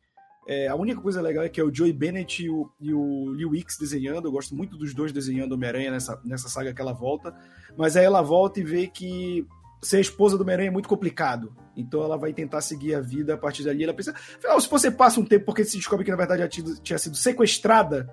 [0.47, 3.29] É, a única coisa legal é que é o Joey Bennett e o, e o
[3.31, 4.27] Lee Wicks desenhando.
[4.27, 7.35] Eu gosto muito dos dois desenhando Homem-Aranha nessa, nessa saga que ela volta.
[7.75, 9.45] Mas aí ela volta e vê que
[9.81, 11.53] ser esposa do Homem-Aranha é muito complicado.
[11.75, 13.83] Então ela vai tentar seguir a vida a partir dali.
[13.83, 16.49] Ela pensa, afinal, se você passa um tempo porque se descobre que na verdade ela
[16.49, 18.09] tinha, tinha sido sequestrada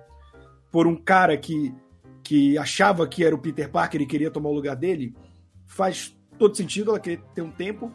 [0.71, 1.73] por um cara que,
[2.21, 5.15] que achava que era o Peter Parker e queria tomar o lugar dele,
[5.65, 7.91] faz todo sentido ela querer ter um tempo.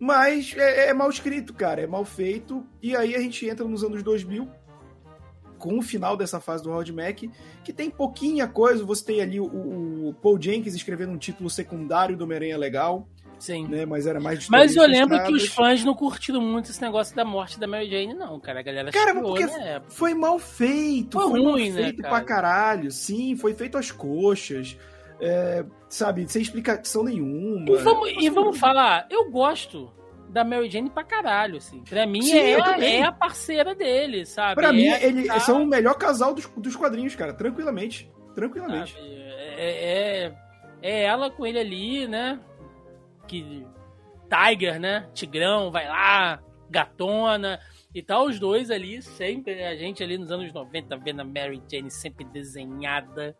[0.00, 2.66] Mas é, é, mal escrito, cara, é mal feito.
[2.82, 4.48] E aí a gente entra nos anos 2000
[5.58, 7.20] com o final dessa fase do Howard Mac,
[7.62, 8.82] que tem pouquinha coisa.
[8.82, 9.44] Você tem ali o,
[10.08, 13.06] o Paul Jenkins escrevendo um título secundário do Homem-Aranha legal.
[13.38, 13.66] Sim.
[13.68, 17.16] Né, mas era mais Mas eu lembro que os fãs não curtiram muito esse negócio
[17.16, 18.60] da morte da Mary Jane, não, cara.
[18.60, 19.46] A galera Cara, mas porque
[19.88, 21.18] foi mal feito.
[21.18, 22.90] Foi, foi ruim, mal né, feito né, pra caralho.
[22.90, 24.76] Sim, foi feito às coxas.
[25.20, 27.70] É, sabe, sem explicação nenhuma.
[27.70, 29.92] E vamos, e vamos falar, eu gosto
[30.30, 31.82] da Mary Jane pra caralho, assim.
[31.82, 34.54] Pra mim, Sim, ela é a parceira dele, sabe?
[34.54, 35.40] Pra é mim, eles tá...
[35.40, 37.34] são o melhor casal dos, dos quadrinhos, cara.
[37.34, 38.10] Tranquilamente.
[38.34, 38.96] Tranquilamente.
[38.98, 40.34] É, é,
[40.80, 42.40] é, ela com ele ali, né?
[43.26, 43.66] Que.
[44.30, 45.08] Tiger, né?
[45.12, 46.40] Tigrão, vai lá,
[46.70, 47.58] gatona.
[47.92, 51.60] E tá os dois ali, sempre, a gente ali nos anos 90 vendo a Mary
[51.68, 53.36] Jane sempre desenhada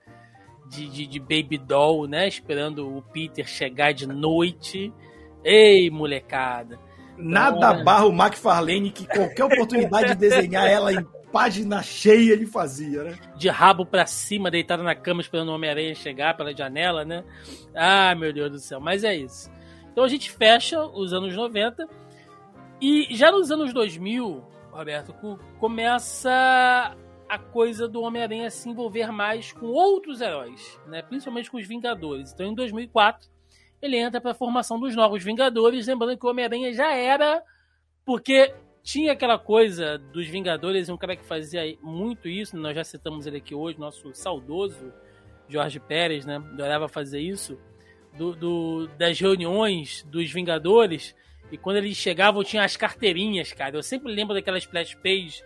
[0.70, 2.28] de, de, de baby doll, né?
[2.28, 4.92] Esperando o Peter chegar de noite.
[5.44, 6.78] Ei, molecada.
[7.18, 12.47] Nada então, barra o McFarlane que qualquer oportunidade de desenhar ela em página cheia ele
[12.47, 13.18] fazia, né?
[13.36, 17.24] De rabo pra cima, deitado na cama esperando o Homem-Aranha chegar pela janela, né?
[17.74, 19.51] Ah, meu Deus do céu, mas é isso.
[19.92, 21.86] Então a gente fecha os anos 90
[22.80, 25.14] e já nos anos 2000, Roberto,
[25.59, 26.97] começa
[27.31, 31.01] a coisa do Homem-Aranha se envolver mais com outros heróis, né?
[31.01, 32.32] principalmente com os Vingadores.
[32.32, 33.31] Então, em 2004,
[33.81, 37.40] ele entra para a formação dos Novos Vingadores, lembrando que o Homem-Aranha já era
[38.05, 38.52] Porque
[38.82, 43.36] tinha aquela coisa dos Vingadores, um cara que fazia muito isso, nós já citamos ele
[43.36, 44.93] aqui hoje, nosso saudoso
[45.48, 46.36] Jorge Pérez, né?
[46.36, 47.57] Adorava fazer isso.
[48.19, 51.15] Do, do, das reuniões dos Vingadores.
[51.52, 53.77] E quando eles chegavam, tinha as carteirinhas, cara.
[53.77, 55.44] Eu sempre lembro daquelas splash pages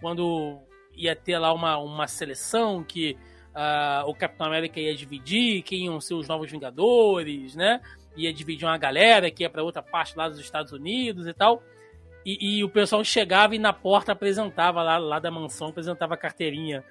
[0.00, 0.60] quando
[0.94, 3.16] ia ter lá uma, uma seleção que
[3.54, 7.80] uh, o Capitão América ia dividir, quem iam ser os novos Vingadores, né?
[8.16, 11.62] Ia dividir uma galera que ia para outra parte lá dos Estados Unidos e tal.
[12.24, 16.16] E, e, o pessoal chegava e na porta apresentava lá, lá da mansão, apresentava a
[16.16, 16.84] carteirinha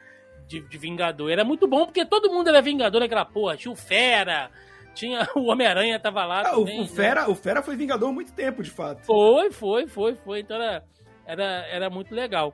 [0.45, 1.31] de, de Vingador.
[1.31, 3.55] Era muito bom porque todo mundo era Vingador aquela porra.
[3.55, 4.51] Tinha o Fera,
[4.93, 6.41] tinha o Homem-Aranha tava lá.
[6.41, 7.27] Ah, também, o, o, Fera, né?
[7.27, 9.05] o Fera foi Vingador há muito tempo, de fato.
[9.05, 10.39] Foi, foi, foi, foi.
[10.41, 10.83] Então era,
[11.25, 12.53] era, era muito legal.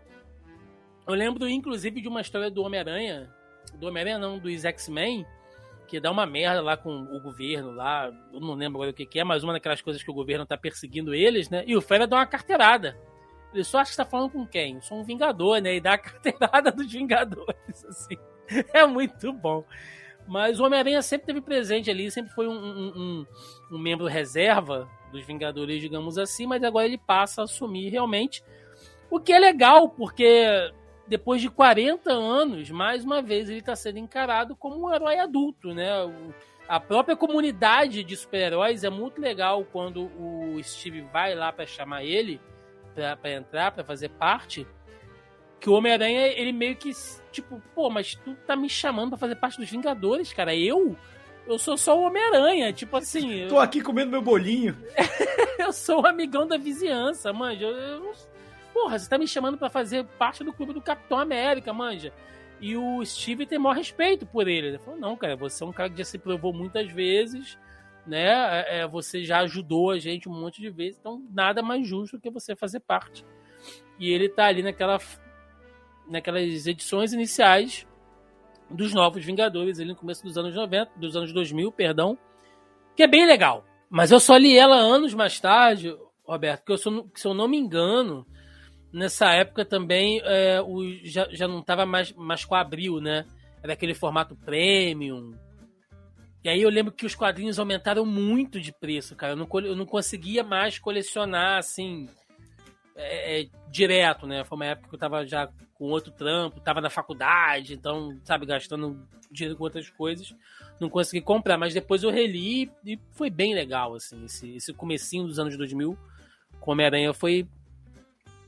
[1.07, 3.29] Eu lembro, inclusive, de uma história do Homem-Aranha.
[3.75, 5.25] Do Homem-Aranha, não, dos X-Men
[5.87, 9.05] que dá uma merda lá com o governo lá, eu não lembro agora o que,
[9.05, 11.63] que é, mas uma daquelas coisas que o governo tá perseguindo eles, né?
[11.65, 12.97] E o Fera dá uma carteirada.
[13.53, 14.75] Ele só acha que tá falando com quem?
[14.75, 15.75] Eu sou um vingador, né?
[15.75, 18.17] E dá a carteirada dos Vingadores, assim.
[18.73, 19.63] É muito bom.
[20.27, 23.25] Mas o Homem-Aranha sempre teve presente ali, sempre foi um, um, um,
[23.71, 28.43] um, membro reserva dos Vingadores, digamos assim, mas agora ele passa a assumir realmente.
[29.09, 30.69] O que é legal, porque
[31.07, 35.73] depois de 40 anos, mais uma vez ele está sendo encarado como um herói adulto,
[35.73, 35.89] né?
[36.67, 42.03] A própria comunidade de super-heróis é muito legal quando o Steve vai lá para chamar
[42.03, 42.41] ele
[42.93, 44.67] para entrar, para fazer parte.
[45.59, 46.91] Que o Homem-Aranha, ele meio que,
[47.31, 50.55] tipo, pô, mas tu tá me chamando para fazer parte dos Vingadores, cara?
[50.55, 50.95] Eu?
[51.47, 53.33] Eu sou só o Homem-Aranha, tipo assim.
[53.33, 53.47] Eu...
[53.47, 54.77] Tô aqui comendo meu bolinho.
[55.57, 57.65] eu sou o amigão da vizinhança, manja.
[57.65, 58.13] Eu, eu
[58.77, 62.13] porra, você tá me chamando para fazer parte do clube do Capitão América, manja.
[62.61, 64.67] E o Steve tem maior respeito por ele.
[64.67, 67.57] Ele falou, não, cara, você é um cara que já se provou muitas vezes,
[68.05, 68.27] né?
[68.59, 72.19] É, é, você já ajudou a gente um monte de vezes, então nada mais justo
[72.19, 73.25] que você fazer parte.
[73.99, 74.99] E ele tá ali naquela,
[76.07, 77.87] naquelas edições iniciais
[78.69, 82.15] dos Novos Vingadores, ali no começo dos anos 90, dos anos 2000, perdão,
[82.95, 83.65] que é bem legal.
[83.89, 87.57] Mas eu só li ela anos mais tarde, Roberto, que eu, se eu não me
[87.57, 88.25] engano,
[88.91, 93.25] nessa época também é, o, já, já não estava mais, mais com abril, né?
[93.61, 95.33] Era aquele formato premium.
[96.43, 99.33] E aí eu lembro que os quadrinhos aumentaram muito de preço, cara.
[99.33, 102.07] Eu não, eu não conseguia mais colecionar, assim,
[102.95, 104.43] é, é, direto, né?
[104.43, 108.45] Foi uma época que eu tava já com outro trampo, tava na faculdade, então, sabe,
[108.45, 110.33] gastando dinheiro com outras coisas.
[110.79, 114.25] Não consegui comprar, mas depois eu reli e foi bem legal, assim.
[114.25, 115.97] Esse, esse comecinho dos anos 2000
[116.59, 117.47] com Homem-Aranha foi,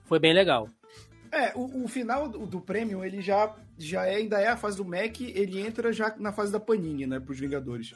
[0.10, 0.68] foi bem legal.
[1.32, 4.78] É, o, o final do, do prêmio, ele já, já é, ainda é a fase
[4.78, 7.94] do Mac, ele entra já na fase da Panini, né, pros Vingadores.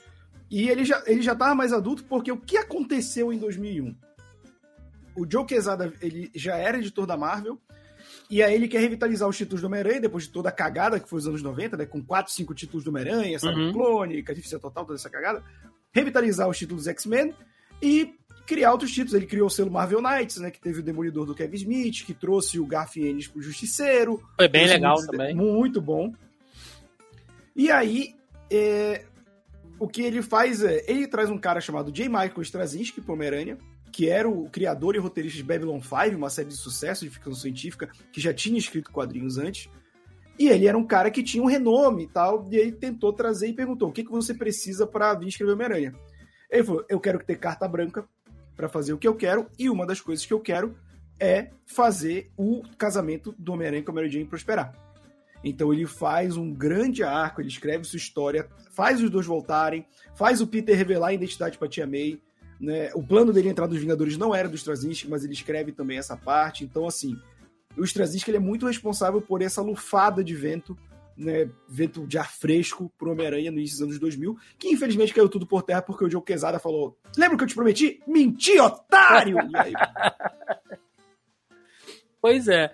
[0.49, 3.95] E ele já, ele já tava mais adulto porque o que aconteceu em 2001?
[5.15, 7.59] O Joe Quesada, ele já era editor da Marvel,
[8.29, 11.09] e aí ele quer revitalizar os títulos do Homem-Aranha, depois de toda a cagada que
[11.09, 13.73] foi os anos 90, né, com 4, 5 títulos do Homem-Aranha, sabe, uhum.
[13.73, 15.43] clone, Carnificina Total, toda essa cagada.
[15.91, 17.33] Revitalizar os títulos X-Men
[17.81, 19.13] e criar outros títulos.
[19.13, 20.51] Ele criou o selo Marvel Knights, né?
[20.51, 24.21] Que teve o Demolidor do Kevin Smith, que trouxe o Garth Ennis pro Justiceiro.
[24.37, 25.35] Foi bem legal muito, também.
[25.35, 26.13] Muito bom.
[27.55, 28.15] E aí,
[28.51, 29.05] é,
[29.79, 30.83] o que ele faz é...
[30.87, 32.07] Ele traz um cara chamado J.
[32.07, 33.57] Michael Straczynski pro Homem-Aranha,
[33.91, 37.35] que era o criador e roteirista de Babylon 5, uma série de sucesso de ficção
[37.35, 39.69] científica, que já tinha escrito quadrinhos antes.
[40.37, 43.47] E ele era um cara que tinha um renome e tal, e ele tentou trazer
[43.47, 45.93] e perguntou: o que, que você precisa para vir escrever Homem-Aranha?
[46.49, 48.03] Ele falou: eu quero ter carta branca
[48.55, 50.75] para fazer o que eu quero, e uma das coisas que eu quero
[51.19, 54.73] é fazer o casamento do Homem-Aranha com a Mary Jane prosperar.
[55.43, 59.85] Então ele faz um grande arco, ele escreve sua história, faz os dois voltarem,
[60.15, 62.19] faz o Peter revelar a identidade para Tia May.
[62.59, 62.91] Né?
[62.93, 66.15] O plano dele entrar nos Vingadores não era do Straczynski, mas ele escreve também essa
[66.15, 66.63] parte.
[66.63, 67.17] Então, assim,
[67.77, 70.77] o Straczynski ele é muito responsável por essa lufada de vento
[71.17, 75.29] né, vento de ar fresco pro Homem-Aranha no início dos anos 2000, que infelizmente caiu
[75.29, 78.01] tudo por terra porque o Joe Quesada falou: Lembra que eu te prometi?
[78.07, 79.37] Menti, otário!
[79.55, 79.73] aí...
[82.21, 82.71] Pois é.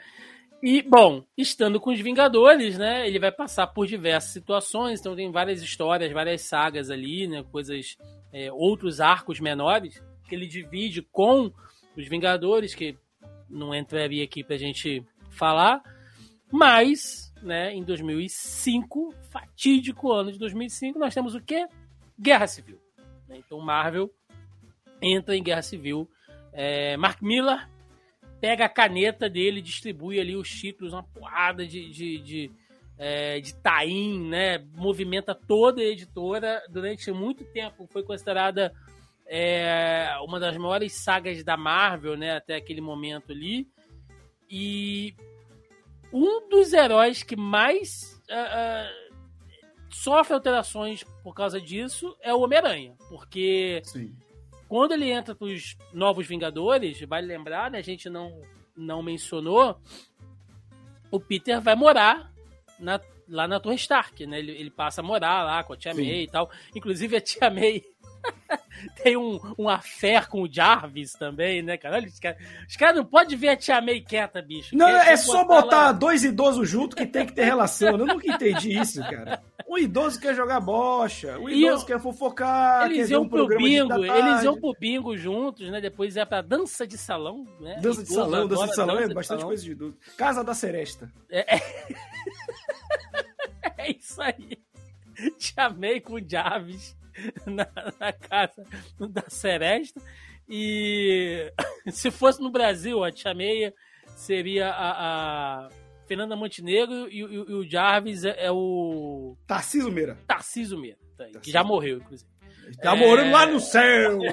[0.62, 5.32] E, bom, estando com os Vingadores, né, ele vai passar por diversas situações, então tem
[5.32, 7.98] várias histórias, várias sagas ali, né, coisas,
[8.32, 11.52] é, outros arcos menores que ele divide com
[11.98, 12.96] os Vingadores, que
[13.50, 15.82] não entraria aqui pra gente falar,
[16.52, 21.68] mas né, em 2005, fatídico ano de 2005, nós temos o quê?
[22.20, 22.80] Guerra Civil.
[23.28, 23.38] Né?
[23.38, 24.10] Então Marvel
[25.02, 26.10] entra em Guerra Civil.
[26.52, 27.68] É, Mark Miller
[28.42, 32.52] pega a caneta dele, distribui ali os títulos, uma porrada de, de, de,
[32.98, 34.58] é, de tain, né?
[34.76, 36.62] Movimenta toda a editora.
[36.70, 38.74] Durante muito tempo foi considerada
[39.32, 43.68] é uma das maiores sagas da Marvel, né, até aquele momento ali.
[44.50, 45.14] E
[46.12, 49.10] um dos heróis que mais uh, uh,
[49.90, 54.16] sofre alterações por causa disso é o Homem-Aranha, porque Sim.
[54.68, 58.42] quando ele entra para os Novos Vingadores, vale lembrar, né, a gente não,
[58.76, 59.80] não mencionou,
[61.12, 62.32] o Peter vai morar
[62.80, 64.40] na, lá na Torre Stark, né?
[64.40, 66.06] Ele, ele passa a morar lá com a Tia Sim.
[66.06, 66.50] May e tal.
[66.76, 67.84] Inclusive a Tia May
[69.04, 71.96] tem um, um affair com o Jarvis também, né, cara?
[71.98, 72.38] Olha, os caras
[72.68, 74.76] os caras não podem ver a Tia May quieta, bicho.
[74.76, 77.90] Não, Quer- é quer só botar dois idosos juntos que tem que ter relação.
[77.90, 79.42] Eu nunca entendi isso, cara.
[79.68, 83.24] Um idoso quer jogar bocha, um E idoso eu- quer fofocar, quer Eles ver iam
[83.24, 85.80] um pro bingo, eles iam pro bingo juntos, né?
[85.80, 87.78] Depois ia pra dança de salão, né?
[87.82, 89.50] Dança de salão, dança de salão é dança de bastante salão.
[89.50, 89.98] coisa de idoso.
[90.18, 91.12] Casa da Seresta.
[91.30, 91.46] É
[93.92, 94.58] isso aí.
[95.38, 96.96] Te amei com o Jarvis
[97.46, 97.68] na,
[98.00, 98.64] na casa
[99.10, 100.02] da Seresta.
[100.48, 101.52] E
[101.92, 103.74] se fosse no Brasil, a Tia Meia
[104.16, 105.70] seria a, a
[106.08, 110.18] Fernanda Montenegro e, o- e o Jarvis é, é o Tarcísio Meira.
[110.28, 112.30] Tarcísio Meira, tá aí, que já morreu, inclusive.
[112.82, 113.00] Tá É.
[113.00, 114.18] morando lá no céu.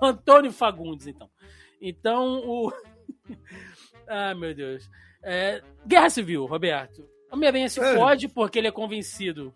[0.00, 1.28] O Antônio Fagundes, então.
[1.80, 2.72] Então, o.
[4.06, 4.88] ah, meu Deus.
[5.24, 7.04] É, Guerra Civil, Roberto.
[7.32, 7.96] Homem-Aranha se É.
[7.96, 9.52] fode porque ele é convencido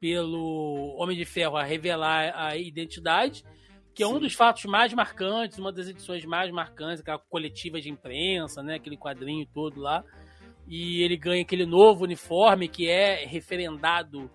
[0.00, 3.44] pelo Homem de Ferro a revelar a identidade,
[3.94, 4.20] que é um Sim.
[4.20, 8.76] dos fatos mais marcantes, uma das edições mais marcantes, aquela coletiva de imprensa, né?
[8.76, 10.04] Aquele quadrinho todo lá.
[10.66, 14.30] E ele ganha aquele novo uniforme que é referendado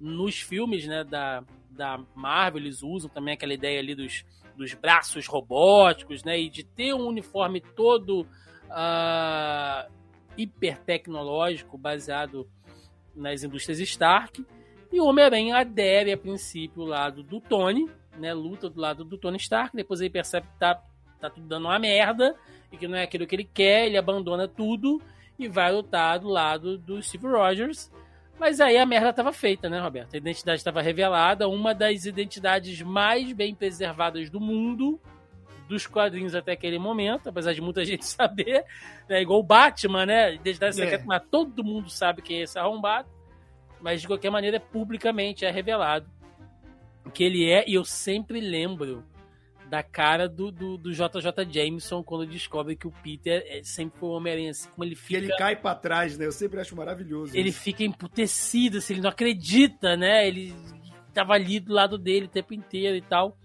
[0.00, 4.24] nos filmes né, da, da Marvel, eles usam também aquela ideia ali dos,
[4.56, 6.38] dos braços robóticos, né?
[6.38, 8.26] E de ter um uniforme todo
[8.70, 9.88] ah,
[10.36, 12.48] hiper tecnológico, baseado
[13.14, 14.44] nas indústrias Stark.
[14.94, 18.32] E o Homem-Aranha adere a princípio ao lado do Tony, né?
[18.32, 20.80] Luta do lado do Tony Stark, depois ele percebe que tá,
[21.20, 22.36] tá tudo dando uma merda
[22.70, 25.02] e que não é aquilo que ele quer, ele abandona tudo
[25.36, 27.90] e vai lutar do lado do Steve Rogers.
[28.38, 30.14] Mas aí a merda estava feita, né, Roberto?
[30.14, 35.00] A identidade estava revelada, uma das identidades mais bem preservadas do mundo,
[35.68, 38.64] dos quadrinhos até aquele momento, apesar de muita gente saber,
[39.08, 39.20] né?
[39.20, 40.34] igual o Batman, né?
[40.34, 40.84] Identidade É.
[40.84, 43.08] secreta, mas todo mundo sabe quem é esse arrombado.
[43.84, 46.10] Mas de qualquer maneira, publicamente é revelado
[47.12, 49.04] que ele é, e eu sempre lembro
[49.68, 54.08] da cara do, do, do JJ Jameson quando descobre que o Peter é- sempre foi
[54.08, 56.24] o Homem-Aranha, assim, como ele Que fica ele cai pra trás, né?
[56.24, 57.36] Eu sempre acho maravilhoso.
[57.36, 57.60] ele isso.
[57.60, 60.26] fica emputecido, assim, ele não acredita, né?
[60.26, 60.54] Ele
[61.12, 63.36] tava ali do lado dele o tempo inteiro e tal.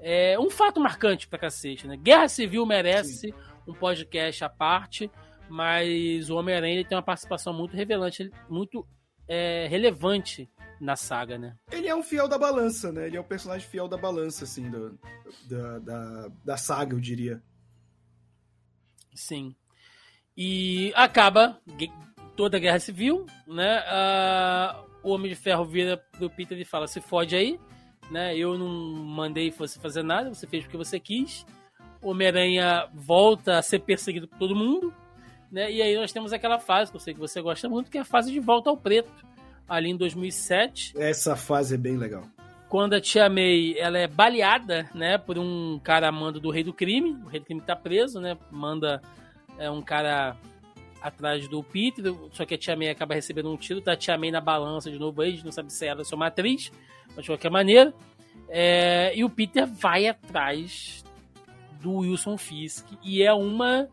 [0.00, 1.96] É um fato marcante pra cacete, né?
[1.96, 3.32] Guerra Civil merece
[3.64, 5.08] um podcast à parte,
[5.48, 8.84] mas o Homem-Aranha tem uma participação muito revelante, muito
[9.28, 10.48] é, relevante
[10.80, 11.56] na saga, né?
[11.70, 13.06] Ele é um fiel da balança, né?
[13.06, 14.98] Ele é o personagem fiel da balança, assim, do,
[15.48, 17.42] da, da, da saga, eu diria.
[19.14, 19.54] Sim.
[20.36, 21.60] E acaba
[22.36, 23.78] toda a Guerra Civil, né?
[23.86, 27.60] Ah, o Homem de Ferro vira pro Peter e fala: se fode aí,
[28.10, 28.36] né?
[28.36, 31.46] Eu não mandei você fazer nada, você fez porque você quis.
[32.02, 34.92] O Homem-Aranha volta a ser perseguido por todo mundo,
[35.54, 35.70] né?
[35.70, 38.00] E aí nós temos aquela fase que eu sei que você gosta muito, que é
[38.00, 39.10] a fase de volta ao preto,
[39.68, 42.24] ali em 2007 Essa fase é bem legal.
[42.68, 46.72] quando a Tia May ela é baleada, né, por um cara amando do Rei do
[46.72, 47.12] Crime.
[47.24, 48.36] O Rei do Crime tá preso, né?
[48.50, 49.00] Manda
[49.56, 50.36] é, um cara
[51.00, 54.18] atrás do Peter, só que a Tia May acaba recebendo um tiro, tá a Tia
[54.18, 56.72] May na balança de novo aí, a gente não sabe se ela é sua matriz,
[57.14, 57.94] mas de qualquer maneira.
[58.48, 61.04] É, e o Peter vai atrás
[61.80, 63.88] do Wilson Fisk e é uma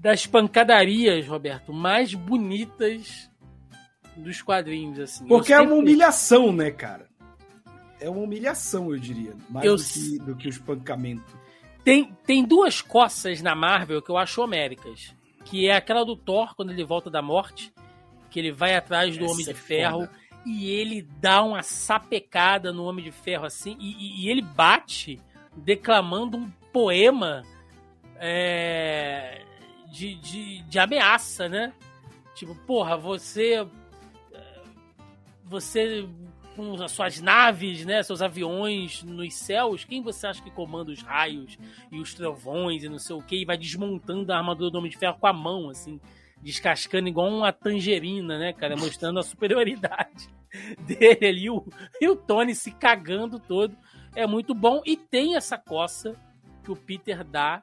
[0.00, 3.30] das pancadarias, Roberto, mais bonitas
[4.16, 5.26] dos quadrinhos, assim.
[5.28, 7.06] Porque Eu é uma humilhação, né, cara?
[8.00, 9.34] É uma humilhação, eu diria.
[9.50, 11.38] Mais Eu do, que, do que o espancamento.
[11.84, 15.14] Tem, tem duas coças na Marvel que eu acho homéricas.
[15.44, 17.72] Que é aquela do Thor, quando ele volta da morte.
[18.30, 20.00] Que ele vai atrás do Essa Homem de é Ferro.
[20.00, 20.10] foda.
[20.46, 23.76] E ele dá uma sapecada no Homem de Ferro assim.
[23.78, 25.20] E, e- e ele bate
[25.54, 27.42] declamando um poema
[28.18, 29.42] é,
[29.90, 31.72] de, de, de ameaça, né?
[32.34, 33.66] Tipo, porra, você.
[35.44, 36.08] Você
[36.56, 41.00] com as suas naves, né, seus aviões nos céus, quem você acha que comanda os
[41.02, 41.56] raios
[41.90, 44.90] e os trovões e não sei o que, e vai desmontando a armadura do Homem
[44.90, 46.00] de Ferro com a mão, assim,
[46.42, 50.28] descascando igual uma tangerina, né, cara, mostrando a superioridade
[50.86, 51.64] dele ali, o,
[52.00, 53.76] e o Tony se cagando todo,
[54.14, 56.14] é muito bom, e tem essa coça
[56.62, 57.62] que o Peter dá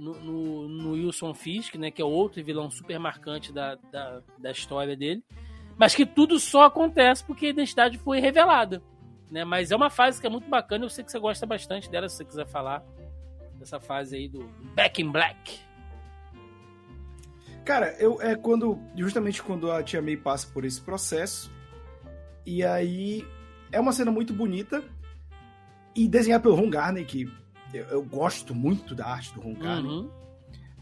[0.00, 4.96] no, no, Wilson Fisk, né, que é outro vilão super marcante da, da, da história
[4.96, 5.22] dele,
[5.76, 8.82] mas que tudo só acontece porque a identidade foi revelada.
[9.30, 9.44] né?
[9.44, 12.08] Mas é uma fase que é muito bacana, eu sei que você gosta bastante dela,
[12.08, 12.82] se você quiser falar
[13.58, 15.60] dessa fase aí do Back in Black.
[17.64, 21.52] Cara, eu é quando justamente quando a Tia May passa por esse processo
[22.44, 23.24] e aí
[23.70, 24.82] é uma cena muito bonita
[25.94, 27.30] e desenhada pelo Ron Garney que
[27.72, 30.10] eu, eu, gosto muito da arte do Ron uhum.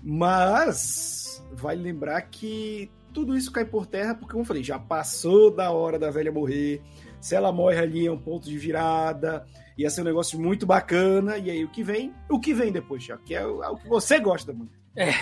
[0.03, 5.51] mas vale lembrar que tudo isso cai por terra porque como eu falei já passou
[5.51, 6.83] da hora da velha morrer.
[7.21, 9.45] Se ela morre ali é um ponto de virada
[9.79, 11.39] ia ser um negócio muito bacana.
[11.39, 12.13] E aí o que vem?
[12.29, 14.73] O que vem depois, já que é o, é o que você gosta muito.
[14.97, 15.13] É.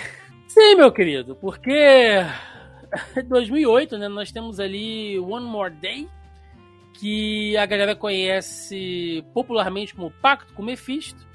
[0.48, 2.24] Sim, meu querido, porque
[3.28, 6.08] 2008, né, nós temos ali One More Day,
[6.94, 11.26] que a galera conhece popularmente como Pacto com Mephisto,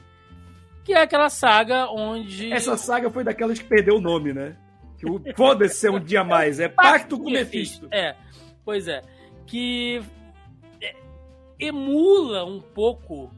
[0.83, 2.51] que é aquela saga onde...
[2.51, 4.55] Essa saga foi daquelas que perdeu o nome, né?
[4.97, 7.85] Que foda-se ser um dia mais, é Pacto, Pacto com Mephisto.
[7.85, 7.87] Mephisto.
[7.91, 8.15] É,
[8.63, 9.01] pois é.
[9.45, 10.01] Que
[11.61, 13.31] emula um pouco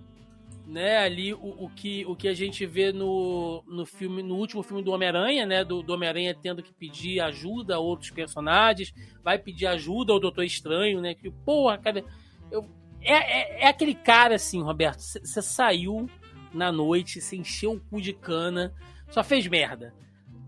[0.65, 4.63] né, ali o, o, que, o que a gente vê no, no filme, no último
[4.63, 9.37] filme do Homem-Aranha, né, do, do Homem-Aranha tendo que pedir ajuda a outros personagens, vai
[9.37, 12.03] pedir ajuda ao Doutor Estranho, né, que, porra, cara,
[12.49, 12.65] eu,
[13.01, 16.09] é, é, é aquele cara assim, Roberto, você saiu
[16.53, 18.73] na noite, você encheu o cu de cana,
[19.09, 19.93] só fez merda,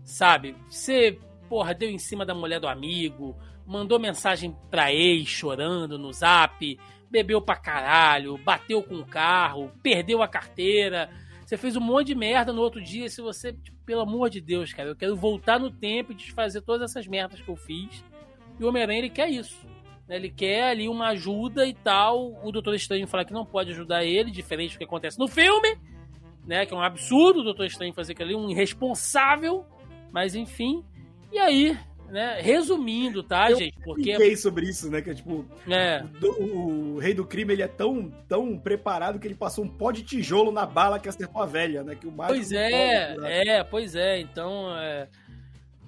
[0.02, 0.56] sabe?
[0.68, 1.18] Você,
[1.48, 6.78] porra, deu em cima da mulher do amigo, mandou mensagem pra ex chorando no zap,
[7.10, 11.10] bebeu pra caralho, bateu com o carro, perdeu a carteira.
[11.44, 13.08] Você fez um monte de merda no outro dia.
[13.08, 16.60] Se você, tipo, pelo amor de Deus, cara, eu quero voltar no tempo e desfazer
[16.62, 18.04] todas essas merdas que eu fiz.
[18.58, 19.66] E o Homem-Aranha, ele quer isso.
[20.08, 20.16] Né?
[20.16, 22.32] Ele quer ali uma ajuda e tal.
[22.44, 25.78] O Doutor Estranho fala que não pode ajudar ele, diferente do que acontece no filme,
[26.46, 26.64] né?
[26.64, 29.66] Que é um absurdo o Doutor Estranho fazer aquilo ali, um irresponsável.
[30.12, 30.84] Mas enfim.
[31.32, 31.76] E aí,
[32.08, 32.40] né?
[32.40, 33.76] Resumindo, tá, eu gente?
[33.84, 35.02] Porque fiquei sobre isso, né?
[35.02, 36.04] Que é tipo, é.
[36.22, 39.90] O, o, rei do crime ele é tão, tão preparado que ele passou um pó
[39.90, 41.94] de tijolo na bala que acertou a velha, né?
[41.94, 43.42] Que o pois é, pode, né?
[43.46, 44.20] é, pois é.
[44.20, 45.08] Então, é,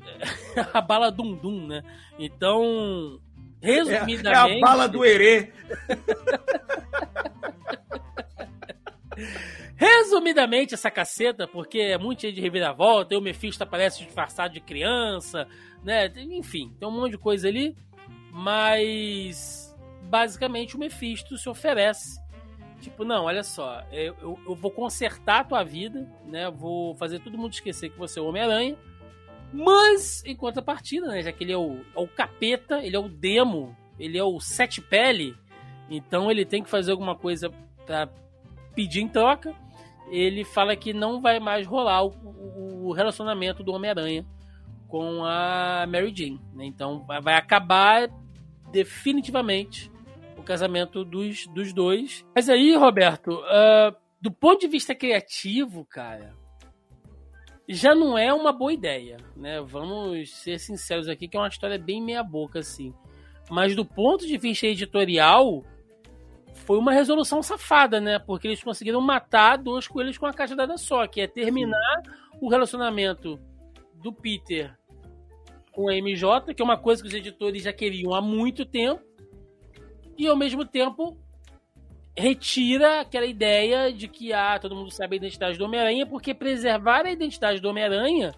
[0.75, 1.83] a bala dum dum, né?
[2.19, 3.21] Então,
[3.61, 5.53] resumidamente, é, é a bala do herê.
[9.79, 14.61] Resumidamente, essa caceta, porque é muito cheio de reviravolta, e o Mephisto aparece disfarçado de
[14.61, 15.47] criança,
[15.85, 16.13] né?
[16.17, 17.77] Enfim, tem um monte de coisa ali,
[18.33, 19.73] mas
[20.03, 22.21] basicamente o Mephisto se oferece.
[22.81, 26.51] Tipo, não, olha só, eu, eu, eu vou consertar a tua vida, né?
[26.51, 28.77] Vou fazer todo mundo esquecer que você é o Homem-Aranha.
[29.53, 31.23] Mas, em contrapartida, né?
[31.23, 34.41] Já que ele é o, é o capeta, ele é o demo, ele é o
[34.41, 35.37] sete pele,
[35.89, 37.49] então ele tem que fazer alguma coisa
[37.87, 38.09] para
[38.75, 39.55] pedir em troca
[40.11, 44.27] ele fala que não vai mais rolar o, o relacionamento do Homem-Aranha
[44.89, 46.41] com a Mary Jane.
[46.55, 46.65] Né?
[46.65, 48.09] Então vai acabar
[48.73, 49.91] definitivamente
[50.37, 52.25] o casamento dos, dos dois.
[52.35, 56.35] Mas aí, Roberto, uh, do ponto de vista criativo, cara,
[57.69, 59.61] já não é uma boa ideia, né?
[59.61, 62.95] Vamos ser sinceros aqui, que é uma história bem meia boca, assim.
[63.51, 65.65] Mas do ponto de vista editorial,
[66.69, 68.19] foi uma resolução safada, né?
[68.19, 72.03] Porque eles conseguiram matar dois coelhos com a caixa dada só, que é terminar
[72.43, 73.41] o relacionamento
[73.95, 74.77] do Peter
[75.73, 79.03] com a MJ, que é uma coisa que os editores já queriam há muito tempo,
[80.19, 81.17] e ao mesmo tempo
[82.15, 87.07] retira aquela ideia de que ah, todo mundo sabe a identidade do Homem-Aranha, porque preservar
[87.07, 88.35] a identidade do Homem-Aranha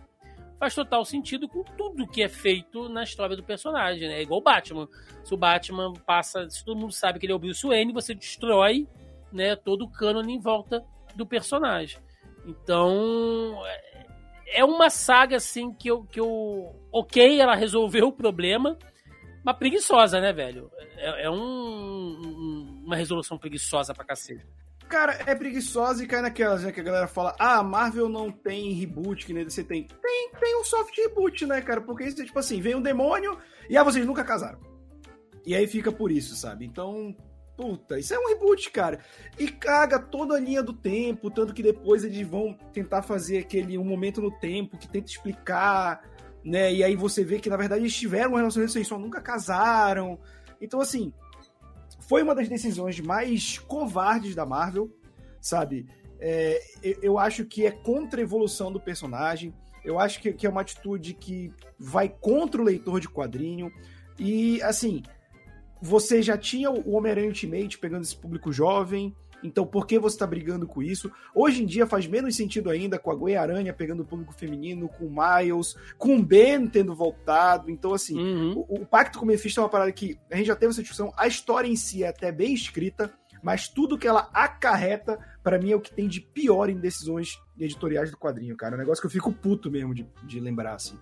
[0.61, 4.19] faz total sentido com tudo que é feito na história do personagem, né?
[4.19, 4.87] É igual o Batman.
[5.25, 8.15] Se o Batman passa, se todo mundo sabe que ele é o Bruce Wayne, você
[8.15, 8.87] destrói,
[9.33, 10.85] né, todo o cânone em volta
[11.17, 11.99] do personagem.
[12.45, 18.77] Então, é, é uma saga assim que eu, que eu OK, ela resolveu o problema,
[19.43, 20.71] mas preguiçosa, né, velho?
[20.99, 24.47] É, é um, uma resolução preguiçosa pra cacete.
[24.91, 26.73] Cara, é preguiçosa e cai naquelas, né?
[26.73, 29.87] Que a galera fala, ah, Marvel não tem reboot, que nem você tem.
[30.03, 31.81] Tem, tem um soft reboot, né, cara?
[31.81, 33.39] Porque isso é tipo assim, vem um demônio
[33.69, 34.59] e ah, vocês nunca casaram.
[35.47, 36.67] E aí fica por isso, sabe?
[36.67, 37.15] Então,
[37.57, 38.99] puta, isso é um reboot, cara.
[39.39, 43.79] E caga toda a linha do tempo, tanto que depois eles vão tentar fazer aquele
[43.79, 46.03] um momento no tempo que tenta explicar,
[46.45, 46.75] né?
[46.75, 50.19] E aí você vê que na verdade eles tiveram um relacionamento, eles só nunca casaram.
[50.61, 51.13] Então, assim,
[52.11, 54.91] foi uma das decisões mais covardes da Marvel,
[55.41, 55.87] sabe?
[56.19, 56.61] É,
[57.01, 59.55] eu acho que é contra a evolução do personagem.
[59.85, 63.73] Eu acho que, que, é uma atitude que vai contra o leitor de quadrinho.
[64.19, 65.05] E, assim,
[65.81, 69.15] você já tinha o Homem-Aranha Ultimate pegando esse público jovem.
[69.43, 71.11] Então, por que você está brigando com isso?
[71.35, 74.89] Hoje em dia faz menos sentido ainda com a Gwen Aranha pegando o público feminino,
[74.89, 77.71] com o Miles, com o Ben tendo voltado.
[77.71, 78.65] Então, assim, uhum.
[78.69, 80.83] o, o, Pacto com o Mephisto é uma parada que a gente já teve essa
[80.83, 81.13] discussão.
[81.17, 83.13] A história em si é até bem escrita.
[83.43, 87.39] mas tudo que ela acarreta, para mim, é o que tem de pior em decisões
[87.59, 88.75] editoriais do quadrinho, cara.
[88.75, 90.99] É um negócio que eu fico puto mesmo de, de lembrar, assim.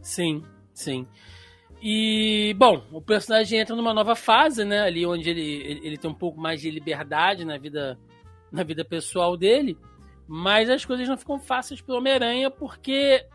[0.00, 1.06] Sim, sim.
[1.82, 4.80] E, bom, o personagem entra numa nova fase, né?
[4.80, 7.98] Ali onde ele, ele, ele tem um pouco mais de liberdade na vida,
[8.52, 9.78] na vida pessoal dele.
[10.28, 13.26] Mas as coisas não ficam fáceis pro Homem-Aranha porque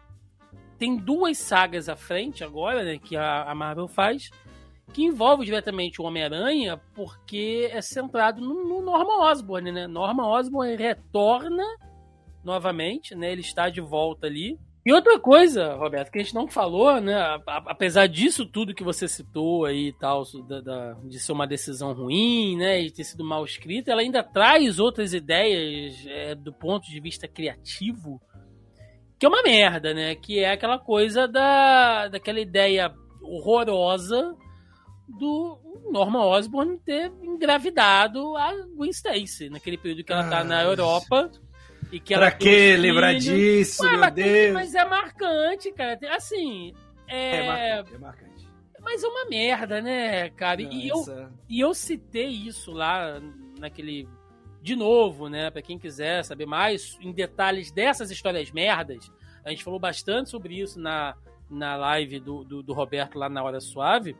[0.78, 2.98] tem duas sagas à frente agora, né?
[2.98, 4.30] Que a, a Marvel faz
[4.94, 9.88] que envolve diretamente o Homem-Aranha, porque é centrado no, no Norman Osborn, né?
[9.88, 11.64] Norman Osborn retorna
[12.42, 13.32] novamente, né?
[13.32, 14.58] Ele está de volta ali.
[14.86, 17.16] E outra coisa, Roberto, que a gente não falou, né?
[17.48, 21.92] Apesar disso tudo que você citou aí e tal, da, da, de ser uma decisão
[21.92, 22.82] ruim, né?
[22.82, 27.28] E ter sido mal escrita, ela ainda traz outras ideias é, do ponto de vista
[27.28, 28.22] criativo,
[29.18, 30.14] que é uma merda, né?
[30.14, 32.94] Que é aquela coisa da, daquela ideia
[33.24, 34.36] horrorosa
[35.08, 35.58] do
[35.92, 41.32] Norman Osborn ter engravidado a Gwen Stacy, naquele período que ela tá na Europa.
[41.96, 44.54] E que pra que lembrar disso, Ué, meu mas, Deus?
[44.54, 45.98] Mas é marcante, cara.
[46.14, 46.74] Assim,
[47.08, 47.38] é...
[47.38, 48.50] É marcante, é marcante.
[48.82, 50.62] Mas é uma merda, né, cara?
[50.62, 51.06] e, eu,
[51.48, 53.22] e eu citei isso lá
[53.58, 54.10] naquele...
[54.62, 59.10] De novo, né, pra quem quiser saber mais em detalhes dessas histórias merdas,
[59.46, 61.16] a gente falou bastante sobre isso na,
[61.50, 64.18] na live do, do, do Roberto lá na Hora Suave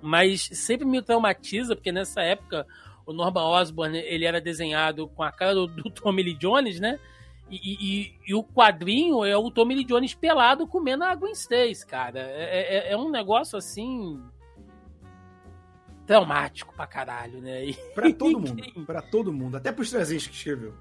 [0.00, 2.66] mas sempre me traumatiza, porque nessa época
[3.06, 6.98] o Norman Osborn ele era desenhado com a cara do, do Tommy Lee Jones, né?
[7.48, 11.86] E, e, e, o quadrinho é o Tommy Lee Jones pelado comendo a Gwen Stacy,
[11.86, 12.18] cara.
[12.18, 14.20] É, é, é um negócio assim.
[16.04, 17.66] traumático pra caralho, né?
[17.66, 18.84] E, pra todo mundo.
[18.84, 19.56] Pra todo mundo.
[19.56, 20.74] Até pros trezentos que escreveu.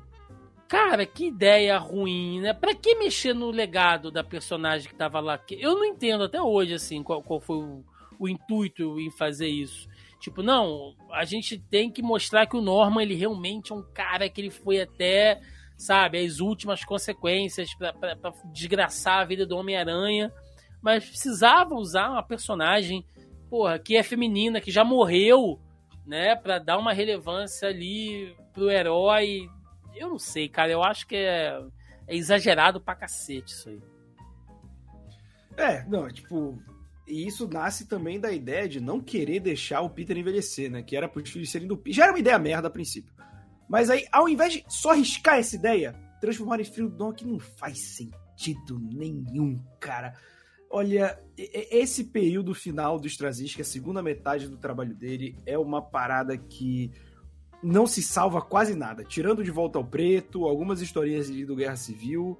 [0.68, 2.52] Cara, que ideia ruim, né?
[2.52, 5.40] Pra que mexer no legado da personagem que tava lá?
[5.52, 7.86] Eu não entendo até hoje, assim, qual, qual foi o
[8.20, 9.88] o intuito em fazer isso.
[10.26, 14.28] Tipo, não, a gente tem que mostrar que o Norman, ele realmente é um cara
[14.28, 15.40] que ele foi até,
[15.78, 20.34] sabe, as últimas consequências para desgraçar a vida do Homem-Aranha.
[20.82, 23.06] Mas precisava usar uma personagem,
[23.52, 25.60] porra, que é feminina, que já morreu,
[26.08, 29.48] né, para dar uma relevância ali pro herói.
[29.94, 31.56] Eu não sei, cara, eu acho que é,
[32.08, 33.80] é exagerado pra cacete isso aí.
[35.56, 36.58] É, não, tipo,
[37.08, 40.82] e isso nasce também da ideia de não querer deixar o Peter envelhecer, né?
[40.82, 41.98] Que era pros filhos serem do Peter.
[41.98, 43.14] Já era uma ideia merda a princípio.
[43.70, 47.26] Mas aí, ao invés de só riscar essa ideia, transformar em filho do Dom que
[47.26, 50.16] não faz sentido nenhum, cara.
[50.70, 56.38] Olha, esse período final do Straczynski, a segunda metade do trabalho dele, é uma parada
[56.38, 56.92] que
[57.62, 59.04] não se salva quase nada.
[59.04, 62.40] Tirando de volta ao preto, algumas historinhas do Guerra Civil,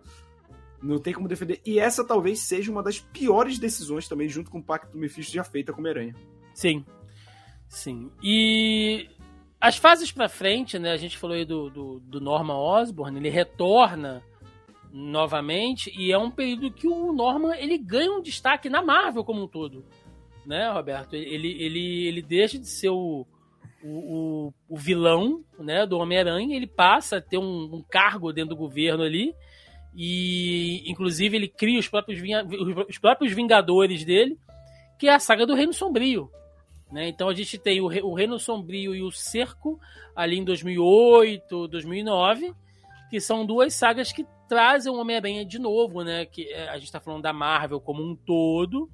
[0.82, 1.62] não tem como defender.
[1.66, 5.34] E essa talvez seja uma das piores decisões também, junto com o Pacto do Mephisto
[5.34, 6.16] já feita com Homem-Aranha.
[6.54, 6.86] Sim.
[7.68, 8.12] Sim.
[8.22, 9.10] E
[9.60, 10.92] as fases para frente, né?
[10.92, 14.24] A gente falou aí do, do, do Norman Osborn, ele retorna
[14.92, 19.44] novamente e é um período que o Norman ele ganha um destaque na Marvel como
[19.44, 19.84] um todo,
[20.46, 21.16] né, Roberto?
[21.16, 23.28] Ele, ele, ele deixa de ser o,
[23.84, 28.60] o, o vilão né, do Homem-Aranha, ele passa a ter um, um cargo dentro do
[28.60, 29.34] governo ali
[29.96, 32.22] e, inclusive, ele cria os próprios,
[32.90, 34.38] os próprios Vingadores dele,
[35.00, 36.30] que é a saga do Reino Sombrio.
[36.92, 37.08] Né?
[37.08, 39.80] Então a gente tem o, o Reino Sombrio e o Cerco
[40.16, 42.54] ali em 2008, 2009,
[43.10, 46.26] que são duas sagas que trazem o Homem-Aranha de novo, né?
[46.26, 48.90] Que é, a gente está falando da Marvel como um todo,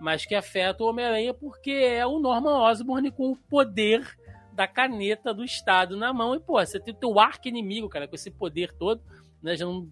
[0.00, 4.16] mas que afeta o Homem-Aranha porque é o Norman Osborn com o poder
[4.52, 6.34] da caneta do Estado na mão.
[6.34, 9.02] E, pô, você tem o teu arco inimigo, cara, com esse poder todo,
[9.42, 9.56] né?
[9.56, 9.88] Já não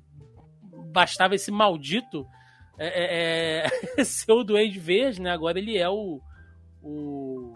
[0.92, 2.26] bastava esse maldito
[2.78, 3.66] é,
[3.98, 5.30] é, ser o Duende Verde, né?
[5.30, 6.20] Agora ele é o,
[6.82, 7.54] o,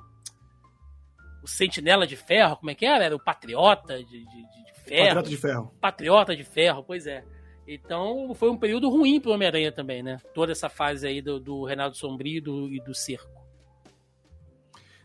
[1.43, 3.05] o Sentinela de Ferro, como é que era?
[3.05, 5.07] Era o Patriota de, de, de Ferro.
[5.07, 5.75] Patriota de Ferro.
[5.81, 7.25] Patriota de Ferro, pois é.
[7.67, 10.21] Então foi um período ruim pro Homem-Aranha também, né?
[10.33, 13.45] Toda essa fase aí do, do Renato Sombrio e do, e do Circo.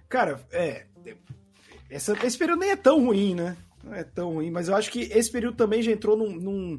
[0.07, 0.85] Cara, é.
[1.89, 3.57] Essa, esse período nem é tão ruim, né?
[3.83, 6.77] Não é tão ruim, mas eu acho que esse período também já entrou num, num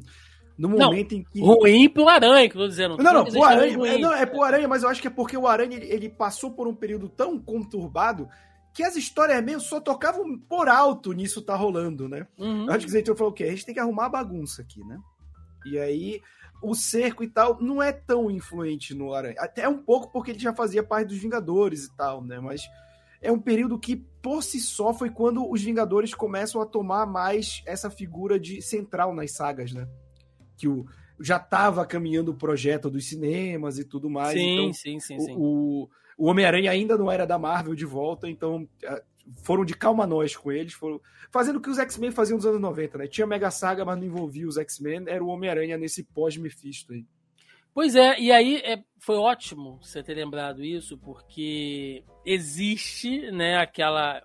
[0.57, 1.41] no momento não, em que.
[1.41, 2.97] Ruim pro Aranha, que eu tô dizendo.
[2.97, 3.73] Não, não, pro Aranha.
[3.87, 6.09] É, não, é pro Aranha, mas eu acho que é porque o Aranha ele, ele,
[6.09, 8.27] passou por um período tão conturbado
[8.73, 12.27] que as histórias mesmo só tocavam por alto nisso tá rolando, né?
[12.37, 12.65] Uhum.
[12.65, 13.45] Eu acho que o Zeitor falou o quê?
[13.45, 14.97] A gente tem que arrumar a bagunça aqui, né?
[15.65, 16.21] E aí,
[16.61, 19.35] o cerco e tal não é tão influente no Aranha.
[19.39, 22.39] Até um pouco porque ele já fazia parte dos Vingadores e tal, né?
[22.39, 22.63] Mas
[23.21, 27.63] é um período que, por si só, foi quando os Vingadores começam a tomar mais
[27.65, 29.87] essa figura de central nas sagas, né?
[30.57, 30.85] Que o,
[31.19, 34.33] já estava caminhando o projeto dos cinemas e tudo mais.
[34.33, 35.35] Sim, então, sim, sim, o, sim.
[35.37, 38.67] O, o Homem-Aranha ainda não era da Marvel de volta, então
[39.43, 40.99] foram de calma nós com eles, foram
[41.31, 43.07] fazendo o que os X-Men faziam nos anos 90, né?
[43.07, 47.05] Tinha Mega Saga, mas não envolvia os X-Men, era o Homem-Aranha nesse pós-Mephisto aí.
[47.73, 54.21] Pois é, e aí é, foi ótimo você ter lembrado isso, porque existe, né, aquela.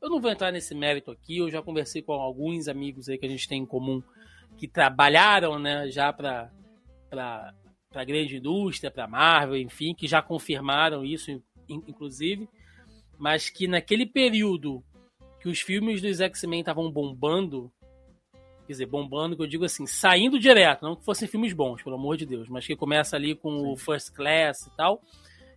[0.00, 3.26] Eu não vou entrar nesse mérito aqui, eu já conversei com alguns amigos aí que
[3.26, 4.02] a gente tem em comum
[4.58, 6.50] que trabalharam, né, já para
[7.08, 12.46] para grande indústria, para Marvel, enfim, que já confirmaram isso, inclusive,
[13.18, 14.84] mas que naquele período
[15.40, 17.72] que os filmes dos X-Men estavam bombando,
[18.66, 21.96] quer dizer, bombando, que eu digo assim, saindo direto, não que fossem filmes bons, pelo
[21.96, 23.72] amor de Deus, mas que começa ali com Sim.
[23.72, 25.00] o First Class e tal,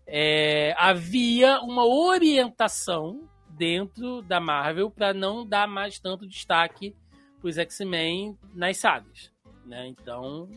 [0.07, 6.95] é, havia uma orientação dentro da Marvel para não dar mais tanto destaque
[7.47, 9.31] os X-Men nas sagas,
[9.65, 9.87] né?
[9.87, 10.49] Então,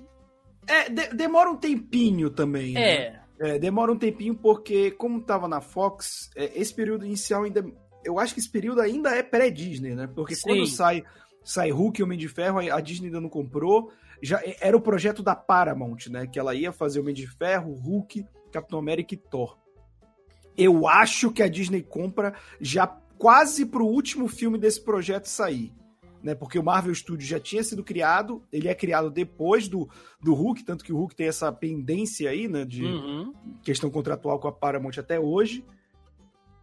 [0.66, 2.76] é, de, demora um tempinho também.
[2.76, 3.10] É.
[3.10, 3.56] Né?
[3.56, 3.58] é.
[3.58, 7.64] Demora um tempinho porque, como tava na Fox, é, esse período inicial ainda.
[8.04, 10.06] Eu acho que esse período ainda é pré-Disney, né?
[10.06, 10.42] Porque Sim.
[10.48, 11.02] quando sai
[11.42, 13.92] sai Hulk e Homem de Ferro, a Disney ainda não comprou.
[14.22, 16.26] Já era o projeto da Paramount, né?
[16.26, 19.58] Que ela ia fazer Homem de Ferro, Hulk, Capitão América e Thor.
[20.56, 22.86] Eu acho que a Disney compra já
[23.18, 25.72] quase pro último filme desse projeto sair.
[26.24, 29.86] Né, porque o Marvel Studios já tinha sido criado, ele é criado depois do,
[30.18, 33.34] do Hulk, tanto que o Hulk tem essa pendência aí, né, de uhum.
[33.62, 35.62] questão contratual com a Paramount até hoje.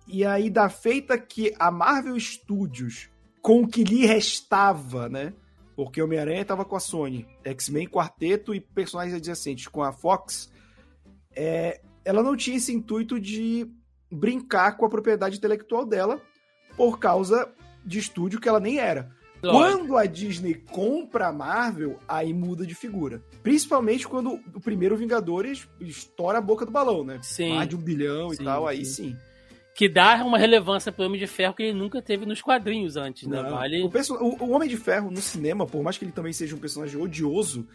[0.07, 3.11] E aí, da feita que a Marvel Studios
[3.41, 5.33] com o que lhe restava, né?
[5.75, 10.51] Porque Homem-Aranha estava com a Sony, X-Men Quarteto e personagens adjacentes com a Fox.
[11.35, 13.69] É, ela não tinha esse intuito de
[14.11, 16.21] brincar com a propriedade intelectual dela
[16.75, 17.51] por causa
[17.85, 19.09] de estúdio que ela nem era.
[19.41, 19.79] Lógico.
[19.79, 23.23] Quando a Disney compra a Marvel, aí muda de figura.
[23.41, 27.19] Principalmente quando o primeiro Vingadores estoura a boca do balão, né?
[27.23, 27.55] Sim.
[27.55, 29.09] Mais de um bilhão sim, e tal, aí sim.
[29.09, 29.17] sim
[29.73, 33.27] que dá uma relevância pro Homem de Ferro que ele nunca teve nos quadrinhos antes,
[33.27, 33.41] né?
[33.41, 33.81] Vale...
[33.81, 36.59] O, o, o, Homem de Ferro no cinema, por mais que ele também seja um
[36.59, 37.67] personagem odioso,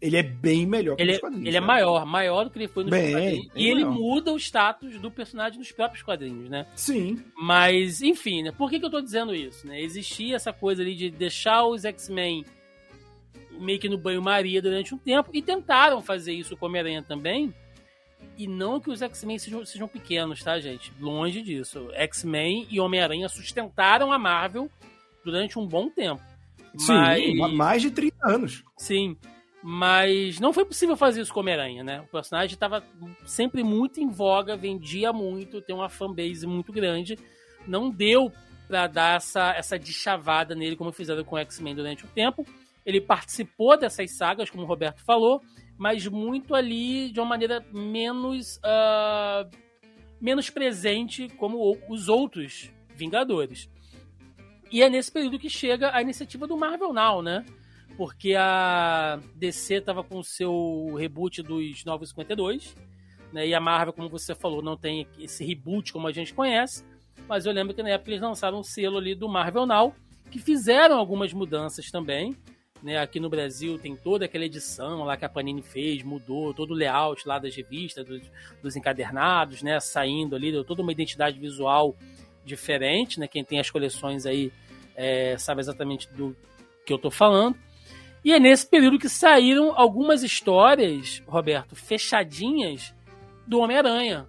[0.00, 1.46] ele é bem melhor que ele, nos é, quadrinhos.
[1.46, 1.66] Ele é né?
[1.66, 3.48] maior, maior do que ele foi nos bem, quadrinhos.
[3.48, 3.76] Bem e maior.
[3.76, 6.66] ele muda o status do personagem nos próprios quadrinhos, né?
[6.74, 7.22] Sim.
[7.36, 8.52] Mas, enfim, né?
[8.52, 9.66] Por que, que eu tô dizendo isso?
[9.66, 9.80] Né?
[9.80, 12.44] Existia essa coisa ali de deixar os X-Men
[13.58, 17.52] meio que no banho-maria durante um tempo e tentaram fazer isso com Homem-Aranha também
[18.38, 20.92] e não que os X-Men sejam, sejam pequenos, tá, gente?
[20.98, 21.90] Longe disso.
[21.92, 24.70] X-Men e Homem-Aranha sustentaram a Marvel
[25.22, 26.22] durante um bom tempo.
[26.78, 27.52] Sim, mas...
[27.52, 28.64] mais de 30 anos.
[28.78, 29.16] Sim.
[29.62, 32.00] Mas não foi possível fazer isso com Homem-Aranha, né?
[32.00, 32.82] O personagem estava
[33.26, 37.18] sempre muito em voga, vendia muito, tem uma fanbase muito grande.
[37.66, 38.32] Não deu
[38.66, 42.46] para dar essa, essa deschavada nele, como fizeram com o X-Men durante o tempo.
[42.86, 45.42] Ele participou dessas sagas, como o Roberto falou,
[45.76, 49.50] mas muito ali de uma maneira menos uh,
[50.20, 53.70] menos presente como os outros Vingadores.
[54.70, 57.46] E é nesse período que chega a iniciativa do Marvel Now, né?
[58.00, 62.74] Porque a DC estava com o seu reboot dos Novos 52,
[63.30, 63.46] né?
[63.46, 66.82] E a Marvel, como você falou, não tem esse reboot como a gente conhece,
[67.28, 69.94] mas eu lembro que na época eles lançaram um selo ali do Marvel Now,
[70.30, 72.34] que fizeram algumas mudanças também,
[72.82, 76.70] né, aqui no Brasil tem toda aquela edição lá que a Panini fez, mudou todo
[76.70, 78.22] o layout lá das revistas, dos,
[78.62, 81.94] dos encadernados, né, saindo ali, deu toda uma identidade visual
[82.46, 84.50] diferente, né, quem tem as coleções aí
[84.96, 86.34] é, sabe exatamente do
[86.86, 87.58] que eu tô falando.
[88.24, 92.94] E é nesse período que saíram algumas histórias, Roberto, fechadinhas
[93.46, 94.28] do Homem-Aranha.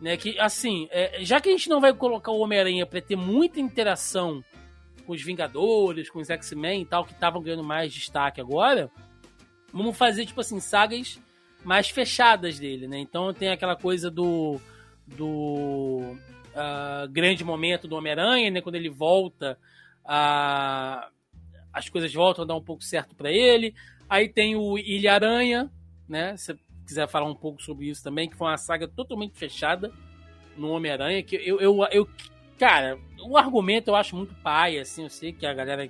[0.00, 3.16] Né, que, assim, é, já que a gente não vai colocar o Homem-Aranha para ter
[3.16, 4.44] muita interação
[5.06, 8.90] com os Vingadores, com os X-Men e tal, que estavam ganhando mais destaque agora,
[9.72, 11.18] vamos fazer, tipo assim, sagas
[11.64, 12.98] mais fechadas dele, né?
[12.98, 14.60] Então tem aquela coisa do.
[15.06, 16.16] do.
[16.54, 18.60] Uh, grande momento do Homem-Aranha, né?
[18.62, 19.58] Quando ele volta,
[20.04, 21.10] uh,
[21.76, 23.74] as coisas voltam a dar um pouco certo para ele.
[24.08, 25.70] Aí tem o Ilha Aranha,
[26.08, 26.36] né?
[26.36, 29.92] Se quiser falar um pouco sobre isso também, que foi uma saga totalmente fechada
[30.56, 32.08] no Homem-Aranha, que eu, eu, eu
[32.58, 35.88] Cara, o argumento eu acho muito pai, assim, eu sei que a galera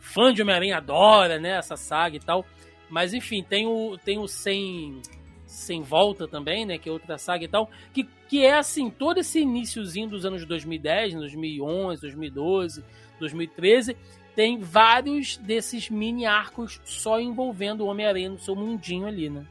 [0.00, 2.46] fã de Homem-Aranha adora, né, essa saga e tal.
[2.88, 5.00] Mas enfim, tem o tem o sem
[5.44, 9.18] sem volta também, né, que é outra saga e tal, que, que é assim, todo
[9.18, 12.84] esse iníciozinho dos anos 2010, 2011, 2012,
[13.20, 13.96] 2013,
[14.34, 19.46] tem vários desses mini arcos só envolvendo o Homem-Aranha no seu mundinho ali, né?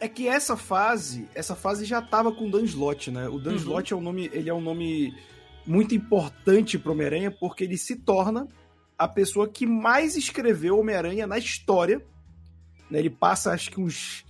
[0.00, 3.28] É que essa fase, essa fase já tava com o Dan Slott, né?
[3.28, 3.56] O Dan uhum.
[3.56, 5.14] Slott é um nome, ele é um nome
[5.66, 8.48] muito importante pro Homem-Aranha porque ele se torna
[8.98, 12.04] a pessoa que mais escreveu Homem-Aranha na história.
[12.90, 12.98] Né?
[12.98, 14.24] Ele passa acho que uns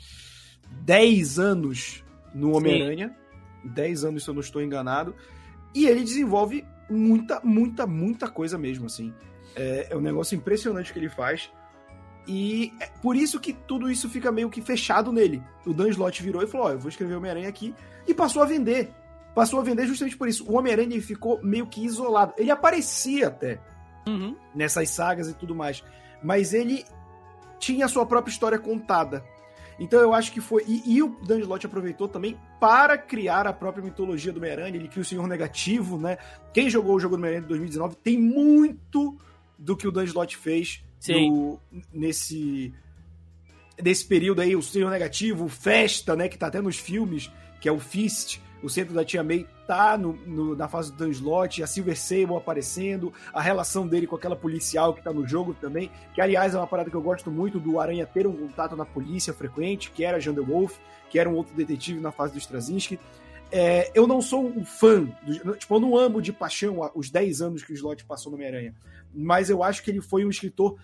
[0.82, 2.04] 10 anos
[2.34, 3.14] no Homem-Aranha.
[3.64, 5.14] 10 anos, se eu não estou enganado.
[5.74, 9.14] E ele desenvolve muita, muita, muita coisa mesmo, assim.
[9.56, 11.50] É, é um negócio impressionante que ele faz.
[12.26, 15.42] E é por isso que tudo isso fica meio que fechado nele.
[15.66, 17.74] O Dan Slott virou e falou: Ó, eu vou escrever Homem-Aranha aqui.
[18.06, 18.90] E passou a vender.
[19.34, 20.44] Passou a vender justamente por isso.
[20.48, 22.34] O Homem-Aranha ficou meio que isolado.
[22.36, 23.58] Ele aparecia até
[24.06, 24.36] Uhum.
[24.54, 25.82] nessas sagas e tudo mais.
[26.22, 26.84] Mas ele
[27.58, 29.24] tinha a sua própria história contada.
[29.80, 30.62] Então eu acho que foi.
[30.68, 34.76] E, e o Dan Slott aproveitou também para criar a própria mitologia do Homem-Aranha.
[34.76, 36.18] Ele cria o Senhor Negativo, né?
[36.52, 39.16] Quem jogou o jogo do Homem-Aranha de 2019 tem muito
[39.58, 40.84] do que o Dan Slott fez
[41.30, 41.58] no-
[41.92, 42.72] nesse.
[43.82, 46.28] Nesse período aí, o Senhor Negativo, o Festa, né?
[46.28, 47.30] Que tá até nos filmes,
[47.62, 50.98] que é o Fist, o centro da Tia May tá no, no- na fase do
[50.98, 51.10] Dan
[51.62, 55.90] a Silver Sable aparecendo, a relação dele com aquela policial que tá no jogo também,
[56.14, 58.84] que aliás é uma parada que eu gosto muito do Aranha ter um contato na
[58.84, 60.76] polícia frequente, que era Jean Wolf,
[61.08, 62.98] que era um outro detetive na fase do Straczynski.
[63.52, 67.40] É, eu não sou um fã, do- tipo, eu não amo de paixão os 10
[67.42, 68.74] anos que o Slott passou no Homem-Aranha,
[69.12, 70.76] mas eu acho que ele foi um escritor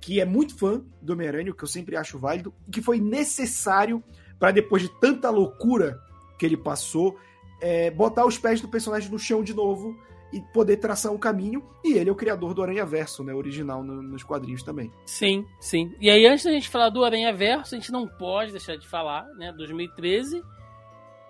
[0.00, 4.02] que é muito fã do Homem-Aranha, que eu sempre acho válido, e que foi necessário
[4.38, 5.98] para depois de tanta loucura
[6.38, 7.16] que ele passou,
[7.60, 9.96] é, botar os pés do personagem no chão de novo
[10.32, 11.62] e poder traçar um caminho.
[11.84, 13.32] E ele é o criador do Aranha Verso, né?
[13.32, 14.90] Original no- nos quadrinhos também.
[15.06, 15.94] Sim, sim.
[16.00, 18.86] E aí, antes da gente falar do Aranha Verso, a gente não pode deixar de
[18.88, 19.52] falar, né?
[19.52, 20.42] 2013,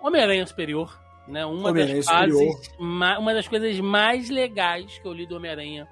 [0.01, 0.99] Homem-Aranha Superior.
[1.27, 1.43] Né?
[1.43, 5.87] Uma, das fases, uma das coisas mais legais que eu li do Homem-Aranha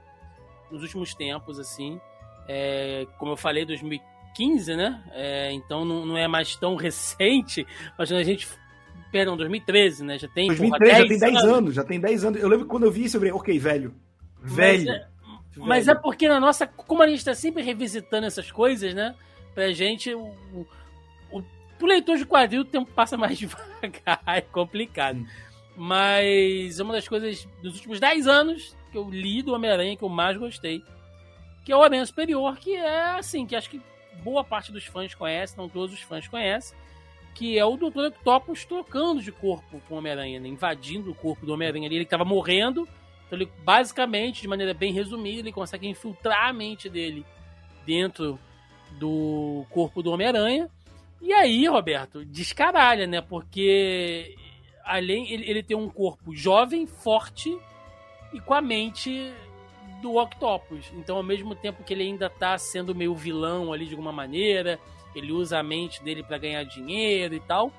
[0.70, 2.00] nos últimos tempos, assim.
[2.48, 5.04] É, como eu falei, 2015, né?
[5.12, 7.66] É, então não, não é mais tão recente,
[7.98, 8.48] mas quando a gente.
[9.14, 10.18] Perdão, 2013, né?
[10.18, 10.48] Já tem.
[10.48, 11.76] porra, 2003 já tem 10 anos.
[11.76, 12.42] já tem 10 anos.
[12.42, 13.94] Eu lembro que quando eu vi isso, eu falei, ok, velho.
[14.42, 14.86] Velho.
[14.88, 15.08] Mas é,
[15.56, 16.66] mas é porque na nossa.
[16.66, 19.14] Como a gente tá sempre revisitando essas coisas, né?
[19.54, 20.12] Pra gente.
[20.16, 20.68] O, o,
[21.32, 21.44] o,
[21.78, 25.24] pro leitor de quadril o tempo passa mais devagar, é complicado.
[25.78, 30.04] Mas é uma das coisas dos últimos 10 anos que eu li do Homem-Aranha que
[30.04, 30.84] eu mais gostei.
[31.64, 33.80] Que é o Homem-Aranha Superior, que é assim, que acho que
[34.24, 36.76] boa parte dos fãs conhece, não todos os fãs conhecem.
[37.34, 38.08] Que é o Dr.
[38.08, 40.48] Octopus trocando de corpo com o Homem-Aranha, né?
[40.48, 41.96] invadindo o corpo do Homem-Aranha ali.
[41.96, 42.88] Ele tava morrendo,
[43.26, 47.26] então ele, basicamente, de maneira bem resumida, ele consegue infiltrar a mente dele
[47.86, 48.40] dentro
[49.00, 50.70] do corpo do Homem-Aranha.
[51.22, 53.22] E aí, Roberto, descaralha, né?
[53.22, 54.36] Porque
[54.84, 57.58] além ele, ele tem um corpo jovem, forte
[58.34, 59.34] e com a mente
[60.02, 60.92] do Octopus.
[60.94, 64.80] Então, ao mesmo tempo que ele ainda tá sendo meio vilão ali de alguma maneira,
[65.16, 67.72] ele usa a mente dele para ganhar dinheiro e tal.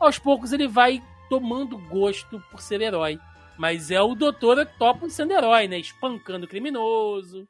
[0.00, 3.18] Aos poucos ele vai tomando gosto por ser herói.
[3.58, 5.78] Mas é o Doutor Octopus sendo herói, né?
[5.78, 7.46] Espancando o criminoso,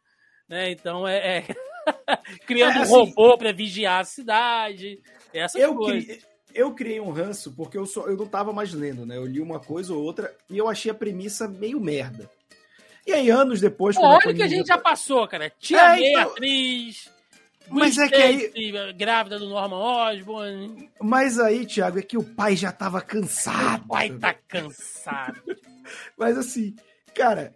[0.49, 0.71] né?
[0.71, 1.45] Então é, é...
[2.47, 5.01] criando É, um assim- robô para vigiar a cidade.
[5.33, 6.05] Essas Eu, coisas.
[6.07, 6.23] cri-
[6.55, 9.17] eu criei um ranço porque eu, só, eu não tava mais lendo, né?
[9.19, 12.31] Eu li uma coisa ou outra e eu achei a premissa meio merda.
[13.07, 13.97] E aí, anos depois.
[13.99, 15.51] Olha o que a gente já- passou, cara.
[15.59, 17.11] Tia É, então- atriz.
[17.70, 20.90] Mas Gwen é que aí- Stacy, grávida do Norman Osborn.
[21.01, 23.85] Mas aí, Thiago, é que o pai já tava cansado.
[23.85, 25.40] O pai tá cansado.
[26.16, 26.74] Mas assim,
[27.15, 27.55] cara,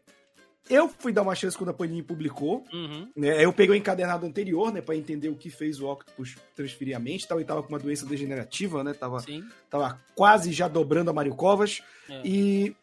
[0.70, 2.64] eu fui dar uma chance quando a Panini publicou.
[2.72, 3.10] Uhum.
[3.16, 3.44] Né?
[3.44, 7.00] Eu peguei o encadernado anterior, né, para entender o que fez o Octopus transferir a
[7.00, 8.94] mente, tal, e tava com uma doença degenerativa, né?
[8.94, 9.44] Tava, Sim.
[9.68, 11.82] tava quase já dobrando a Mario Covas.
[12.08, 12.22] É.
[12.24, 12.76] E,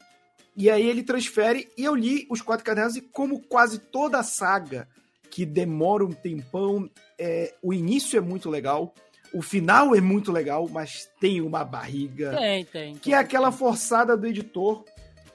[0.55, 4.23] e aí ele transfere, e eu li os quatro encadernados, e como quase toda a
[4.23, 4.87] saga
[5.31, 6.89] que demora um tempão,
[7.19, 8.93] é, o início é muito legal,
[9.33, 12.95] o final é muito legal, mas tem uma barriga Tem, tem.
[12.95, 14.83] que é aquela forçada do editor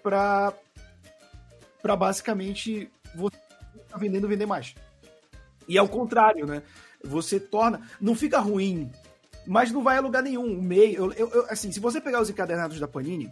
[0.02, 0.52] pra,
[1.82, 3.36] pra basicamente você
[3.88, 4.74] tá vendendo vender mais.
[5.68, 6.62] E é o contrário, né?
[7.02, 7.80] Você torna.
[8.00, 8.90] Não fica ruim,
[9.46, 10.58] mas não vai a lugar nenhum.
[10.58, 10.96] O meio.
[10.96, 13.30] Eu, eu- eu- assim, se você pegar os encadernados da Panini,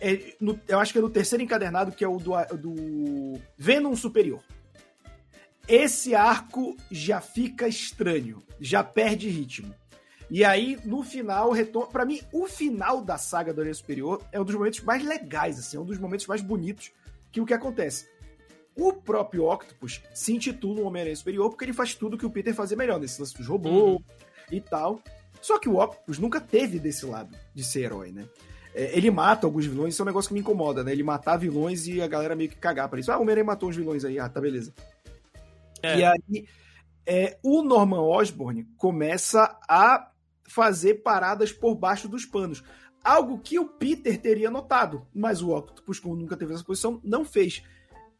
[0.00, 3.94] é no- eu acho que é no terceiro encadernado, que é o do, do Venom
[3.96, 4.42] Superior.
[5.68, 9.74] Esse arco já fica estranho, já perde ritmo.
[10.30, 11.90] E aí, no final, retorna.
[11.90, 15.58] Pra mim, o final da saga do Aranha Superior é um dos momentos mais legais,
[15.58, 16.92] assim, é um dos momentos mais bonitos
[17.30, 18.08] que o que acontece.
[18.76, 22.54] O próprio Octopus se intitula um Homem-Aranha Superior porque ele faz tudo que o Peter
[22.54, 24.00] fazia melhor, nesse lance dos robôs
[24.50, 25.00] e tal.
[25.40, 28.28] Só que o Octopus nunca teve desse lado de ser herói, né?
[28.74, 30.92] É, ele mata alguns vilões, isso é um negócio que me incomoda, né?
[30.92, 33.10] Ele matar vilões e a galera meio que cagar pra isso.
[33.10, 34.74] Ah, o Homem-Aranha matou uns vilões aí, ah, tá beleza.
[35.86, 35.98] É.
[35.98, 36.48] E aí,
[37.06, 40.10] é, o Norman Osborn começa a
[40.48, 42.62] fazer paradas por baixo dos panos.
[43.02, 47.24] Algo que o Peter teria notado, mas o Octopus, como nunca teve essa posição, não
[47.24, 47.62] fez.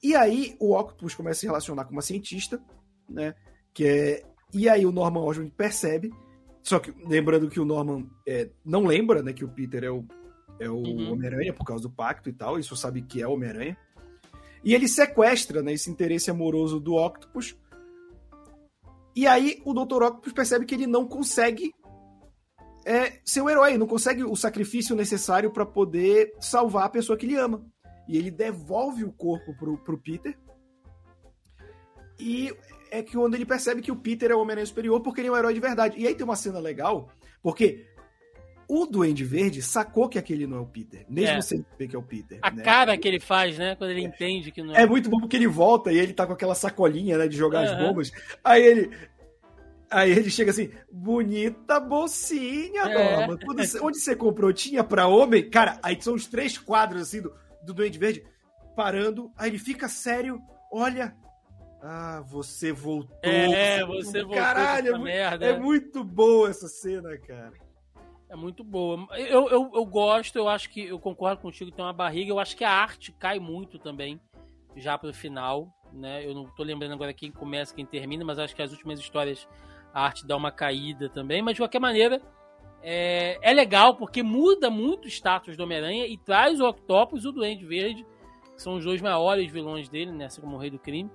[0.03, 2.61] E aí o Octopus começa a se relacionar com uma cientista,
[3.09, 3.35] né?
[3.75, 4.23] Que é...
[4.55, 6.13] E aí o Norman Osborn percebe,
[6.63, 9.33] só que lembrando que o Norman é, não lembra, né?
[9.33, 10.05] Que o Peter é o
[10.59, 11.13] é o uhum.
[11.13, 13.77] Homem-Aranha por causa do pacto e tal, isso sabe que é Homem-Aranha.
[14.65, 17.57] E ele sequestra né, esse interesse amoroso do Octopus.
[19.15, 20.03] E aí o Dr.
[20.03, 21.73] Octopus percebe que ele não consegue
[22.85, 27.27] é, ser o herói, não consegue o sacrifício necessário para poder salvar a pessoa que
[27.27, 27.65] ele ama.
[28.09, 30.39] E ele devolve o corpo pro, pro Peter.
[32.19, 32.55] E
[32.91, 35.33] é que quando ele percebe que o Peter é o Homem-Aranha superior porque ele é
[35.33, 35.99] um herói de verdade.
[35.99, 37.11] E aí tem uma cena legal,
[37.43, 37.85] porque
[38.69, 41.41] o Duende Verde sacou que aquele não é o Peter, mesmo é.
[41.41, 42.39] sem saber que é o Peter.
[42.43, 42.63] A né?
[42.63, 43.77] cara que ele faz, né?
[43.77, 44.05] Quando ele é.
[44.05, 44.83] entende que não é.
[44.83, 47.65] É muito bom porque ele volta e ele tá com aquela sacolinha, né, de jogar
[47.65, 47.73] uhum.
[47.73, 48.13] as bombas.
[48.43, 48.91] Aí ele.
[49.89, 53.27] Aí ele chega assim, bonita bolsinha, é.
[53.27, 53.39] Norma.
[53.83, 54.53] onde você comprou?
[54.53, 55.49] Tinha pra homem?
[55.49, 57.33] Cara, aí são os três quadros assim do,
[57.65, 58.25] do Duende Verde
[58.75, 59.31] parando.
[59.37, 60.41] Aí ele fica sério,
[60.73, 61.15] olha,
[61.81, 63.17] ah, você voltou.
[63.23, 64.43] É, você voltou.
[64.43, 65.47] Caralho, é, merda.
[65.47, 67.53] é muito boa essa cena, cara.
[68.29, 69.07] É muito boa.
[69.17, 72.31] Eu, eu, eu gosto, eu acho que eu concordo contigo, tem uma barriga.
[72.31, 74.21] Eu acho que a arte cai muito também,
[74.77, 75.73] já pro final.
[75.93, 76.27] Né?
[76.27, 79.49] Eu não tô lembrando agora quem começa, quem termina, mas acho que as últimas histórias
[79.95, 81.41] a arte dá uma caída também.
[81.41, 82.21] Mas de qualquer maneira,
[82.83, 87.29] é, é legal porque muda muito o status do Homem-Aranha e traz o Octopus e
[87.29, 88.05] o Duende Verde,
[88.55, 90.27] que são os dois maiores vilões dele, né?
[90.27, 91.11] assim como o Rei do Crime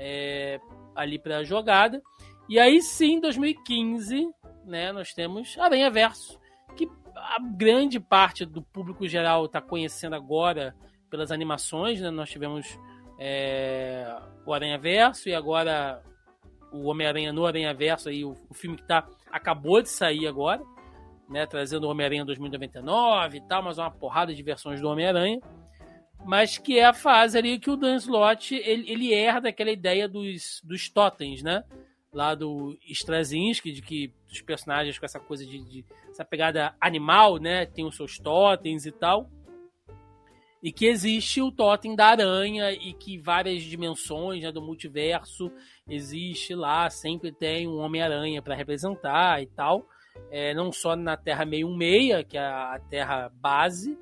[0.00, 0.58] é,
[0.94, 2.02] ali para a jogada.
[2.48, 4.28] E aí sim, em 2015,
[4.64, 6.39] né, nós temos Aranha Verso,
[6.70, 10.74] que a grande parte do público geral está conhecendo agora
[11.08, 12.00] pelas animações.
[12.00, 12.10] Né?
[12.10, 12.78] Nós tivemos
[13.18, 14.16] é,
[14.46, 16.02] o Aranha Verso e agora
[16.72, 20.62] o Homem-Aranha no Aranha Verso, aí, o, o filme que tá, acabou de sair agora,
[21.28, 25.40] né, trazendo o Homem-Aranha 2099 e tal, mas uma porrada de versões do Homem-Aranha
[26.24, 30.08] mas que é a fase ali que o Dan Slott ele, ele herda aquela ideia
[30.08, 31.64] dos, dos totens, né?
[32.12, 37.38] Lá do Straczynski, de que os personagens com essa coisa de, de, essa pegada animal,
[37.38, 37.66] né?
[37.66, 39.30] Tem os seus totens e tal.
[40.62, 45.50] E que existe o totem da aranha e que várias dimensões né, do multiverso
[45.88, 49.88] existe lá, sempre tem um Homem-Aranha para representar e tal.
[50.30, 53.96] É, não só na Terra 616, que é a Terra base,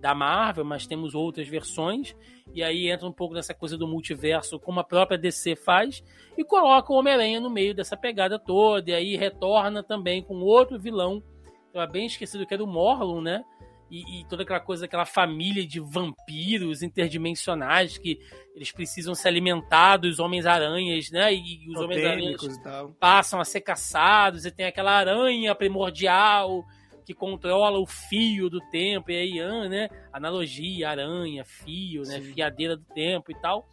[0.00, 2.14] da Marvel, mas temos outras versões.
[2.54, 6.02] E aí entra um pouco nessa coisa do multiverso, como a própria DC faz,
[6.36, 8.90] e coloca o Homem-Aranha no meio dessa pegada toda.
[8.90, 11.22] E aí retorna também com outro vilão,
[11.72, 13.44] eu bem esquecido que era o Morlun, né?
[13.90, 18.18] E, e, toda aquela coisa, aquela família de vampiros interdimensionais que
[18.54, 21.32] eles precisam se alimentar dos Homens-Aranhas, né?
[21.34, 22.40] E, e os Homens-Aranhas
[22.98, 26.64] passam a ser caçados, e tem aquela aranha primordial
[27.04, 29.88] que controla o fio do tempo, e aí, ah, né?
[30.12, 32.20] Analogia, aranha, fio, né?
[32.20, 33.68] Fiadeira do tempo e tal.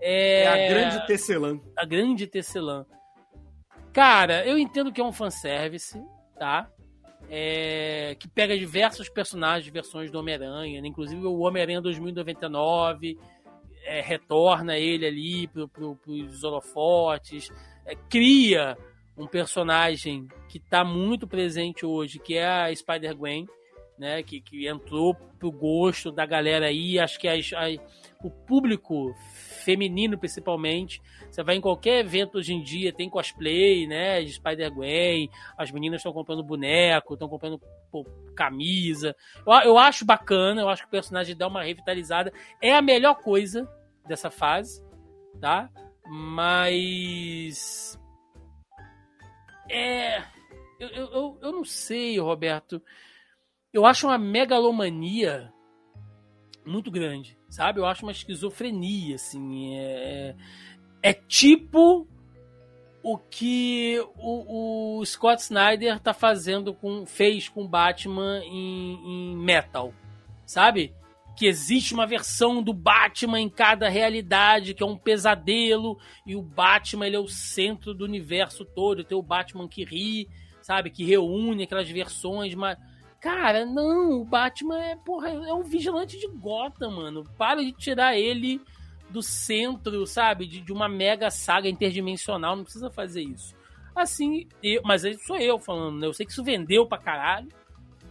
[0.00, 1.60] É, é a grande tecelã.
[1.76, 2.86] A grande tecelã.
[3.92, 6.00] Cara, eu entendo que é um fanservice,
[6.38, 6.70] tá?
[7.28, 10.88] É, que pega diversos personagens, versões do Homem-Aranha, né?
[10.88, 13.18] inclusive o Homem-Aranha 2099
[13.84, 17.50] é, retorna ele ali pro, pro, pros holofotes,
[17.84, 18.78] é, cria
[19.18, 23.46] um personagem que está muito presente hoje, que é a Spider-Gwen,
[23.98, 24.22] né?
[24.22, 26.98] Que, que entrou pro gosto da galera aí.
[26.98, 27.66] Acho que as, a,
[28.22, 29.12] o público
[29.64, 34.22] feminino, principalmente, você vai em qualquer evento hoje em dia, tem cosplay, né?
[34.22, 39.16] De Spider-Gwen, as meninas estão comprando boneco, estão comprando pô, camisa.
[39.44, 42.32] Eu, eu acho bacana, eu acho que o personagem dá uma revitalizada.
[42.62, 43.68] É a melhor coisa
[44.06, 44.82] dessa fase,
[45.40, 45.68] tá?
[46.06, 47.98] Mas
[49.68, 50.24] é.
[50.78, 52.80] Eu, eu, eu não sei, Roberto.
[53.72, 55.52] Eu acho uma megalomania
[56.64, 57.80] muito grande, sabe?
[57.80, 59.76] Eu acho uma esquizofrenia, assim.
[59.76, 60.34] É,
[61.02, 62.06] é, é tipo
[63.02, 69.94] o que o, o, Scott Snyder tá fazendo com fez com Batman em, em Metal,
[70.44, 70.94] sabe?
[71.38, 75.96] Que existe uma versão do Batman em cada realidade, que é um pesadelo,
[76.26, 79.04] e o Batman ele é o centro do universo todo.
[79.04, 80.28] Tem o Batman que ri,
[80.60, 80.90] sabe?
[80.90, 82.76] Que reúne aquelas versões, mas.
[83.20, 87.24] Cara, não, o Batman é, porra, é um vigilante de Gotham, mano.
[87.38, 88.60] Para de tirar ele
[89.08, 90.44] do centro, sabe?
[90.44, 93.54] De, de uma mega saga interdimensional, não precisa fazer isso.
[93.94, 96.06] Assim, eu, mas sou eu falando, né?
[96.08, 97.48] Eu sei que isso vendeu pra caralho,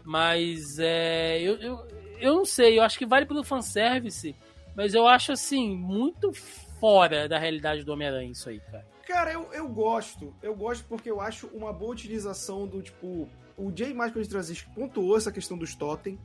[0.05, 1.87] mas é, eu, eu,
[2.19, 4.35] eu não sei, eu acho que vale pelo fanservice,
[4.75, 6.31] mas eu acho assim, muito
[6.79, 8.85] fora da realidade do Homem-Aranha isso aí, cara.
[9.07, 10.33] Cara, eu, eu gosto.
[10.43, 13.29] Eu gosto porque eu acho uma boa utilização do tipo.
[13.57, 16.19] O Jay Michael Straczynski pontuou essa questão dos totem.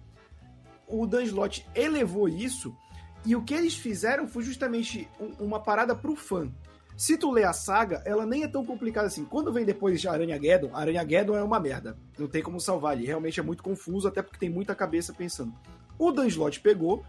[0.89, 2.77] O Dan Slott elevou isso.
[3.24, 5.09] E o que eles fizeram foi justamente
[5.39, 6.51] uma parada pro fã.
[6.97, 9.24] Se tu lê a saga, ela nem é tão complicada assim.
[9.24, 11.97] Quando vem depois de Aranha Geddon, Aranha Geddon é uma merda.
[12.19, 13.06] Não tem como salvar ali.
[13.06, 15.55] Realmente é muito confuso, até porque tem muita cabeça pensando.
[15.98, 17.05] O Dan Slott pegou,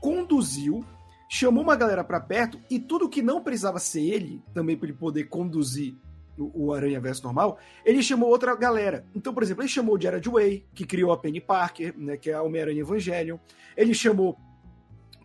[0.00, 0.84] conduziu,
[1.28, 4.96] chamou uma galera para perto e tudo que não precisava ser ele, também para ele
[4.96, 5.96] poder conduzir
[6.36, 9.06] o, Aranha Verso normal, ele chamou outra galera.
[9.14, 12.30] Então, por exemplo, ele chamou o Jared Way, que criou a Penny Parker, né, que
[12.30, 13.38] é a Homem-Aranha Evangelion.
[13.76, 14.36] Ele chamou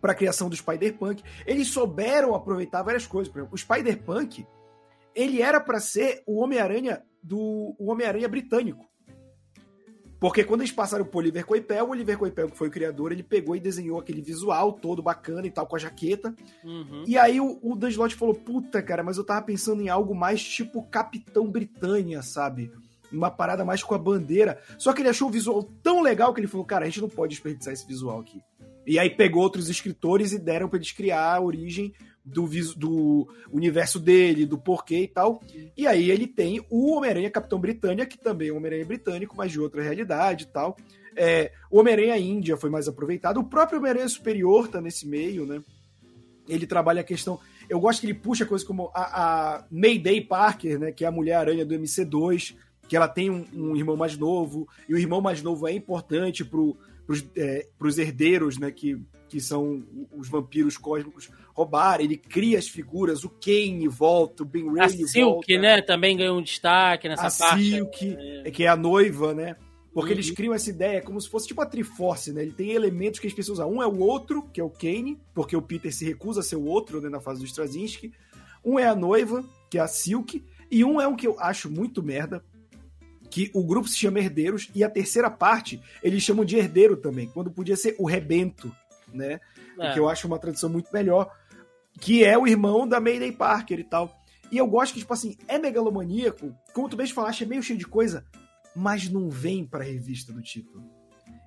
[0.00, 1.22] para a criação do Spider-Punk.
[1.46, 3.30] Eles souberam aproveitar várias coisas.
[3.30, 4.46] Por exemplo, o Spider-Punk,
[5.14, 8.88] ele era para ser o Homem-Aranha do Homem-Aranha britânico.
[10.20, 13.22] Porque quando eles passaram pro Oliver Coipel, o Oliver Coipel, que foi o criador, ele
[13.22, 16.34] pegou e desenhou aquele visual todo bacana e tal, com a jaqueta.
[16.62, 17.04] Uhum.
[17.06, 20.14] E aí o, o Dan Slott falou, puta, cara, mas eu tava pensando em algo
[20.14, 22.70] mais tipo Capitão Britânia, sabe?
[23.10, 24.60] Uma parada mais com a bandeira.
[24.76, 27.08] Só que ele achou o visual tão legal que ele falou, cara, a gente não
[27.08, 28.42] pode desperdiçar esse visual aqui.
[28.86, 31.94] E aí pegou outros escritores e deram para eles criar a origem
[32.30, 35.42] do, do universo dele, do porquê e tal.
[35.76, 39.52] E aí ele tem o Homem-Aranha Capitão Britânia, que também é um Homem-Aranha britânico, mas
[39.52, 40.76] de outra realidade e tal.
[41.16, 43.40] É, o Homem-Aranha Índia foi mais aproveitado.
[43.40, 45.62] O próprio Homem-Aranha Superior tá nesse meio, né?
[46.48, 47.38] Ele trabalha a questão.
[47.68, 50.92] Eu gosto que ele puxa coisas como a, a Mayday Parker, né?
[50.92, 52.56] Que é a Mulher-Aranha do MC2,
[52.88, 56.44] que ela tem um, um, irmão mais novo, e o irmão mais novo é importante
[56.44, 56.76] pro,
[57.06, 58.70] pros, é, pros herdeiros, né?
[58.70, 59.00] Que,
[59.30, 64.66] que são os vampiros cósmicos roubar, ele cria as figuras, o Kane volta, o Ben
[64.66, 65.04] Ray volta.
[65.04, 67.74] A Silk, né, também ganhou um destaque nessa a parte.
[67.74, 68.50] A Silk, é.
[68.50, 69.56] que é a noiva, né?
[69.94, 70.16] Porque uhum.
[70.16, 72.42] eles criam essa ideia como se fosse tipo a Triforce, né?
[72.42, 73.66] Ele tem elementos que eles precisam usar.
[73.66, 76.56] Um é o outro, que é o Kane, porque o Peter se recusa a ser
[76.56, 78.12] o outro, né, na fase do Straczynski.
[78.64, 80.44] Um é a noiva, que é a Silk.
[80.70, 82.44] E um é um que eu acho muito merda,
[83.30, 87.28] que o grupo se chama Herdeiros, e a terceira parte eles chamam de Herdeiro também,
[87.28, 88.74] quando podia ser o Rebento,
[89.12, 89.40] né?
[89.78, 89.92] É.
[89.92, 91.30] Que eu acho uma tradução muito melhor
[92.00, 94.18] que é o irmão da Mayday Parker e tal.
[94.50, 97.78] E eu gosto que, tipo assim, é megalomaníaco, como tu mesmo falaste, é meio cheio
[97.78, 98.24] de coisa,
[98.74, 100.82] mas não vem pra revista do título.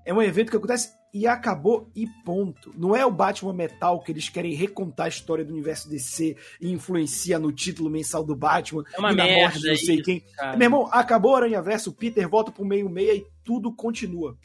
[0.05, 2.73] É um evento que acontece e acabou e ponto.
[2.77, 6.71] Não é o Batman Metal que eles querem recontar a história do universo DC e
[6.71, 9.95] influencia no título mensal do Batman é uma e na merda morte de não sei
[9.95, 10.19] isso, quem.
[10.35, 10.57] Cara.
[10.57, 14.37] Meu irmão, acabou o Aranha Verso, o Peter volta pro meio-meia e tudo continua.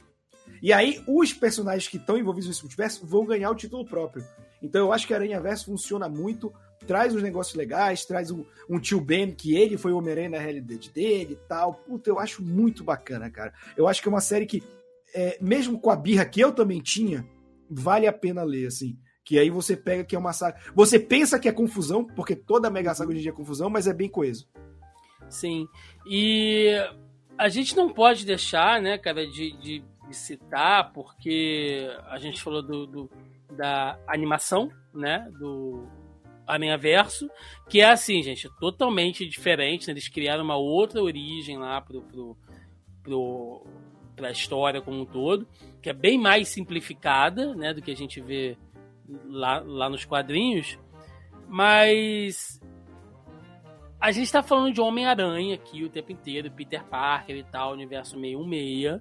[0.62, 4.24] E aí, os personagens que estão envolvidos nesse multiverso vão ganhar o título próprio.
[4.62, 6.52] Então eu acho que Aranha Verso funciona muito,
[6.86, 10.38] traz uns negócios legais, traz um, um tio Ben, que ele foi o Homem-Aranha na
[10.38, 11.74] realidade dele e tal.
[11.74, 13.52] Puta, eu acho muito bacana, cara.
[13.76, 14.62] Eu acho que é uma série que,
[15.14, 17.26] é, mesmo com a birra que eu também tinha,
[17.70, 18.98] vale a pena ler, assim.
[19.24, 20.58] Que aí você pega que é uma saga.
[20.74, 23.86] Você pensa que é confusão, porque toda Mega Saga hoje em dia é confusão, mas
[23.86, 24.48] é bem coeso.
[25.28, 25.68] Sim.
[26.06, 26.74] E
[27.36, 32.62] a gente não pode deixar, né, cara, de, de, de citar, porque a gente falou
[32.62, 33.10] do, do
[33.50, 35.28] da animação, né?
[35.38, 35.86] Do
[36.46, 37.30] Aranha Verso,
[37.68, 39.86] que é assim, gente, totalmente diferente.
[39.86, 39.92] Né?
[39.92, 42.36] Eles criaram uma outra origem lá pro, pro,
[43.02, 43.66] pro,
[44.16, 45.46] pra história como um todo,
[45.82, 47.72] que é bem mais simplificada, né?
[47.72, 48.56] Do que a gente vê
[49.26, 50.78] lá, lá nos quadrinhos.
[51.48, 52.60] Mas
[54.00, 58.18] a gente está falando de Homem-Aranha aqui o tempo inteiro, Peter Parker e tal, universo
[58.18, 59.00] 616.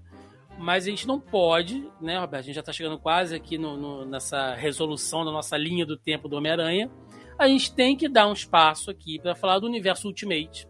[0.57, 2.43] Mas a gente não pode, né, Roberto?
[2.43, 5.95] A gente já está chegando quase aqui no, no, nessa resolução da nossa linha do
[5.95, 6.89] tempo do Homem-Aranha.
[7.37, 10.67] A gente tem que dar um espaço aqui para falar do universo Ultimate,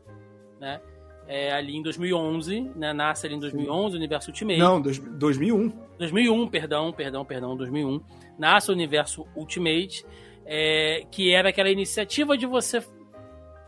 [0.59, 0.81] né?
[1.25, 2.91] É, ali em 2011, né?
[2.91, 4.59] Nasce ali em 2011 o universo Ultimate.
[4.59, 5.71] Não, dois, 2001.
[5.97, 8.01] 2001, perdão, perdão, perdão, 2001.
[8.37, 10.05] Nasce o universo Ultimate,
[10.45, 12.83] é, que era aquela iniciativa de você,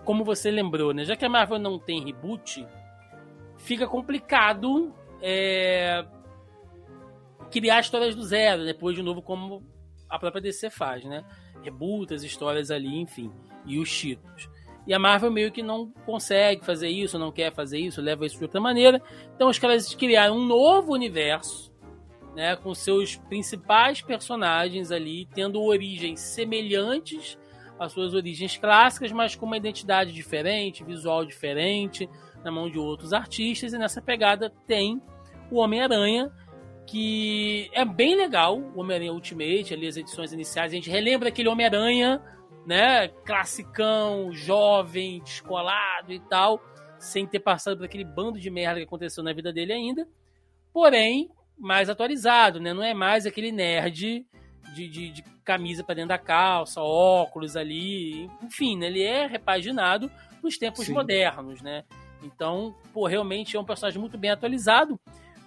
[0.03, 1.05] como você lembrou, né?
[1.05, 2.65] Já que a Marvel não tem reboot,
[3.57, 6.05] fica complicado é,
[7.51, 9.63] criar histórias do zero, depois de novo como
[10.09, 11.23] a própria DC faz, né?
[11.61, 13.31] Rebuta as histórias ali, enfim,
[13.65, 14.49] e os títulos.
[14.87, 18.37] E a Marvel meio que não consegue fazer isso, não quer fazer isso, leva isso
[18.37, 19.01] de outra maneira.
[19.35, 21.71] Então os caras criaram um novo universo,
[22.35, 27.37] né, com seus principais personagens ali tendo origens semelhantes
[27.77, 32.09] às suas origens clássicas, mas com uma identidade diferente, visual diferente,
[32.44, 35.02] na mão de outros artistas, e nessa pegada tem
[35.52, 36.32] o Homem-Aranha,
[36.86, 41.48] que é bem legal, o Homem-Aranha Ultimate, ali as edições iniciais, a gente relembra aquele
[41.48, 42.22] Homem-Aranha,
[42.66, 46.61] né, classicão, jovem, descolado e tal,
[46.98, 50.07] sem ter passado por aquele bando de merda que aconteceu na vida dele ainda,
[50.74, 54.26] porém, mais atualizado, né, não é mais aquele nerd
[54.74, 60.11] de, de, de camisa para dentro da calça, óculos ali, enfim, né, ele é repaginado
[60.41, 60.94] nos tempos Sim.
[60.94, 61.84] modernos, né,
[62.23, 64.99] então, pô, realmente é um personagem muito bem atualizado,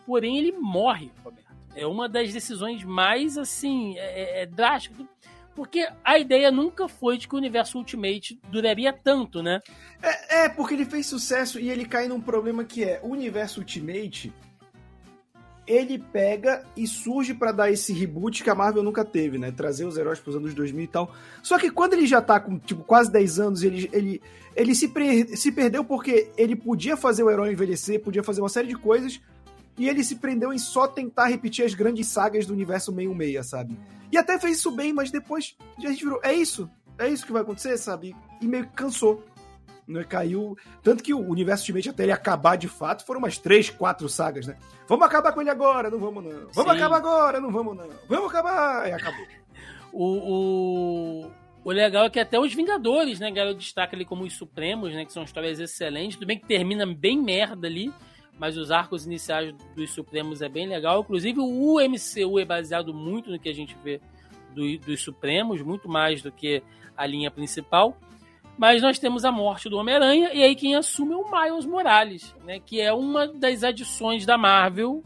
[0.06, 1.52] porém ele morre, Roberto.
[1.74, 5.06] É uma das decisões mais, assim, é, é, é drásticas.
[5.54, 9.60] Porque a ideia nunca foi de que o universo Ultimate duraria tanto, né?
[10.02, 13.60] É, é, porque ele fez sucesso e ele cai num problema que é o universo
[13.60, 14.32] Ultimate.
[15.72, 19.50] Ele pega e surge para dar esse reboot que a Marvel nunca teve, né?
[19.50, 21.14] Trazer os heróis pros anos 2000 e tal.
[21.42, 24.20] Só que quando ele já tá com, tipo, quase 10 anos, ele, ele,
[24.54, 24.92] ele se,
[25.34, 29.18] se perdeu porque ele podia fazer o herói envelhecer, podia fazer uma série de coisas,
[29.78, 33.78] e ele se prendeu em só tentar repetir as grandes sagas do universo meio-meia, sabe?
[34.10, 36.68] E até fez isso bem, mas depois a gente virou, é isso,
[36.98, 38.14] é isso que vai acontecer, sabe?
[38.42, 39.24] E meio que cansou.
[39.86, 40.04] Né?
[40.04, 40.56] Caiu.
[40.82, 44.46] Tanto que o universo Ultimate, até ele acabar de fato, foram umas três, quatro sagas,
[44.46, 44.56] né?
[44.88, 46.30] Vamos acabar com ele agora, não vamos não.
[46.52, 46.78] Vamos Sim.
[46.78, 47.88] acabar agora, não vamos não.
[48.08, 48.88] Vamos acabar.
[48.88, 49.26] E acabou.
[49.94, 51.30] O, o,
[51.62, 55.04] o legal é que até os Vingadores, né, galera, destaca ali como os Supremos, né?
[55.04, 56.16] Que são histórias excelentes.
[56.16, 57.92] Tudo bem que termina bem merda ali
[58.38, 61.02] mas os arcos iniciais dos Supremos é bem legal.
[61.02, 64.00] Inclusive, o MCU é baseado muito no que a gente vê
[64.52, 66.62] do, dos Supremos, muito mais do que
[66.96, 67.96] a linha principal.
[68.58, 72.34] Mas nós temos a morte do Homem-Aranha, e aí quem assume é o Miles Morales,
[72.44, 75.02] né, que é uma das adições da Marvel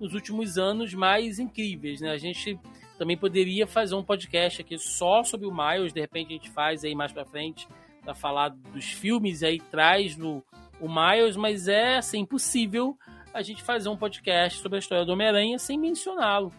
[0.00, 2.00] nos últimos anos mais incríveis.
[2.00, 2.10] Né?
[2.10, 2.58] A gente
[2.96, 6.84] também poderia fazer um podcast aqui só sobre o Miles, de repente a gente faz
[6.84, 7.66] aí mais para frente
[8.02, 10.44] para falar dos filmes, aí traz no,
[10.80, 12.96] o Miles, mas é assim, impossível
[13.32, 16.52] a gente fazer um podcast sobre a história do Homem-Aranha sem mencioná-lo.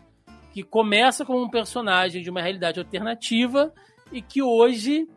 [0.52, 3.74] Que começa como um personagem de uma realidade alternativa
[4.12, 5.07] e que hoje.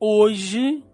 [0.00, 0.84] Hoje.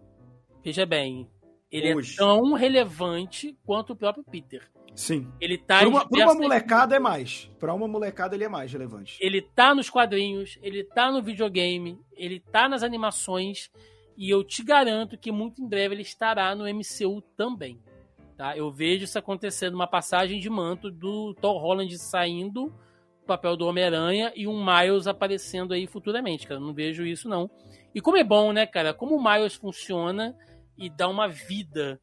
[0.63, 1.29] Veja bem.
[1.71, 2.15] Ele é hoje.
[2.15, 4.63] é tão relevante quanto o próprio Peter.
[4.95, 5.29] Sim.
[5.41, 7.51] Ele tá para uma, uma molecada é mais.
[7.59, 9.19] Para uma molecada ele é mais relevante.
[9.21, 13.71] Ele tá nos quadrinhos, ele tá no videogame, ele tá nas animações
[14.17, 17.81] e eu te garanto que muito em breve ele estará no MCU também.
[18.37, 18.57] Tá?
[18.57, 23.67] Eu vejo isso acontecendo, uma passagem de manto do Thor Holland saindo do papel do
[23.67, 26.61] Homem-Aranha e um Miles aparecendo aí futuramente, cara.
[26.61, 27.51] Eu não vejo isso, não.
[27.95, 28.93] E como é bom, né, cara?
[28.93, 30.37] Como o Miles funciona
[30.77, 32.01] e dá uma vida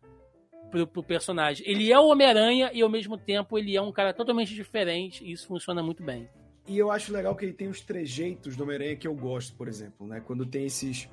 [0.72, 1.68] pro, pro personagem.
[1.68, 5.34] Ele é o Homem-Aranha e ao mesmo tempo ele é um cara totalmente diferente e
[5.34, 6.30] isso funciona muito bem.
[6.68, 9.68] E eu acho legal que ele tem os trejeitos do Homem-Aranha que eu gosto, por
[9.68, 10.22] exemplo, né?
[10.22, 11.10] Quando tem esses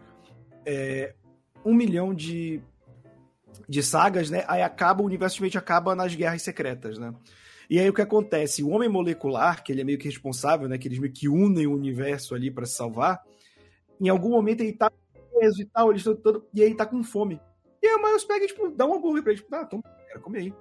[0.65, 1.15] é,
[1.65, 2.61] um milhão de,
[3.69, 4.45] de sagas, né?
[4.47, 7.13] Aí acaba, o universo simplesmente acaba nas guerras secretas, né?
[7.71, 8.63] E aí o que acontece?
[8.63, 10.79] O homem molecular, que ele é meio que responsável, né?
[10.79, 13.23] Que eles meio que unem o universo ali para se salvar.
[14.01, 14.91] Em algum momento ele tá
[15.35, 17.41] preso e tal, estão todo, e aí ele tá com fome.
[17.83, 19.83] E aí o Miles pega e, tipo, dá um hambúrguer pra ele, tipo, ah, toma,
[20.07, 20.55] quero comer aí.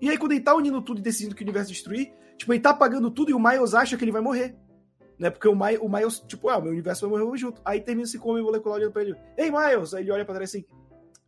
[0.00, 2.60] E aí quando ele tá unindo tudo e decidindo que o universo destruir, tipo, ele
[2.60, 4.56] tá apagando tudo e o Miles acha que ele vai morrer
[5.22, 5.30] né?
[5.30, 7.62] Porque o, My, o Miles, tipo, ah, o meu universo vai morrer junto.
[7.64, 9.14] Aí termina esse come molecular olhando pra ele.
[9.38, 9.94] Ei, Miles!
[9.94, 10.64] Aí ele olha pra trás assim,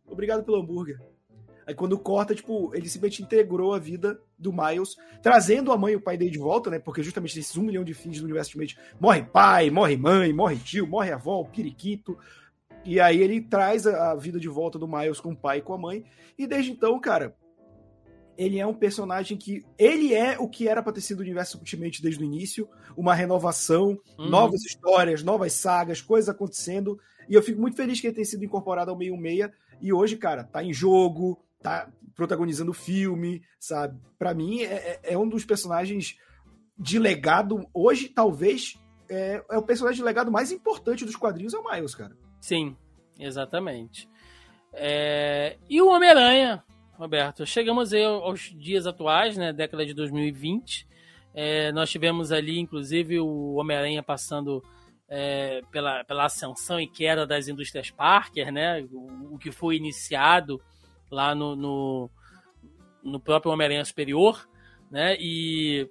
[0.05, 0.99] obrigado pelo hambúrguer.
[1.67, 5.95] Aí quando corta, tipo, ele simplesmente integrou a vida do Miles, trazendo a mãe e
[5.95, 6.77] o pai dele de volta, né?
[6.77, 10.57] Porque justamente nesses um milhão de fins do universo Ultimate, morre pai, morre mãe, morre
[10.57, 12.17] tio, morre avó, o periquito.
[12.83, 15.61] E aí ele traz a, a vida de volta do Miles com o pai e
[15.61, 16.05] com a mãe.
[16.37, 17.35] E desde então, cara,
[18.37, 19.65] ele é um personagem que.
[19.77, 22.69] Ele é o que era pra ter sido o universo Ultimate desde o início.
[22.95, 24.29] Uma renovação, uhum.
[24.29, 26.99] novas histórias, novas sagas, coisas acontecendo.
[27.27, 29.51] E eu fico muito feliz que ele tenha sido incorporado ao meio-meia.
[29.81, 33.99] E hoje, cara, tá em jogo, tá protagonizando filme, sabe?
[34.17, 36.17] Para mim, é, é, é, um dos personagens
[36.77, 37.67] de legado.
[37.73, 38.79] Hoje, talvez,
[39.09, 42.15] é, é o personagem de legado mais importante dos quadrinhos, é o Miles, cara.
[42.39, 42.75] Sim,
[43.19, 44.09] exatamente.
[44.71, 45.57] É...
[45.69, 46.63] E o Homem-Aranha,
[46.93, 50.87] Roberto, chegamos aí aos dias atuais, né, década de 2020.
[51.33, 54.63] É, nós tivemos ali, inclusive, o Homem-Aranha passando
[55.09, 60.61] é, pela, pela ascensão e queda das indústrias Parker, né, o, o que foi iniciado
[61.15, 62.11] lá no, no,
[63.01, 64.47] no próprio Homem-Aranha Superior,
[64.91, 65.89] né, e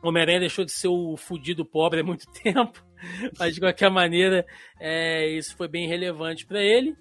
[0.00, 2.84] Homem-Aranha deixou de ser o fudido pobre há muito tempo,
[3.38, 4.46] mas de qualquer maneira,
[4.80, 6.96] é, isso foi bem relevante para ele.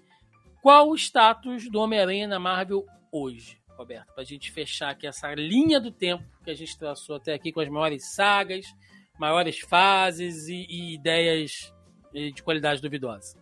[0.62, 4.14] Qual o status do Homem-Aranha na Marvel hoje, Roberto?
[4.14, 7.52] Para a gente fechar aqui essa linha do tempo que a gente traçou até aqui
[7.52, 8.66] com as maiores sagas,
[9.20, 11.74] maiores fases e, e ideias
[12.14, 13.41] de qualidade duvidosa.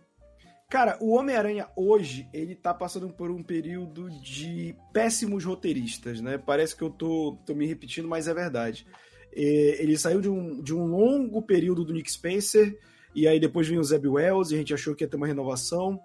[0.70, 6.38] Cara, o Homem-Aranha hoje, ele tá passando por um período de péssimos roteiristas, né?
[6.38, 8.86] Parece que eu tô, tô me repetindo, mas é verdade.
[9.32, 12.78] Ele saiu de um, de um longo período do Nick Spencer,
[13.12, 15.26] e aí depois veio o Zeb Wells, e a gente achou que ia ter uma
[15.26, 16.00] renovação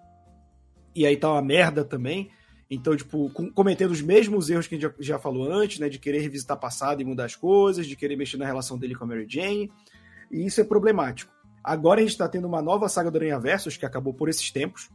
[0.96, 2.30] e aí tá uma merda também.
[2.68, 5.88] Então, tipo, com, cometendo os mesmos erros que a gente já, já, falou antes, né?
[5.88, 9.04] De querer revisitar passado e mudar as coisas, de querer mexer na relação dele com
[9.04, 9.70] a Mary Jane.
[10.32, 11.35] E isso é problemático.
[11.66, 14.52] Agora a gente tá tendo uma nova saga do Aranha Versus, que acabou por esses
[14.52, 14.88] tempos.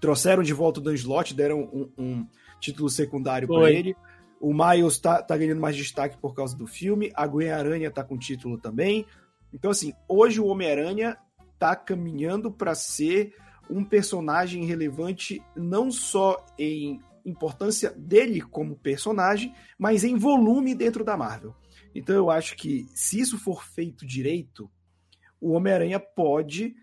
[0.00, 2.26] Trouxeram de volta o Dan Slott, deram um, um
[2.58, 3.94] título secundário para ele.
[4.40, 7.12] O Miles tá, tá ganhando mais destaque por causa do filme.
[7.14, 9.04] A Gwen Aranha tá com título também.
[9.52, 11.18] Então, assim, hoje o Homem-Aranha
[11.58, 13.34] tá caminhando para ser
[13.68, 21.18] um personagem relevante não só em importância dele como personagem, mas em volume dentro da
[21.18, 21.54] Marvel.
[21.94, 24.70] Então eu acho que se isso for feito direito,
[25.40, 26.74] o Homem-Aranha pode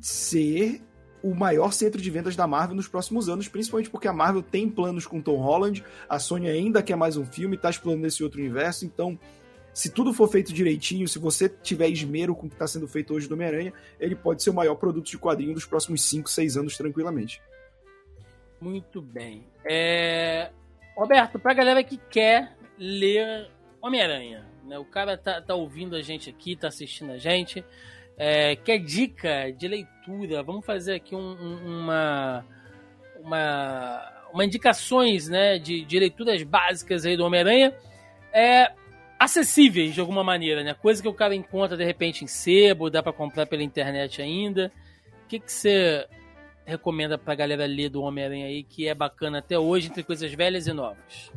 [0.00, 0.82] ser
[1.22, 4.68] o maior centro de vendas da Marvel nos próximos anos, principalmente porque a Marvel tem
[4.68, 8.38] planos com Tom Holland, a Sony ainda quer mais um filme, está explorando esse outro
[8.38, 9.18] universo, então
[9.72, 13.12] se tudo for feito direitinho, se você tiver esmero com o que está sendo feito
[13.12, 16.56] hoje do Homem-Aranha, ele pode ser o maior produto de quadrinho dos próximos 5, 6
[16.58, 17.42] anos tranquilamente.
[18.60, 19.44] Muito bem.
[19.64, 20.52] É...
[20.96, 23.50] Roberto, pra galera que quer ler
[23.82, 24.78] Homem-Aranha, né?
[24.78, 27.64] o cara tá, tá ouvindo a gente aqui, tá assistindo a gente,
[28.16, 32.46] é, quer dica de leitura, vamos fazer aqui um, um, uma,
[33.20, 37.74] uma, uma indicações né, de, de leituras básicas aí do Homem-Aranha.
[38.32, 38.72] É,
[39.18, 40.74] acessíveis de alguma maneira, né?
[40.74, 44.70] Coisa que o cara encontra de repente em sebo, dá para comprar pela internet ainda.
[45.24, 46.06] O que, que você
[46.66, 50.66] recomenda pra galera ler do Homem-Aranha aí, que é bacana até hoje, entre coisas velhas
[50.66, 51.32] e novas?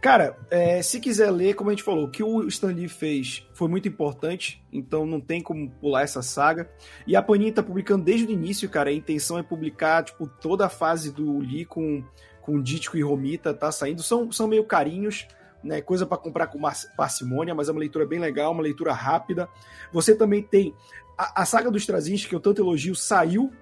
[0.00, 3.46] Cara, é, se quiser ler, como a gente falou, o que o Stan Lee fez
[3.52, 6.70] foi muito importante, então não tem como pular essa saga.
[7.06, 8.88] E a Panini tá publicando desde o início, cara.
[8.88, 12.02] A intenção é publicar, tipo, toda a fase do Lee com,
[12.40, 14.02] com Dítico e Romita, tá saindo.
[14.02, 15.28] São, são meio carinhos,
[15.62, 15.82] né?
[15.82, 16.58] Coisa para comprar com
[16.96, 19.50] parcimônia, mas é uma leitura bem legal, uma leitura rápida.
[19.92, 20.74] Você também tem
[21.18, 23.52] a, a saga dos Straczynski, que eu tanto elogio, saiu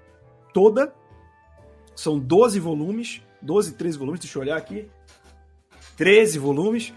[0.54, 0.94] toda.
[1.96, 4.88] São 12 volumes, 12, 13 volumes, deixa eu olhar aqui.
[5.98, 6.94] 13 volumes.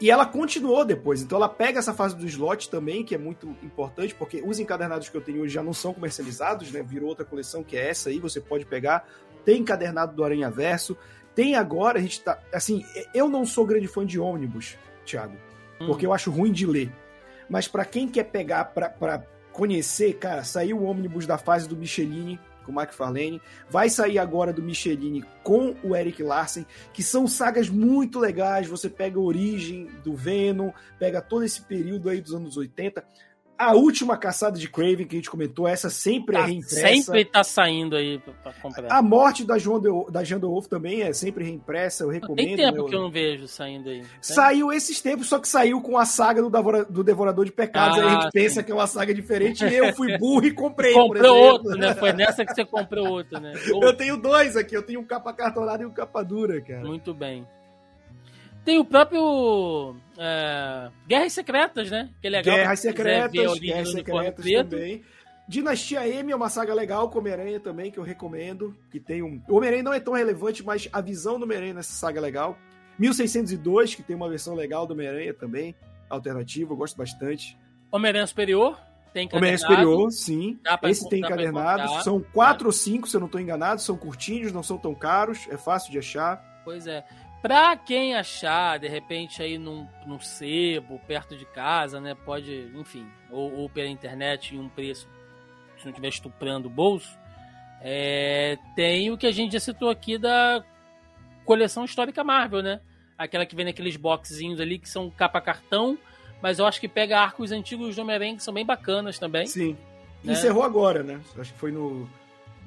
[0.00, 1.22] E ela continuou depois.
[1.22, 5.08] Então ela pega essa fase do slot também, que é muito importante, porque os encadernados
[5.08, 6.82] que eu tenho hoje já não são comercializados, né?
[6.82, 9.08] Virou outra coleção que é essa aí, você pode pegar.
[9.44, 10.96] Tem encadernado do Aranha Verso.
[11.34, 12.38] Tem agora, a gente tá.
[12.52, 12.84] Assim,
[13.14, 14.76] eu não sou grande fã de ônibus,
[15.06, 15.36] Thiago,
[15.80, 15.86] hum.
[15.86, 16.92] porque eu acho ruim de ler.
[17.48, 22.40] Mas para quem quer pegar para conhecer, cara, saiu o ônibus da fase do Michelini,
[22.62, 23.40] com o McFarlane.
[23.68, 28.68] Vai sair agora do Michelini com o Eric Larsen, que são sagas muito legais.
[28.68, 33.04] Você pega a origem do Venom, pega todo esse período aí dos anos 80.
[33.62, 37.02] A última caçada de Craven que a gente comentou, essa sempre é tá, é reimpressa.
[37.04, 38.92] Sempre tá saindo aí pra comprar.
[38.92, 42.46] A morte da Joan de, da Jean Wolf também é sempre reimpressa, eu recomendo.
[42.46, 42.86] Tem tempo meu...
[42.86, 44.02] que eu não vejo saindo aí.
[44.20, 47.98] Saiu esses tempos, só que saiu com a saga do, Devora, do Devorador de Pecados.
[47.98, 48.30] Ah, aí a gente sim.
[48.32, 50.92] pensa que é uma saga diferente e eu fui burro e comprei.
[50.92, 51.94] Comprou outro, né?
[51.94, 53.52] Foi nessa que você comprou outro, né?
[53.82, 56.84] Eu tenho dois aqui, eu tenho um capa cartonada e um capa dura, cara.
[56.84, 57.46] Muito bem.
[58.64, 62.10] Tem o próprio é, Guerras Secretas, né?
[62.20, 62.56] Que é legal.
[62.56, 65.02] Guerras Secretas, Guerras Secretas também.
[65.48, 68.76] Dinastia M é uma saga legal com Homem-Aranha também, que eu recomendo.
[68.90, 69.42] Que tem um.
[69.48, 72.56] O Homem-Aranha não é tão relevante, mas a visão do Homem-Aranha nessa saga é legal.
[72.98, 75.74] 1602, que tem uma versão legal do Homem-Aranha também,
[76.08, 77.58] alternativa, eu gosto bastante.
[77.90, 78.78] Homem-Aranha Superior,
[79.12, 80.58] tem Homem-Aranha Superior, sim.
[80.84, 82.02] Esse tem encadernado.
[82.02, 82.68] São quatro é.
[82.68, 83.80] ou cinco, se eu não estou enganado.
[83.80, 86.62] São curtinhos, não são tão caros, é fácil de achar.
[86.64, 87.04] Pois é.
[87.42, 92.14] Pra quem achar, de repente, aí num, num sebo, perto de casa, né?
[92.14, 95.08] Pode, enfim, ou, ou pela internet em um preço,
[95.76, 97.18] se não estiver estuprando o bolso,
[97.80, 100.64] é, tem o que a gente já citou aqui da
[101.44, 102.80] coleção histórica Marvel, né?
[103.18, 105.98] Aquela que vem naqueles boxzinhos ali que são capa cartão,
[106.40, 109.46] mas eu acho que pega arcos antigos do Homem-Aranha que são bem bacanas também.
[109.46, 109.76] Sim.
[110.22, 110.34] Né?
[110.34, 111.20] Encerrou agora, né?
[111.36, 112.08] Acho que foi no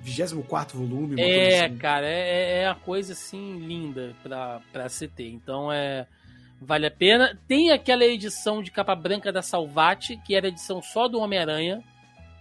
[0.06, 1.20] 24 volume.
[1.20, 1.78] é, assim.
[1.78, 5.30] cara, é, é a coisa assim linda pra, pra se ter.
[5.30, 6.06] Então é.
[6.62, 7.38] Vale a pena.
[7.48, 11.84] Tem aquela edição de capa branca da Salvati, que era edição só do Homem-Aranha,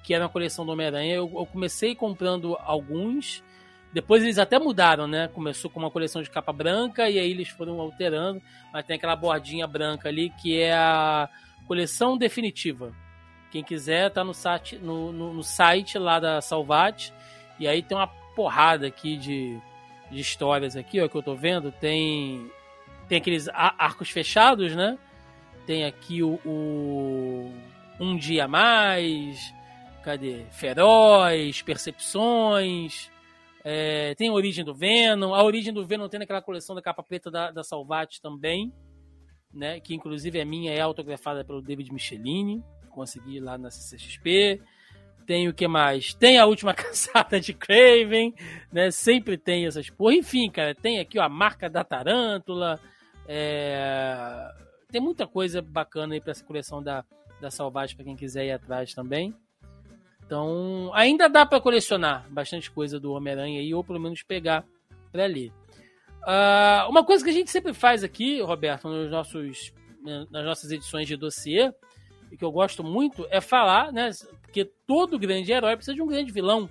[0.04, 1.14] que era uma coleção do Homem-Aranha.
[1.14, 3.42] Eu, eu, comecei comprando alguns.
[3.92, 5.28] Depois eles até mudaram, né?
[5.28, 8.40] Começou com uma coleção de capa branca e aí eles foram alterando.
[8.72, 11.28] Mas tem aquela bordinha branca ali que é a
[11.66, 12.92] coleção definitiva.
[13.50, 17.12] Quem quiser tá no site, no, no, no site lá da Salvati
[17.58, 19.58] e aí tem uma porrada aqui de,
[20.10, 21.70] de histórias aqui, ó, que eu tô vendo.
[21.72, 22.50] Tem
[23.08, 24.98] tem aqueles arcos fechados, né?
[25.66, 27.52] Tem aqui o, o
[28.00, 29.54] Um Dia Mais,
[30.02, 30.44] cadê?
[30.50, 33.10] Feroz, Percepções,
[33.64, 35.34] é, tem a Origem do Venom.
[35.34, 38.70] A Origem do Venom tem naquela coleção da capa preta da, da Salvati também,
[39.52, 39.80] né?
[39.80, 42.62] Que inclusive é minha, é autografada pelo David Michelini.
[42.90, 44.62] Consegui lá na CCXP.
[45.26, 46.14] Tem o que mais?
[46.14, 48.34] Tem a última caçada de Craven,
[48.72, 48.90] né?
[48.90, 50.14] Sempre tem essas porra.
[50.14, 52.78] Enfim, cara, tem aqui ó, a marca da Tarântula.
[53.26, 54.50] É...
[54.90, 57.04] Tem muita coisa bacana aí pra essa coleção da,
[57.40, 59.34] da Salvage para quem quiser ir atrás também.
[60.26, 64.64] Então, ainda dá para colecionar bastante coisa do Homem-Aranha aí, ou pelo menos pegar
[65.12, 65.52] para ler.
[66.22, 69.74] Uh, uma coisa que a gente sempre faz aqui, Roberto, nos nossos,
[70.30, 71.72] nas nossas edições de dossiê,
[72.34, 74.10] e que eu gosto muito, é falar, né?
[74.42, 76.68] Porque todo grande herói precisa de um grande vilão.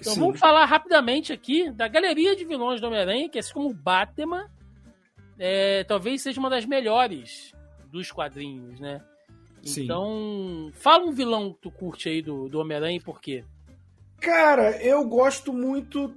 [0.00, 0.20] Então Sim.
[0.20, 4.50] vamos falar rapidamente aqui da galeria de vilões do Homem-Aranha, que assim como o Batman,
[5.38, 7.52] é, talvez seja uma das melhores
[7.92, 9.02] dos quadrinhos, né?
[9.62, 9.84] Sim.
[9.84, 13.44] Então, fala um vilão que tu curte aí do, do Homem-Aranha e por quê?
[14.18, 16.14] Cara, eu gosto muito.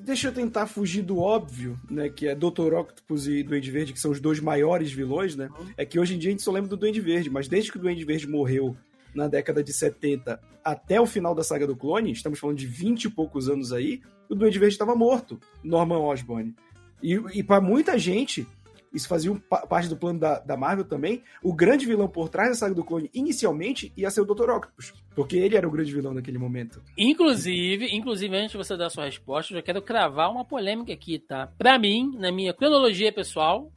[0.00, 2.08] Deixa eu tentar fugir do óbvio, né?
[2.08, 2.74] Que é Dr.
[2.74, 5.48] Octopus e Duende Verde, que são os dois maiores vilões, né?
[5.58, 5.66] Uhum.
[5.76, 7.78] É que hoje em dia a gente só lembra do Duende Verde, mas desde que
[7.78, 8.76] o Duende Verde morreu
[9.14, 13.04] na década de 70 até o final da saga do clone, estamos falando de 20
[13.04, 16.54] e poucos anos aí, o Duende Verde estava morto, Norman Osborn.
[17.02, 18.46] E, e para muita gente,
[18.96, 19.30] isso fazia
[19.68, 21.22] parte do plano da, da Marvel também.
[21.42, 24.50] O grande vilão por trás da saga do clone, inicialmente, ia ser o Dr.
[24.50, 24.94] Octopus.
[25.14, 26.82] Porque ele era o grande vilão naquele momento.
[26.96, 30.94] Inclusive, inclusive, antes de você dar a sua resposta, eu já quero cravar uma polêmica
[30.94, 31.52] aqui, tá?
[31.58, 33.70] Pra mim, na minha cronologia pessoal,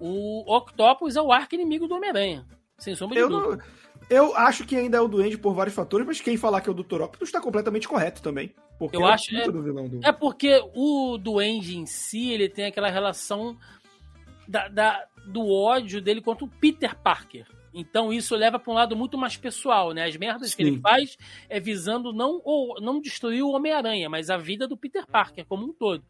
[0.00, 2.46] o Octopus é o arco inimigo do Homem-Aranha.
[2.78, 3.64] Sem sombra de eu dúvida.
[4.08, 6.72] eu acho que ainda é o Duende por vários fatores, mas quem falar que é
[6.72, 7.02] o Dr.
[7.02, 8.54] Octopus está completamente correto também.
[8.78, 10.00] Porque eu é acho é, do vilão do...
[10.04, 13.56] é porque o Duende em si, ele tem aquela relação
[14.48, 17.46] da, da, do ódio dele contra o Peter Parker.
[17.72, 20.04] Então isso leva para um lado muito mais pessoal, né?
[20.04, 20.56] As merdas Sim.
[20.56, 21.16] que ele faz
[21.48, 25.64] é visando não ou não destruir o Homem-Aranha, mas a vida do Peter Parker como
[25.64, 26.02] um todo.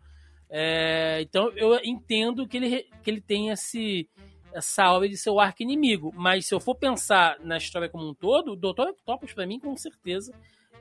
[0.49, 4.09] É, então eu entendo que ele, que ele tem esse,
[4.53, 8.09] essa aura de ser o arco inimigo, mas se eu for pensar na história como
[8.09, 8.91] um todo, o Dr.
[8.91, 10.33] Octopus para mim com certeza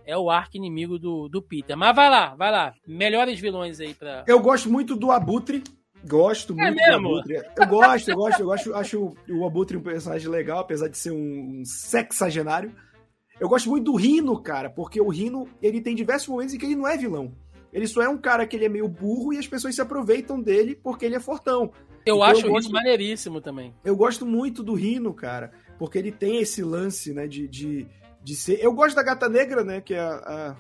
[0.06, 1.76] é o arco inimigo do, do Peter.
[1.76, 2.74] Mas vai lá, vai lá.
[2.88, 5.62] Melhores vilões aí para Eu gosto muito do Abutre,
[6.06, 7.36] Gosto é muito do Abutre.
[7.36, 11.12] Eu gosto, eu gosto, eu gosto, acho o Abutre um personagem legal, apesar de ser
[11.12, 12.74] um sexagenário.
[13.40, 16.66] Eu gosto muito do Rino, cara, porque o Rino, ele tem diversos momentos em que
[16.66, 17.32] ele não é vilão.
[17.72, 20.42] Ele só é um cara que ele é meio burro e as pessoas se aproveitam
[20.42, 21.72] dele porque ele é fortão.
[22.06, 23.76] Eu então, acho eu gosto, o Rino maneiríssimo também.
[23.84, 27.86] Eu gosto muito do Rino, cara, porque ele tem esse lance, né, de, de,
[28.24, 28.64] de ser...
[28.64, 30.56] Eu gosto da Gata Negra, né, que é a, a,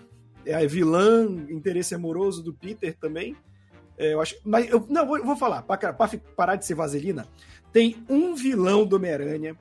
[0.45, 3.35] é a vilã, interesse amoroso do Peter também.
[3.97, 5.93] É, eu acho, mas eu não vou, vou falar, para
[6.35, 7.27] parar de ser vaselina,
[7.71, 9.55] tem um vilão do Homem-Aranha,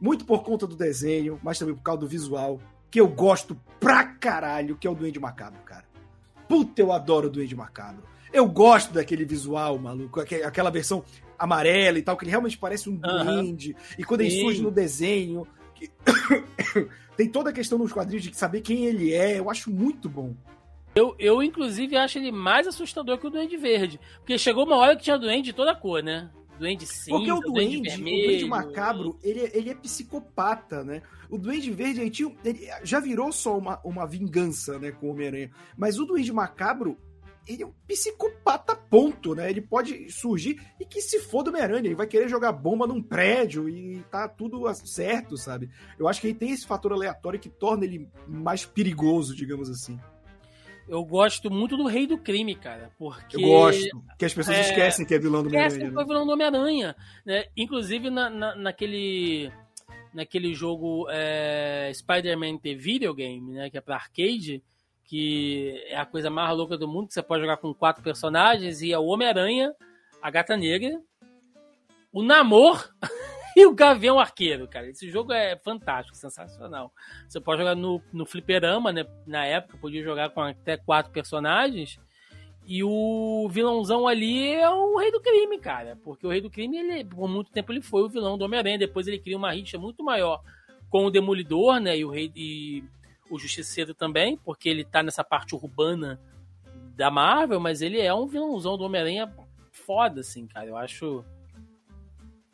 [0.00, 2.60] muito por conta do desenho, mas também por causa do visual,
[2.90, 5.84] que eu gosto pra caralho, que é o Duende Macabro, cara.
[6.48, 8.02] Puta, eu adoro o Duende Macabro.
[8.32, 11.04] Eu gosto daquele visual, maluco, aquela versão
[11.38, 12.98] amarela e tal, que ele realmente parece um uhum.
[13.00, 13.76] duende.
[13.98, 14.26] E quando Sim.
[14.26, 15.90] ele surge no desenho, que...
[17.16, 20.34] tem toda a questão nos quadrinhos de saber quem ele é, eu acho muito bom.
[20.96, 24.00] Eu, eu, inclusive, acho ele mais assustador que o Duende Verde.
[24.16, 26.30] Porque chegou uma hora que tinha Duende de toda cor, né?
[26.58, 28.16] Duende cinza, Porque o Duende, duende vermelho.
[28.16, 31.02] o Duende Macabro, ele, é, ele é psicopata, né?
[31.28, 35.10] O Duende Verde, ele, tinha, ele já virou só uma, uma vingança, né, com o
[35.10, 35.50] Homem-Aranha.
[35.76, 36.96] Mas o Duende Macabro,
[37.46, 39.50] ele é um psicopata ponto, né?
[39.50, 43.02] Ele pode surgir e que se for do Homem-Aranha, ele vai querer jogar bomba num
[43.02, 45.68] prédio e tá tudo certo, sabe?
[45.98, 50.00] Eu acho que ele tem esse fator aleatório que torna ele mais perigoso, digamos assim
[50.88, 52.90] eu gosto muito do Rei do Crime, cara.
[52.98, 53.36] Porque.
[53.36, 54.02] Eu gosto.
[54.18, 55.68] Que as pessoas é, esquecem que é vilão do Homem-Aranha.
[55.68, 56.96] Esquecem que é vilão do Homem-Aranha.
[57.24, 57.44] Né?
[57.56, 59.52] Inclusive na, na, naquele.
[60.14, 63.68] Naquele jogo é, Spider-Man The Video Game, né?
[63.68, 64.62] Que é pra arcade.
[65.04, 67.08] Que é a coisa mais louca do mundo.
[67.08, 68.80] Que você pode jogar com quatro personagens.
[68.80, 69.74] E é o Homem-Aranha,
[70.22, 71.00] a Gata Negra,
[72.12, 72.88] o Namor.
[73.56, 74.86] e o Gavião Arqueiro, cara.
[74.86, 76.92] Esse jogo é fantástico, sensacional.
[77.26, 79.06] Você pode jogar no, no fliperama, né?
[79.26, 81.98] Na época, podia jogar com até quatro personagens.
[82.66, 85.96] E o vilãozão ali é o Rei do Crime, cara.
[86.04, 88.76] Porque o Rei do Crime, ele, por muito tempo, ele foi o vilão do Homem-Aranha.
[88.76, 90.42] Depois ele cria uma rixa muito maior
[90.90, 91.96] com o Demolidor, né?
[91.96, 92.84] E o Rei e
[93.30, 96.20] o Justiceiro também, porque ele tá nessa parte urbana
[96.94, 99.34] da Marvel, mas ele é um vilãozão do Homem-Aranha
[99.72, 100.66] foda, assim, cara.
[100.66, 101.24] Eu acho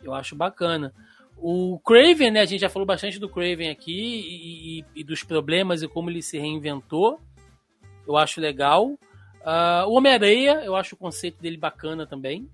[0.02, 0.92] eu acho bacana.
[1.36, 2.40] O Craven, né?
[2.40, 6.08] A gente já falou bastante do Craven aqui e, e, e dos problemas e como
[6.08, 7.20] ele se reinventou.
[8.06, 8.86] Eu acho legal.
[9.42, 12.48] Uh, o Homem-Areia, eu acho o conceito dele bacana também.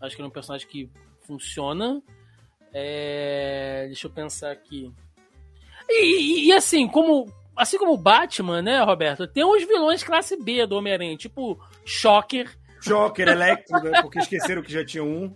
[0.00, 0.88] Acho que ele é um personagem que
[1.26, 2.02] funciona.
[2.72, 3.84] É...
[3.86, 4.90] Deixa eu pensar aqui.
[5.88, 9.26] E, e, assim, como assim como o Batman, né, Roberto?
[9.26, 12.50] Tem uns vilões classe B do Homem-Aranha, tipo Shocker.
[12.80, 14.02] Shocker, Electro, né?
[14.02, 15.34] Porque esqueceram que já tinha um.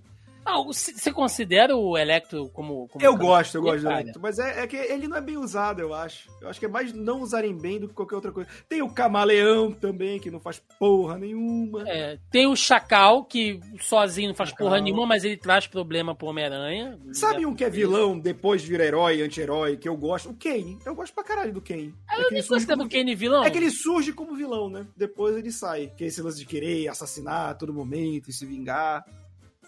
[0.49, 2.89] Ah, você considera o Electro como.
[2.89, 4.19] como eu gosto, eu gosto do Electro.
[4.23, 6.31] Mas é, é, que ele não é bem usado, eu acho.
[6.41, 8.49] Eu acho que é mais não usarem bem do que qualquer outra coisa.
[8.66, 11.87] Tem o Camaleão também, que não faz porra nenhuma.
[11.87, 14.69] É, tem o Chacal, que sozinho não faz Chacal.
[14.69, 16.99] porra nenhuma, mas ele traz problema pro Homem-Aranha.
[17.12, 20.31] Sabe um que é vilão, depois vira herói, anti-herói, que eu gosto?
[20.31, 20.79] O Kane.
[20.87, 21.95] Eu gosto pra caralho do Kane.
[22.11, 23.45] É, eu nem gostei do Kane vilão.
[23.45, 24.87] É que ele surge como vilão, né?
[24.97, 25.93] Depois ele sai.
[25.95, 29.05] Que é esse lance de querer assassinar a todo momento e se vingar.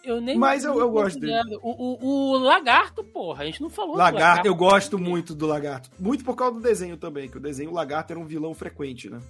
[0.02, 1.58] Eu nem Mas eu, eu gosto dele.
[1.62, 5.46] O, o, o Lagarto, porra, a gente não falou do Lagarto, eu gosto muito do
[5.46, 5.90] Lagarto.
[5.98, 9.10] Muito por causa do desenho também, que o desenho o Lagarto era um vilão frequente,
[9.10, 9.20] né?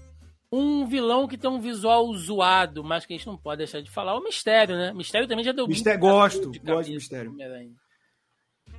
[0.53, 3.91] Um vilão que tem um visual zoado, mas que a gente não pode deixar de
[3.91, 4.93] falar, o Mistério, né?
[4.93, 7.37] Mistério também já deu Mistério, gosto, de gosto de cabeça Mistério.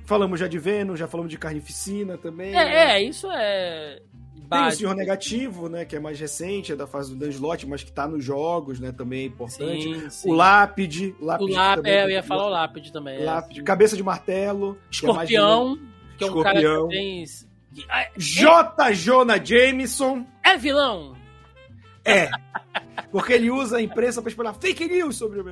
[0.04, 2.54] Falamos já de Venom, já falamos de Carnificina também.
[2.54, 4.02] É, é, isso é.
[4.34, 4.80] Tem o básico.
[4.80, 5.84] Senhor Negativo, né?
[5.84, 8.78] Que é mais recente, é da fase do Dan Slott, mas que tá nos jogos,
[8.80, 8.92] né?
[8.92, 9.82] Também é importante.
[9.82, 10.30] Sim, sim.
[10.30, 11.14] O Lápide.
[11.20, 13.20] O Lápide Lápide, também é, eu ia falar o Lápide também.
[13.20, 13.24] é.
[13.24, 13.62] Lápide.
[13.62, 14.78] Cabeça de Martelo.
[14.90, 15.78] que é mais Escorpião,
[16.18, 16.88] que é um cara Escorpião.
[16.88, 17.24] que tem.
[17.88, 18.92] ah, J.
[18.92, 20.26] Jonah Jameson.
[20.44, 21.16] É vilão!
[22.04, 22.28] É.
[23.10, 25.44] Porque ele usa a imprensa pra espalhar fake news sobre o.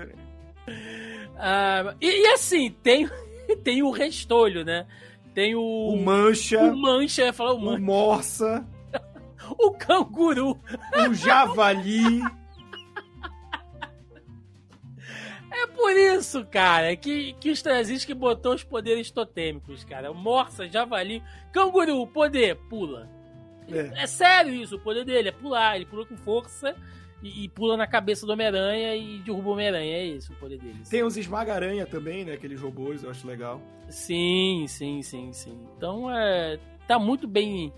[1.37, 3.09] Ah, e, e assim, tem,
[3.63, 4.87] tem o restolho, né?
[5.35, 5.61] Tem o.
[5.61, 6.61] O Mancha.
[6.61, 7.81] o Mancha, falar o O Mancha.
[7.81, 8.67] Morsa.
[9.59, 10.61] O canguru.
[11.09, 12.23] O Javali.
[15.53, 20.13] É por isso, cara, que, que o Straczynski botou os poderes totêmicos, cara.
[20.13, 23.11] Morsa, javali, canguru, poder, pula.
[23.69, 24.05] É.
[24.05, 25.77] É sério isso, o poder dele é pular.
[25.77, 26.75] Ele pula com força
[27.23, 29.97] e, e pula na cabeça do Homem-Aranha e derruba o Homem-Aranha.
[29.97, 30.81] É isso o poder dele.
[30.89, 32.33] Tem os Esmaga-Aranha também, né?
[32.35, 33.61] Aqueles robôs, eu acho legal.
[33.89, 35.59] Sim, sim, sim, sim.
[35.77, 36.59] Então é.
[36.87, 37.73] Tá muito bem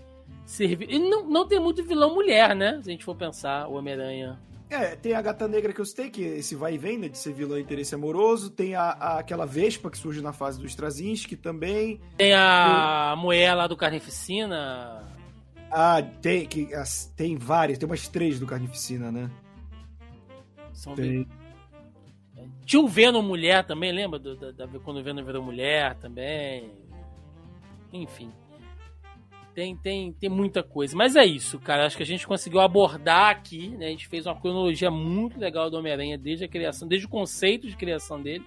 [0.45, 0.91] servido.
[0.91, 2.79] E não, não tem muito vilão mulher, né?
[2.81, 4.39] Se a gente for pensar, o Homem-Aranha.
[4.69, 7.07] É, tem a Gata Negra que eu citei, que esse vai e vem, né?
[7.07, 8.49] De ser vilão interesse amoroso.
[8.49, 12.01] Tem a, a- aquela Vespa que surge na fase do Straczynski também.
[12.17, 15.03] Tem a mulher lá do Carnificina.
[15.75, 19.29] Ah, tem, que, as- tem várias, tem umas três do Carnificina, né?
[20.71, 21.27] São Tem.
[22.65, 24.19] Tinha o Venom mulher também, lembra?
[24.19, 26.71] Do, da, da- quando o Venom virou mulher também.
[27.91, 28.31] Enfim.
[29.55, 30.95] Tem, tem, tem muita coisa.
[30.95, 31.85] Mas é isso, cara.
[31.85, 33.87] Acho que a gente conseguiu abordar aqui, né?
[33.87, 37.67] A gente fez uma cronologia muito legal do Homem-Aranha desde a criação, desde o conceito
[37.67, 38.45] de criação dele,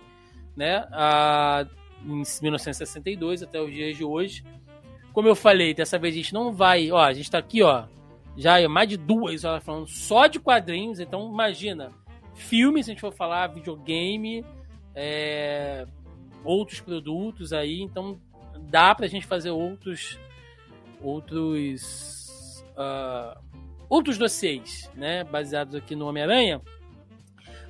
[0.56, 0.86] né?
[0.92, 1.64] A,
[2.04, 4.44] em 1962 até os dias de hoje.
[5.16, 6.92] Como eu falei, dessa vez a gente não vai.
[6.92, 7.86] Ó, a gente tá aqui, ó.
[8.36, 11.00] Já é mais de duas horas falando só de quadrinhos.
[11.00, 11.90] Então, imagina
[12.34, 14.44] filme, se a gente for falar, videogame,
[14.94, 15.86] é,
[16.44, 18.20] outros produtos aí, então
[18.68, 20.18] dá pra gente fazer outros
[21.00, 23.40] outros ah,
[23.88, 26.60] outros dossiês, né, baseados aqui no Homem-Aranha.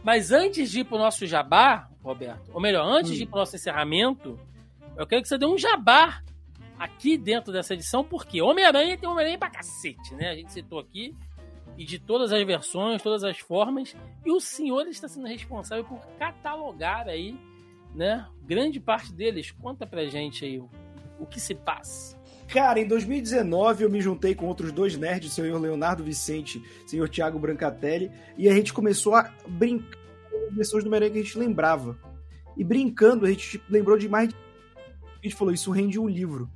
[0.03, 3.15] Mas antes de ir pro nosso jabá, Roberto, ou melhor, antes Hum.
[3.15, 4.37] de ir pro nosso encerramento,
[4.97, 6.25] eu quero que você dê um jabá
[6.79, 10.31] aqui dentro dessa edição, porque Homem-Aranha tem Homem-Aranha pra cacete, né?
[10.31, 11.15] A gente citou aqui,
[11.79, 13.95] e de todas as versões, todas as formas,
[14.25, 17.39] e o senhor está sendo responsável por catalogar aí,
[17.95, 18.27] né?
[18.45, 19.51] Grande parte deles.
[19.51, 20.59] Conta pra gente aí
[21.19, 22.17] o, que se passa.
[22.49, 26.89] Cara, em 2019 eu me juntei com outros dois nerds, o senhor Leonardo Vicente, o
[26.89, 29.99] senhor Thiago Brancatelli, e a gente começou a brincar
[30.31, 31.99] com as versões do Homem-Aranha que a gente lembrava.
[32.57, 34.29] E brincando, a gente lembrou de mais.
[34.29, 34.46] de-
[35.27, 36.49] A gente falou, isso rende um livro.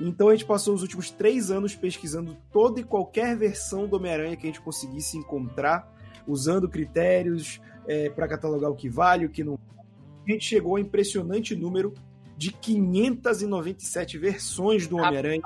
[0.00, 4.34] Então a gente passou os últimos três anos pesquisando toda e qualquer versão do Homem-Aranha
[4.36, 5.94] que a gente conseguisse encontrar,
[6.26, 7.60] usando critérios
[8.14, 9.58] para catalogar o que vale, o que não.
[10.26, 11.92] A gente chegou ao impressionante número
[12.36, 15.42] de 597 versões do Homem-Aranha.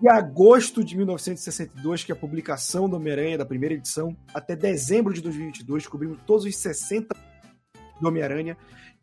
[0.00, 5.12] De agosto de 1962, que é a publicação do Homem-Aranha, da primeira edição, até dezembro
[5.12, 7.14] de 2022, cobrimos todos os 60
[8.00, 8.56] do Homem-Aranha.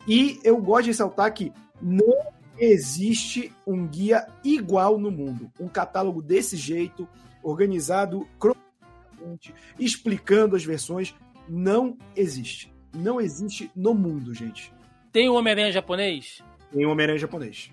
[0.08, 1.52] E eu gosto de ressaltar que
[1.82, 5.52] não existe um guia igual no mundo.
[5.60, 7.08] Um catálogo desse jeito,
[7.44, 11.14] organizado, cronologicamente, explicando as versões,
[11.48, 12.74] não existe.
[12.96, 14.74] Não existe no mundo, gente.
[15.12, 16.44] tem o Homem-Aranha japonês?
[16.72, 17.72] Tem um Homem-Aranha japonês.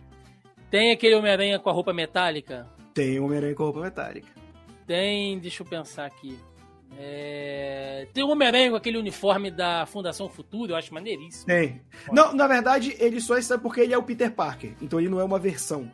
[0.70, 2.68] Tem aquele Homem-Aranha com a roupa metálica?
[2.92, 4.28] Tem um Homem-Aranha com roupa metálica.
[4.86, 6.38] Tem, deixa eu pensar aqui.
[6.98, 11.46] É, Tem o Homem-Aranha com aquele uniforme da Fundação Futuro, eu acho maneiríssimo.
[11.46, 11.80] Tem.
[12.12, 14.74] Não, na verdade, ele só está porque ele é o Peter Parker.
[14.80, 15.90] Então ele não é uma versão.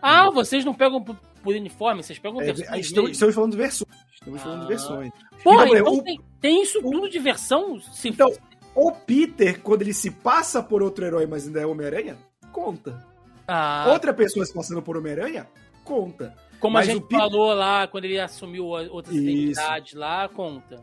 [0.00, 3.90] Ah, vocês não pegam por, por uniforme, vocês pegam É, versões estamos, falando de versões.
[4.14, 4.68] Estamos falando de Ah.
[4.68, 5.12] versões.
[5.42, 7.80] Porra, Então, então o- tem, tem isso tudo de versão?
[7.80, 8.32] Se Então,
[8.74, 12.16] o Peter, quando ele se passa por outro herói, mas ainda é Homem-Aranha,
[12.52, 13.04] conta.
[13.46, 15.46] Ah, Outra pessoa se passando por Homem-Aranha,
[15.84, 16.34] conta.
[16.60, 19.24] Como mas a gente falou lá, quando ele assumiu outras Isso.
[19.24, 20.82] identidades lá, conta.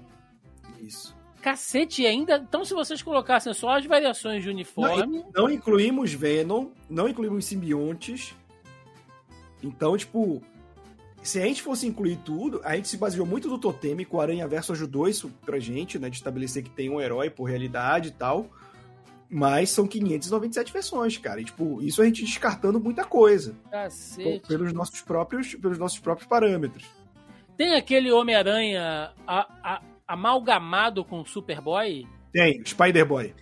[0.80, 1.16] Isso.
[1.42, 2.38] Cacete, ainda.
[2.38, 5.26] Então, se vocês colocassem só as variações de uniforme.
[5.36, 8.34] Não incluímos Venom, não incluímos simbiontes.
[9.62, 10.42] Então, tipo,
[11.22, 14.48] se a gente fosse incluir tudo, a gente se baseou muito no totêmico, o Aranha
[14.48, 18.12] Verso ajudou isso pra gente, né, de estabelecer que tem um herói por realidade e
[18.12, 18.50] tal.
[19.34, 21.42] Mas são 597 versões, cara.
[21.42, 23.56] E, tipo, isso a gente descartando muita coisa.
[23.72, 24.48] Cacete.
[24.48, 26.86] Pelos nossos próprios, pelos nossos próprios parâmetros.
[27.58, 29.12] Tem aquele Homem-Aranha
[30.08, 32.08] amalgamado com o Superboy?
[32.32, 33.34] Tem, Spider-Boy.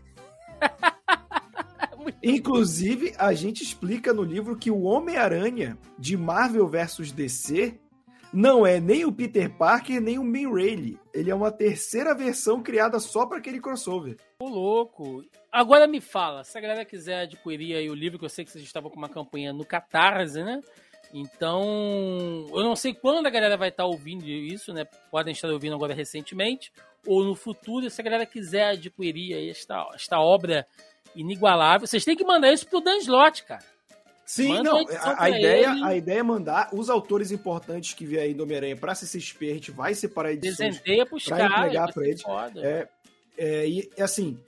[2.24, 7.78] Inclusive, a gente explica no livro que o Homem-Aranha de Marvel vs DC
[8.34, 10.98] não é nem o Peter Parker, nem o Man Rayleigh.
[11.14, 14.16] Ele é uma terceira versão criada só para aquele crossover.
[14.42, 15.24] Ô, louco.
[15.52, 18.52] Agora me fala, se a galera quiser adquirir aí o livro, que eu sei que
[18.52, 20.62] vocês estavam com uma campanha no Catarse, né?
[21.14, 24.86] Então, eu não sei quando a galera vai estar ouvindo isso, né?
[25.10, 26.72] Podem estar ouvindo agora recentemente,
[27.06, 30.66] ou no futuro, se a galera quiser adquirir esta, esta obra
[31.14, 33.64] inigualável, vocês têm que mandar isso pro Dan Slott, cara.
[34.26, 38.24] Sim, Manda não, a, a ideia, a ideia é mandar os autores importantes que vier
[38.24, 42.08] aí do Homem-Aranha pra CCXP, a gente vai separar edições Desenteia pros caras, entregar pra
[42.08, 42.24] eles.
[42.56, 42.88] É,
[43.38, 44.40] é, e assim,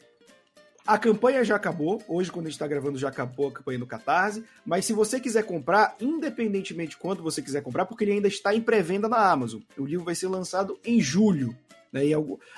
[0.85, 2.01] a campanha já acabou.
[2.07, 4.43] Hoje, quando a gente está gravando, já acabou a campanha no Catarse.
[4.65, 8.53] Mas se você quiser comprar, independentemente de quanto você quiser comprar, porque ele ainda está
[8.53, 9.61] em pré-venda na Amazon.
[9.77, 11.55] O livro vai ser lançado em julho
[11.93, 12.13] né, em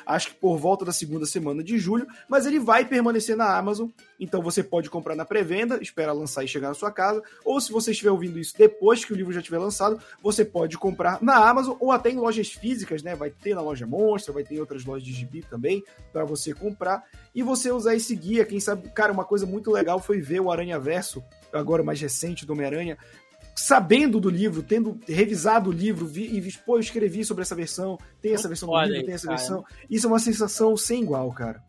[0.06, 3.90] acho que por volta da segunda semana de julho, mas ele vai permanecer na Amazon,
[4.18, 7.72] então você pode comprar na pré-venda, espera lançar e chegar na sua casa, ou se
[7.72, 11.36] você estiver ouvindo isso depois que o livro já estiver lançado, você pode comprar na
[11.36, 13.16] Amazon ou até em lojas físicas, né?
[13.16, 15.84] Vai ter na loja Monstra, vai ter em outras lojas de gibi também
[16.14, 17.04] para você comprar
[17.34, 18.46] e você usar esse guia.
[18.46, 22.46] Quem sabe, cara, uma coisa muito legal foi ver o Aranha Verso agora mais recente
[22.46, 22.98] do Homem-Aranha,
[23.56, 27.98] sabendo do livro, tendo revisado o livro vi, e pô, eu escrevi sobre essa versão,
[28.22, 29.38] tem essa versão do livro, tem essa cara.
[29.38, 29.66] versão.
[29.90, 31.64] Isso é uma sensação sem igual, cara.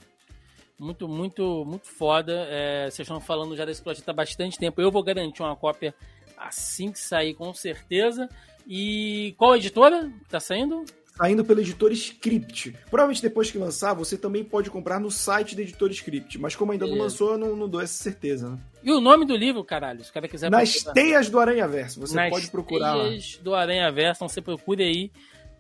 [0.78, 2.46] Muito, muito, muito foda.
[2.50, 4.80] É, vocês estão falando já desse projeto há bastante tempo.
[4.80, 5.94] Eu vou garantir uma cópia
[6.36, 8.28] assim que sair, com certeza.
[8.66, 10.84] E qual editora que tá saindo?
[11.16, 12.76] Saindo pela editora Script.
[12.90, 16.72] Provavelmente depois que lançar, você também pode comprar no site da editora Script, mas como
[16.72, 18.59] ainda não lançou, eu não, não dou essa certeza, né?
[18.84, 20.94] E o nome do livro, caralho, se o cara quiser Nas procurar.
[20.94, 23.43] Teias do Aranha Verso, você Nas pode procurar Teias lá.
[23.43, 25.10] do Aranha Verso, então você procure aí,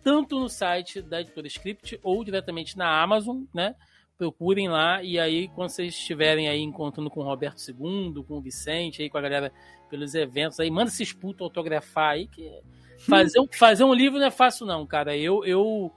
[0.02, 3.74] tanto no site da editora Script ou diretamente na Amazon, né?
[4.18, 8.40] Procurem lá e aí, quando vocês estiverem aí encontrando com o Roberto II, com o
[8.40, 9.52] Vicente, aí com a galera
[9.90, 12.50] pelos eventos aí, manda esses putos autografar aí, que
[13.08, 15.16] Fazer, um, fazer um livro não é fácil, não, cara.
[15.16, 15.92] Eu, eu,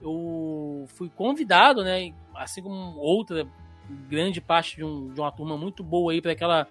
[0.00, 2.12] eu fui convidado, né?
[2.34, 3.46] Assim como outra
[4.08, 6.68] grande parte de, um, de uma turma muito boa aí para aquela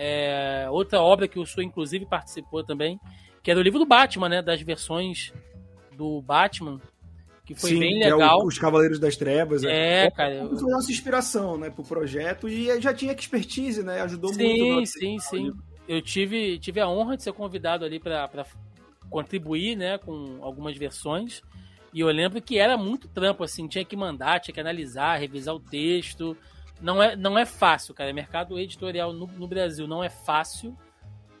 [0.00, 3.00] é, outra obra que o senhor, inclusive, participou também,
[3.42, 4.40] que era o livro do Batman, né?
[4.40, 5.32] Das versões
[5.96, 6.80] do Batman.
[7.44, 8.40] Que foi Sim, bem legal.
[8.40, 9.64] É o, os Cavaleiros das Trevas.
[9.64, 10.46] É, é cara.
[10.46, 14.02] Foi nossa inspiração, né, pro projeto e já tinha expertise, né?
[14.02, 14.86] Ajudou sim, muito.
[14.86, 15.52] Sim, sim, sim.
[15.88, 18.28] Eu tive, tive a honra de ser convidado ali para
[19.08, 21.42] contribuir, né, com algumas versões.
[21.92, 25.54] E eu lembro que era muito trampo, assim, tinha que mandar, tinha que analisar, revisar
[25.54, 26.36] o texto.
[26.80, 28.12] Não é, não é fácil, cara.
[28.12, 30.76] Mercado editorial no, no Brasil não é fácil.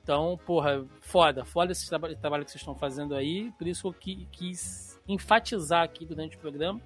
[0.02, 3.52] Então, porra, foda, foda esse trabalho, trabalho que vocês estão fazendo aí.
[3.58, 6.80] Por isso eu quis enfatizar aqui durante o programa.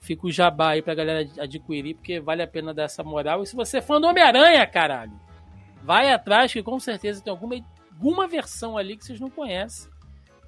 [0.00, 3.42] Fica o jabá aí pra galera adquirir, porque vale a pena dar essa moral.
[3.42, 5.12] E se você é fã do Homem-Aranha, caralho,
[5.82, 7.56] vai atrás, que com certeza tem alguma,
[7.92, 9.90] alguma versão ali que vocês não conhecem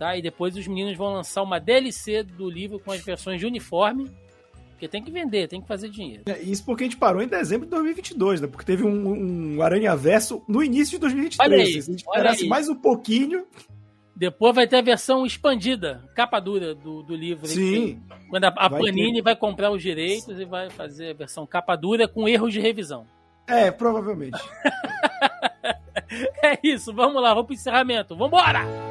[0.01, 0.17] tá?
[0.17, 4.11] E depois os meninos vão lançar uma DLC do livro com as versões de uniforme,
[4.71, 6.23] porque tem que vender, tem que fazer dinheiro.
[6.25, 8.49] É, isso porque a gente parou em dezembro de 2022, né?
[8.49, 11.53] Porque teve um, um Aranha Verso no início de 2023.
[11.53, 13.45] Olha aí, Se a gente esperasse mais um pouquinho...
[14.17, 17.47] Depois vai ter a versão expandida, capa dura do, do livro.
[17.47, 18.03] Sim.
[18.29, 19.23] Quando a, a vai Panini ter.
[19.23, 23.07] vai comprar os direitos e vai fazer a versão capa dura com erros de revisão.
[23.47, 24.39] É, provavelmente.
[26.45, 28.15] é isso, vamos lá, vamos pro encerramento.
[28.15, 28.90] Vambora!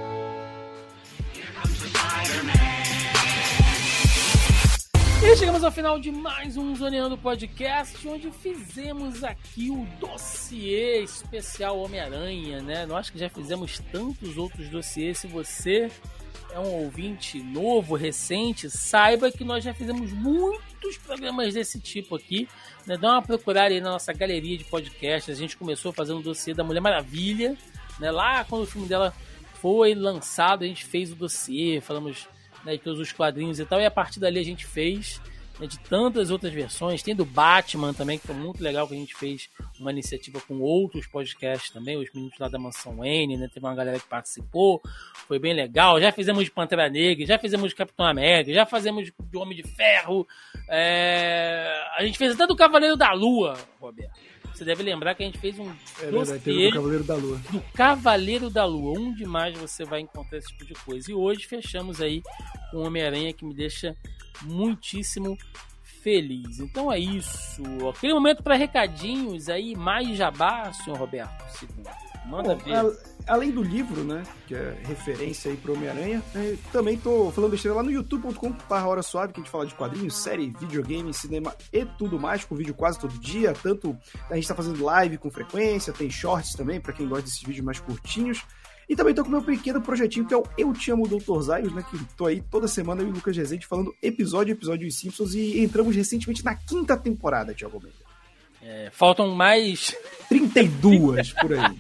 [5.22, 11.78] E chegamos ao final de mais um Zoneando Podcast, onde fizemos aqui o dossiê especial
[11.78, 12.86] Homem-Aranha, né?
[12.86, 15.18] Nós que já fizemos tantos outros dossiês.
[15.18, 15.92] Se você
[16.52, 22.48] é um ouvinte novo, recente, saiba que nós já fizemos muitos programas desse tipo aqui.
[22.88, 22.98] Né?
[22.98, 25.36] Dá uma procurada aí na nossa galeria de podcasts.
[25.36, 27.58] A gente começou fazendo o dossiê da Mulher Maravilha,
[28.00, 28.10] né?
[28.10, 29.14] Lá quando o filme dela
[29.56, 32.26] foi lançado, a gente fez o dossiê, falamos
[32.64, 35.22] né, todos os quadrinhos e tal, e a partir dali a gente fez
[35.60, 37.04] né, de tantas outras versões.
[37.04, 40.60] Tem do Batman também, que foi muito legal que a gente fez uma iniciativa com
[40.60, 43.50] outros podcasts também, os meninos lá da Mansão N, né?
[43.54, 44.82] Teve uma galera que participou,
[45.28, 46.00] foi bem legal.
[46.00, 49.64] Já fizemos de Pantera Negra, já fizemos de Capitão América, já fizemos de Homem de
[49.64, 50.28] Ferro.
[50.68, 51.84] É...
[51.98, 54.29] A gente fez até do Cavaleiro da Lua, Roberto.
[54.60, 55.72] Você deve lembrar que a gente fez um
[56.02, 57.42] é verdade, do Cavaleiro da Lua.
[57.50, 59.00] Do Cavaleiro da Lua.
[59.00, 61.10] Onde mais você vai encontrar esse tipo de coisa?
[61.10, 62.22] E hoje fechamos aí
[62.70, 63.96] com Homem-Aranha que me deixa
[64.42, 65.38] muitíssimo
[65.82, 66.60] feliz.
[66.60, 67.64] Então é isso.
[67.88, 71.42] Aquele momento para recadinhos aí, mais jabá, senhor Roberto.
[71.58, 72.09] Segundo.
[72.30, 72.98] Manda Bom, ver.
[73.26, 77.76] além do livro, né, que é referência aí pro Homem-Aranha, é, também tô falando besteira
[77.76, 81.84] lá no youtube.com.br Hora Suave, que a gente fala de quadrinhos, série, videogame, cinema e
[81.86, 83.98] tudo mais, com vídeo quase todo dia, tanto
[84.30, 87.66] a gente tá fazendo live com frequência, tem shorts também, para quem gosta desses vídeos
[87.66, 88.46] mais curtinhos,
[88.88, 91.42] e também tô com meu pequeno projetinho que é o Eu Te Amo Dr.
[91.42, 91.86] Zaios, né?
[91.88, 94.98] Que tô aí toda semana eu e o Lucas Rezende falando episódio a episódio dos
[94.98, 98.09] Simpsons e entramos recentemente na quinta temporada, Thiago Almeida.
[98.62, 99.96] É, faltam mais
[100.28, 101.76] 32 por aí.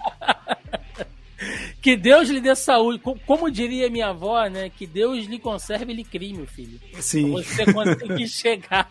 [1.82, 3.00] Que Deus lhe dê saúde.
[3.26, 4.70] Como diria minha avó, né?
[4.70, 6.80] Que Deus lhe conserve e lhe crie, meu filho.
[7.00, 7.32] Sim.
[7.34, 8.90] Pra você conseguir chegar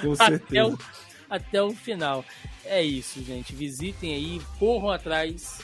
[0.00, 0.44] Com certeza.
[0.46, 0.78] até o,
[1.30, 2.24] até o final.
[2.64, 3.54] É isso, gente.
[3.54, 5.60] Visitem aí, corram atrás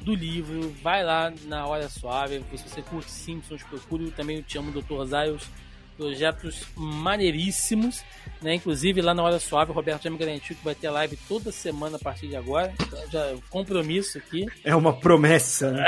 [0.00, 2.44] do livro, vai lá na Hora Suave.
[2.56, 5.04] Se você curte Simpsons, procure também o Te Amo Dr.
[5.04, 5.48] Zayos
[5.96, 8.04] projetos maneiríssimos,
[8.40, 8.54] né?
[8.54, 11.50] Inclusive lá na Hora Suave, o Roberto já me garantiu que vai ter live toda
[11.50, 12.72] semana a partir de agora.
[12.80, 14.46] Então, já compromisso aqui.
[14.62, 15.86] É uma promessa, né?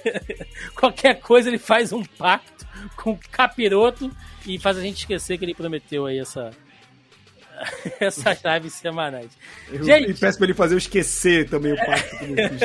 [0.74, 2.66] Qualquer coisa ele faz um pacto
[2.96, 4.10] com o capiroto
[4.46, 6.50] e faz a gente esquecer que ele prometeu aí essa
[8.00, 9.30] essas lives semanais.
[9.70, 10.10] Eu, gente...
[10.10, 12.60] E peço pra ele fazer eu esquecer também o pacto que eu fiz.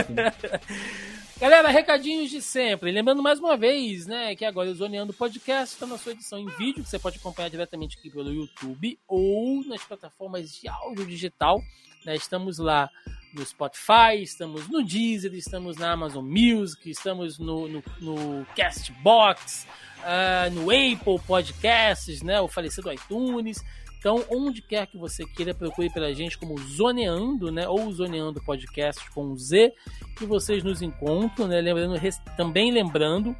[1.42, 2.92] Galera, recadinhos de sempre.
[2.92, 6.46] Lembrando mais uma vez, né, que agora o Zoneando Podcast está na sua edição em
[6.46, 11.60] vídeo, que você pode acompanhar diretamente aqui pelo YouTube ou nas plataformas de áudio digital.
[12.06, 12.16] Né?
[12.16, 12.88] Estamos lá
[13.34, 19.66] no Spotify, estamos no Deezer, estamos na Amazon Music, estamos no, no, no Castbox,
[19.98, 23.66] uh, no Apple Podcasts, né, o falecido iTunes.
[24.02, 27.68] Então, onde quer que você queira, procure pela gente como Zoneando, né?
[27.68, 29.72] Ou Zoneando Podcast com Z,
[30.18, 31.62] que vocês nos encontram, né?
[31.62, 32.02] Lembrando,
[32.36, 33.38] também lembrando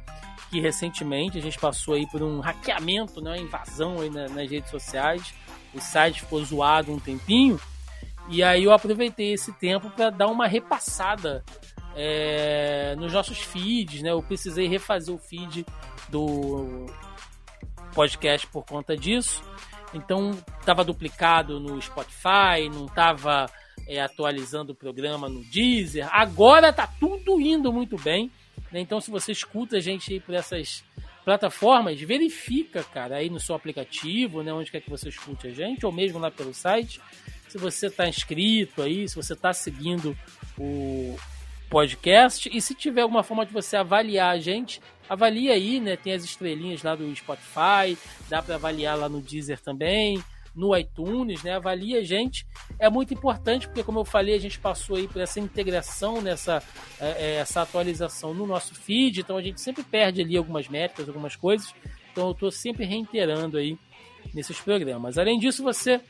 [0.52, 3.32] que recentemente a gente passou aí por um hackeamento, né?
[3.32, 5.34] Uma invasão aí nas redes sociais.
[5.74, 7.60] O site ficou zoado um tempinho.
[8.28, 11.44] E aí eu aproveitei esse tempo para dar uma repassada
[11.96, 14.12] é, nos nossos feeds, né?
[14.12, 15.66] Eu precisei refazer o feed
[16.08, 16.86] do
[17.96, 19.42] podcast por conta disso.
[19.94, 23.50] Então estava duplicado no Spotify, não estava
[23.86, 26.08] é, atualizando o programa no Deezer.
[26.10, 28.30] Agora tá tudo indo muito bem.
[28.70, 28.80] Né?
[28.80, 30.84] Então se você escuta a gente por essas
[31.24, 35.86] plataformas, verifica, cara, aí no seu aplicativo, né, onde quer que você escute a gente,
[35.86, 37.00] ou mesmo lá pelo site,
[37.48, 40.16] se você está inscrito aí, se você está seguindo
[40.58, 41.16] o
[41.72, 44.78] podcast, e se tiver alguma forma de você avaliar a gente,
[45.08, 45.96] avalia aí, né?
[45.96, 47.96] Tem as estrelinhas lá do Spotify,
[48.28, 50.22] dá para avaliar lá no Deezer também,
[50.54, 51.56] no iTunes, né?
[51.56, 52.46] Avalia a gente.
[52.78, 56.62] É muito importante porque, como eu falei, a gente passou aí por essa integração, nessa
[57.00, 61.08] é, é, essa atualização no nosso feed, então a gente sempre perde ali algumas métricas,
[61.08, 61.74] algumas coisas.
[62.12, 63.78] Então eu estou sempre reiterando aí
[64.34, 65.16] nesses programas.
[65.16, 66.02] Além disso, você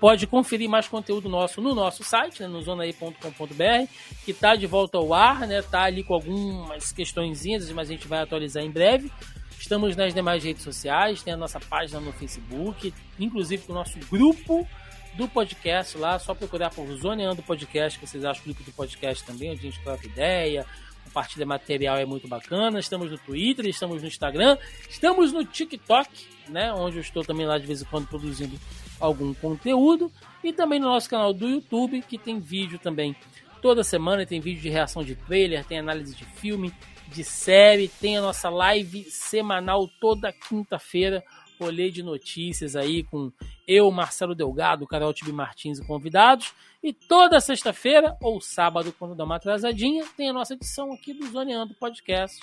[0.00, 3.90] pode conferir mais conteúdo nosso no nosso site, né, no zonaí.com.br,
[4.24, 8.06] que está de volta ao ar, né, tá ali com algumas questõezinhas, mas a gente
[8.06, 9.10] vai atualizar em breve.
[9.58, 14.66] Estamos nas demais redes sociais, tem a nossa página no Facebook, inclusive o nosso grupo
[15.14, 19.24] do podcast lá, só procurar por Zoneando Podcast, que vocês acham o grupo do podcast
[19.24, 20.64] também, onde a gente troca ideia,
[21.04, 22.78] compartilha material, é muito bacana.
[22.78, 24.56] Estamos no Twitter, estamos no Instagram,
[24.88, 26.08] estamos no TikTok,
[26.48, 28.56] né, onde eu estou também lá de vez em quando produzindo
[29.00, 30.10] algum conteúdo
[30.42, 33.14] e também no nosso canal do YouTube, que tem vídeo também
[33.60, 36.72] toda semana, tem vídeo de reação de trailer, tem análise de filme,
[37.08, 41.24] de série, tem a nossa live semanal toda quinta-feira,
[41.58, 43.32] rolê de notícias aí com
[43.66, 46.52] eu, Marcelo Delgado, Carol Tibi Martins e convidados.
[46.82, 51.26] E toda sexta-feira ou sábado, quando dá uma atrasadinha, tem a nossa edição aqui do
[51.26, 52.40] Zoneando Podcast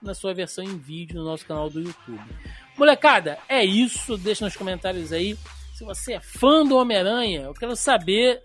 [0.00, 2.22] na sua versão em vídeo no nosso canal do YouTube.
[2.78, 4.16] Molecada, é isso.
[4.16, 5.36] Deixa nos comentários aí
[5.82, 8.40] se você é fã do Homem-Aranha, eu quero saber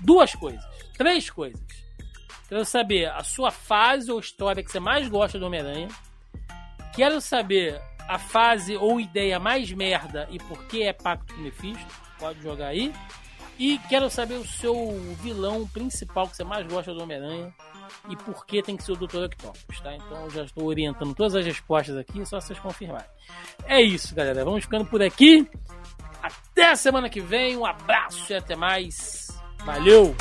[0.00, 0.62] duas coisas,
[0.98, 1.60] três coisas.
[2.48, 5.88] Quero saber a sua fase ou história que você mais gosta do Homem-Aranha.
[6.94, 11.86] Quero saber a fase ou ideia mais merda e por que é Pacto com Mephisto.
[12.18, 12.92] Pode jogar aí.
[13.58, 14.74] E quero saber o seu
[15.22, 17.54] vilão principal que você mais gosta do Homem-Aranha
[18.08, 19.24] e por que tem que ser o Dr.
[19.24, 19.94] Octopus, tá?
[19.94, 23.08] Então eu já estou orientando todas as respostas aqui, só vocês confirmarem.
[23.64, 24.44] É isso, galera.
[24.44, 25.48] Vamos ficando por aqui.
[26.22, 27.56] Até a semana que vem.
[27.56, 29.28] Um abraço e até mais.
[29.64, 30.14] Valeu!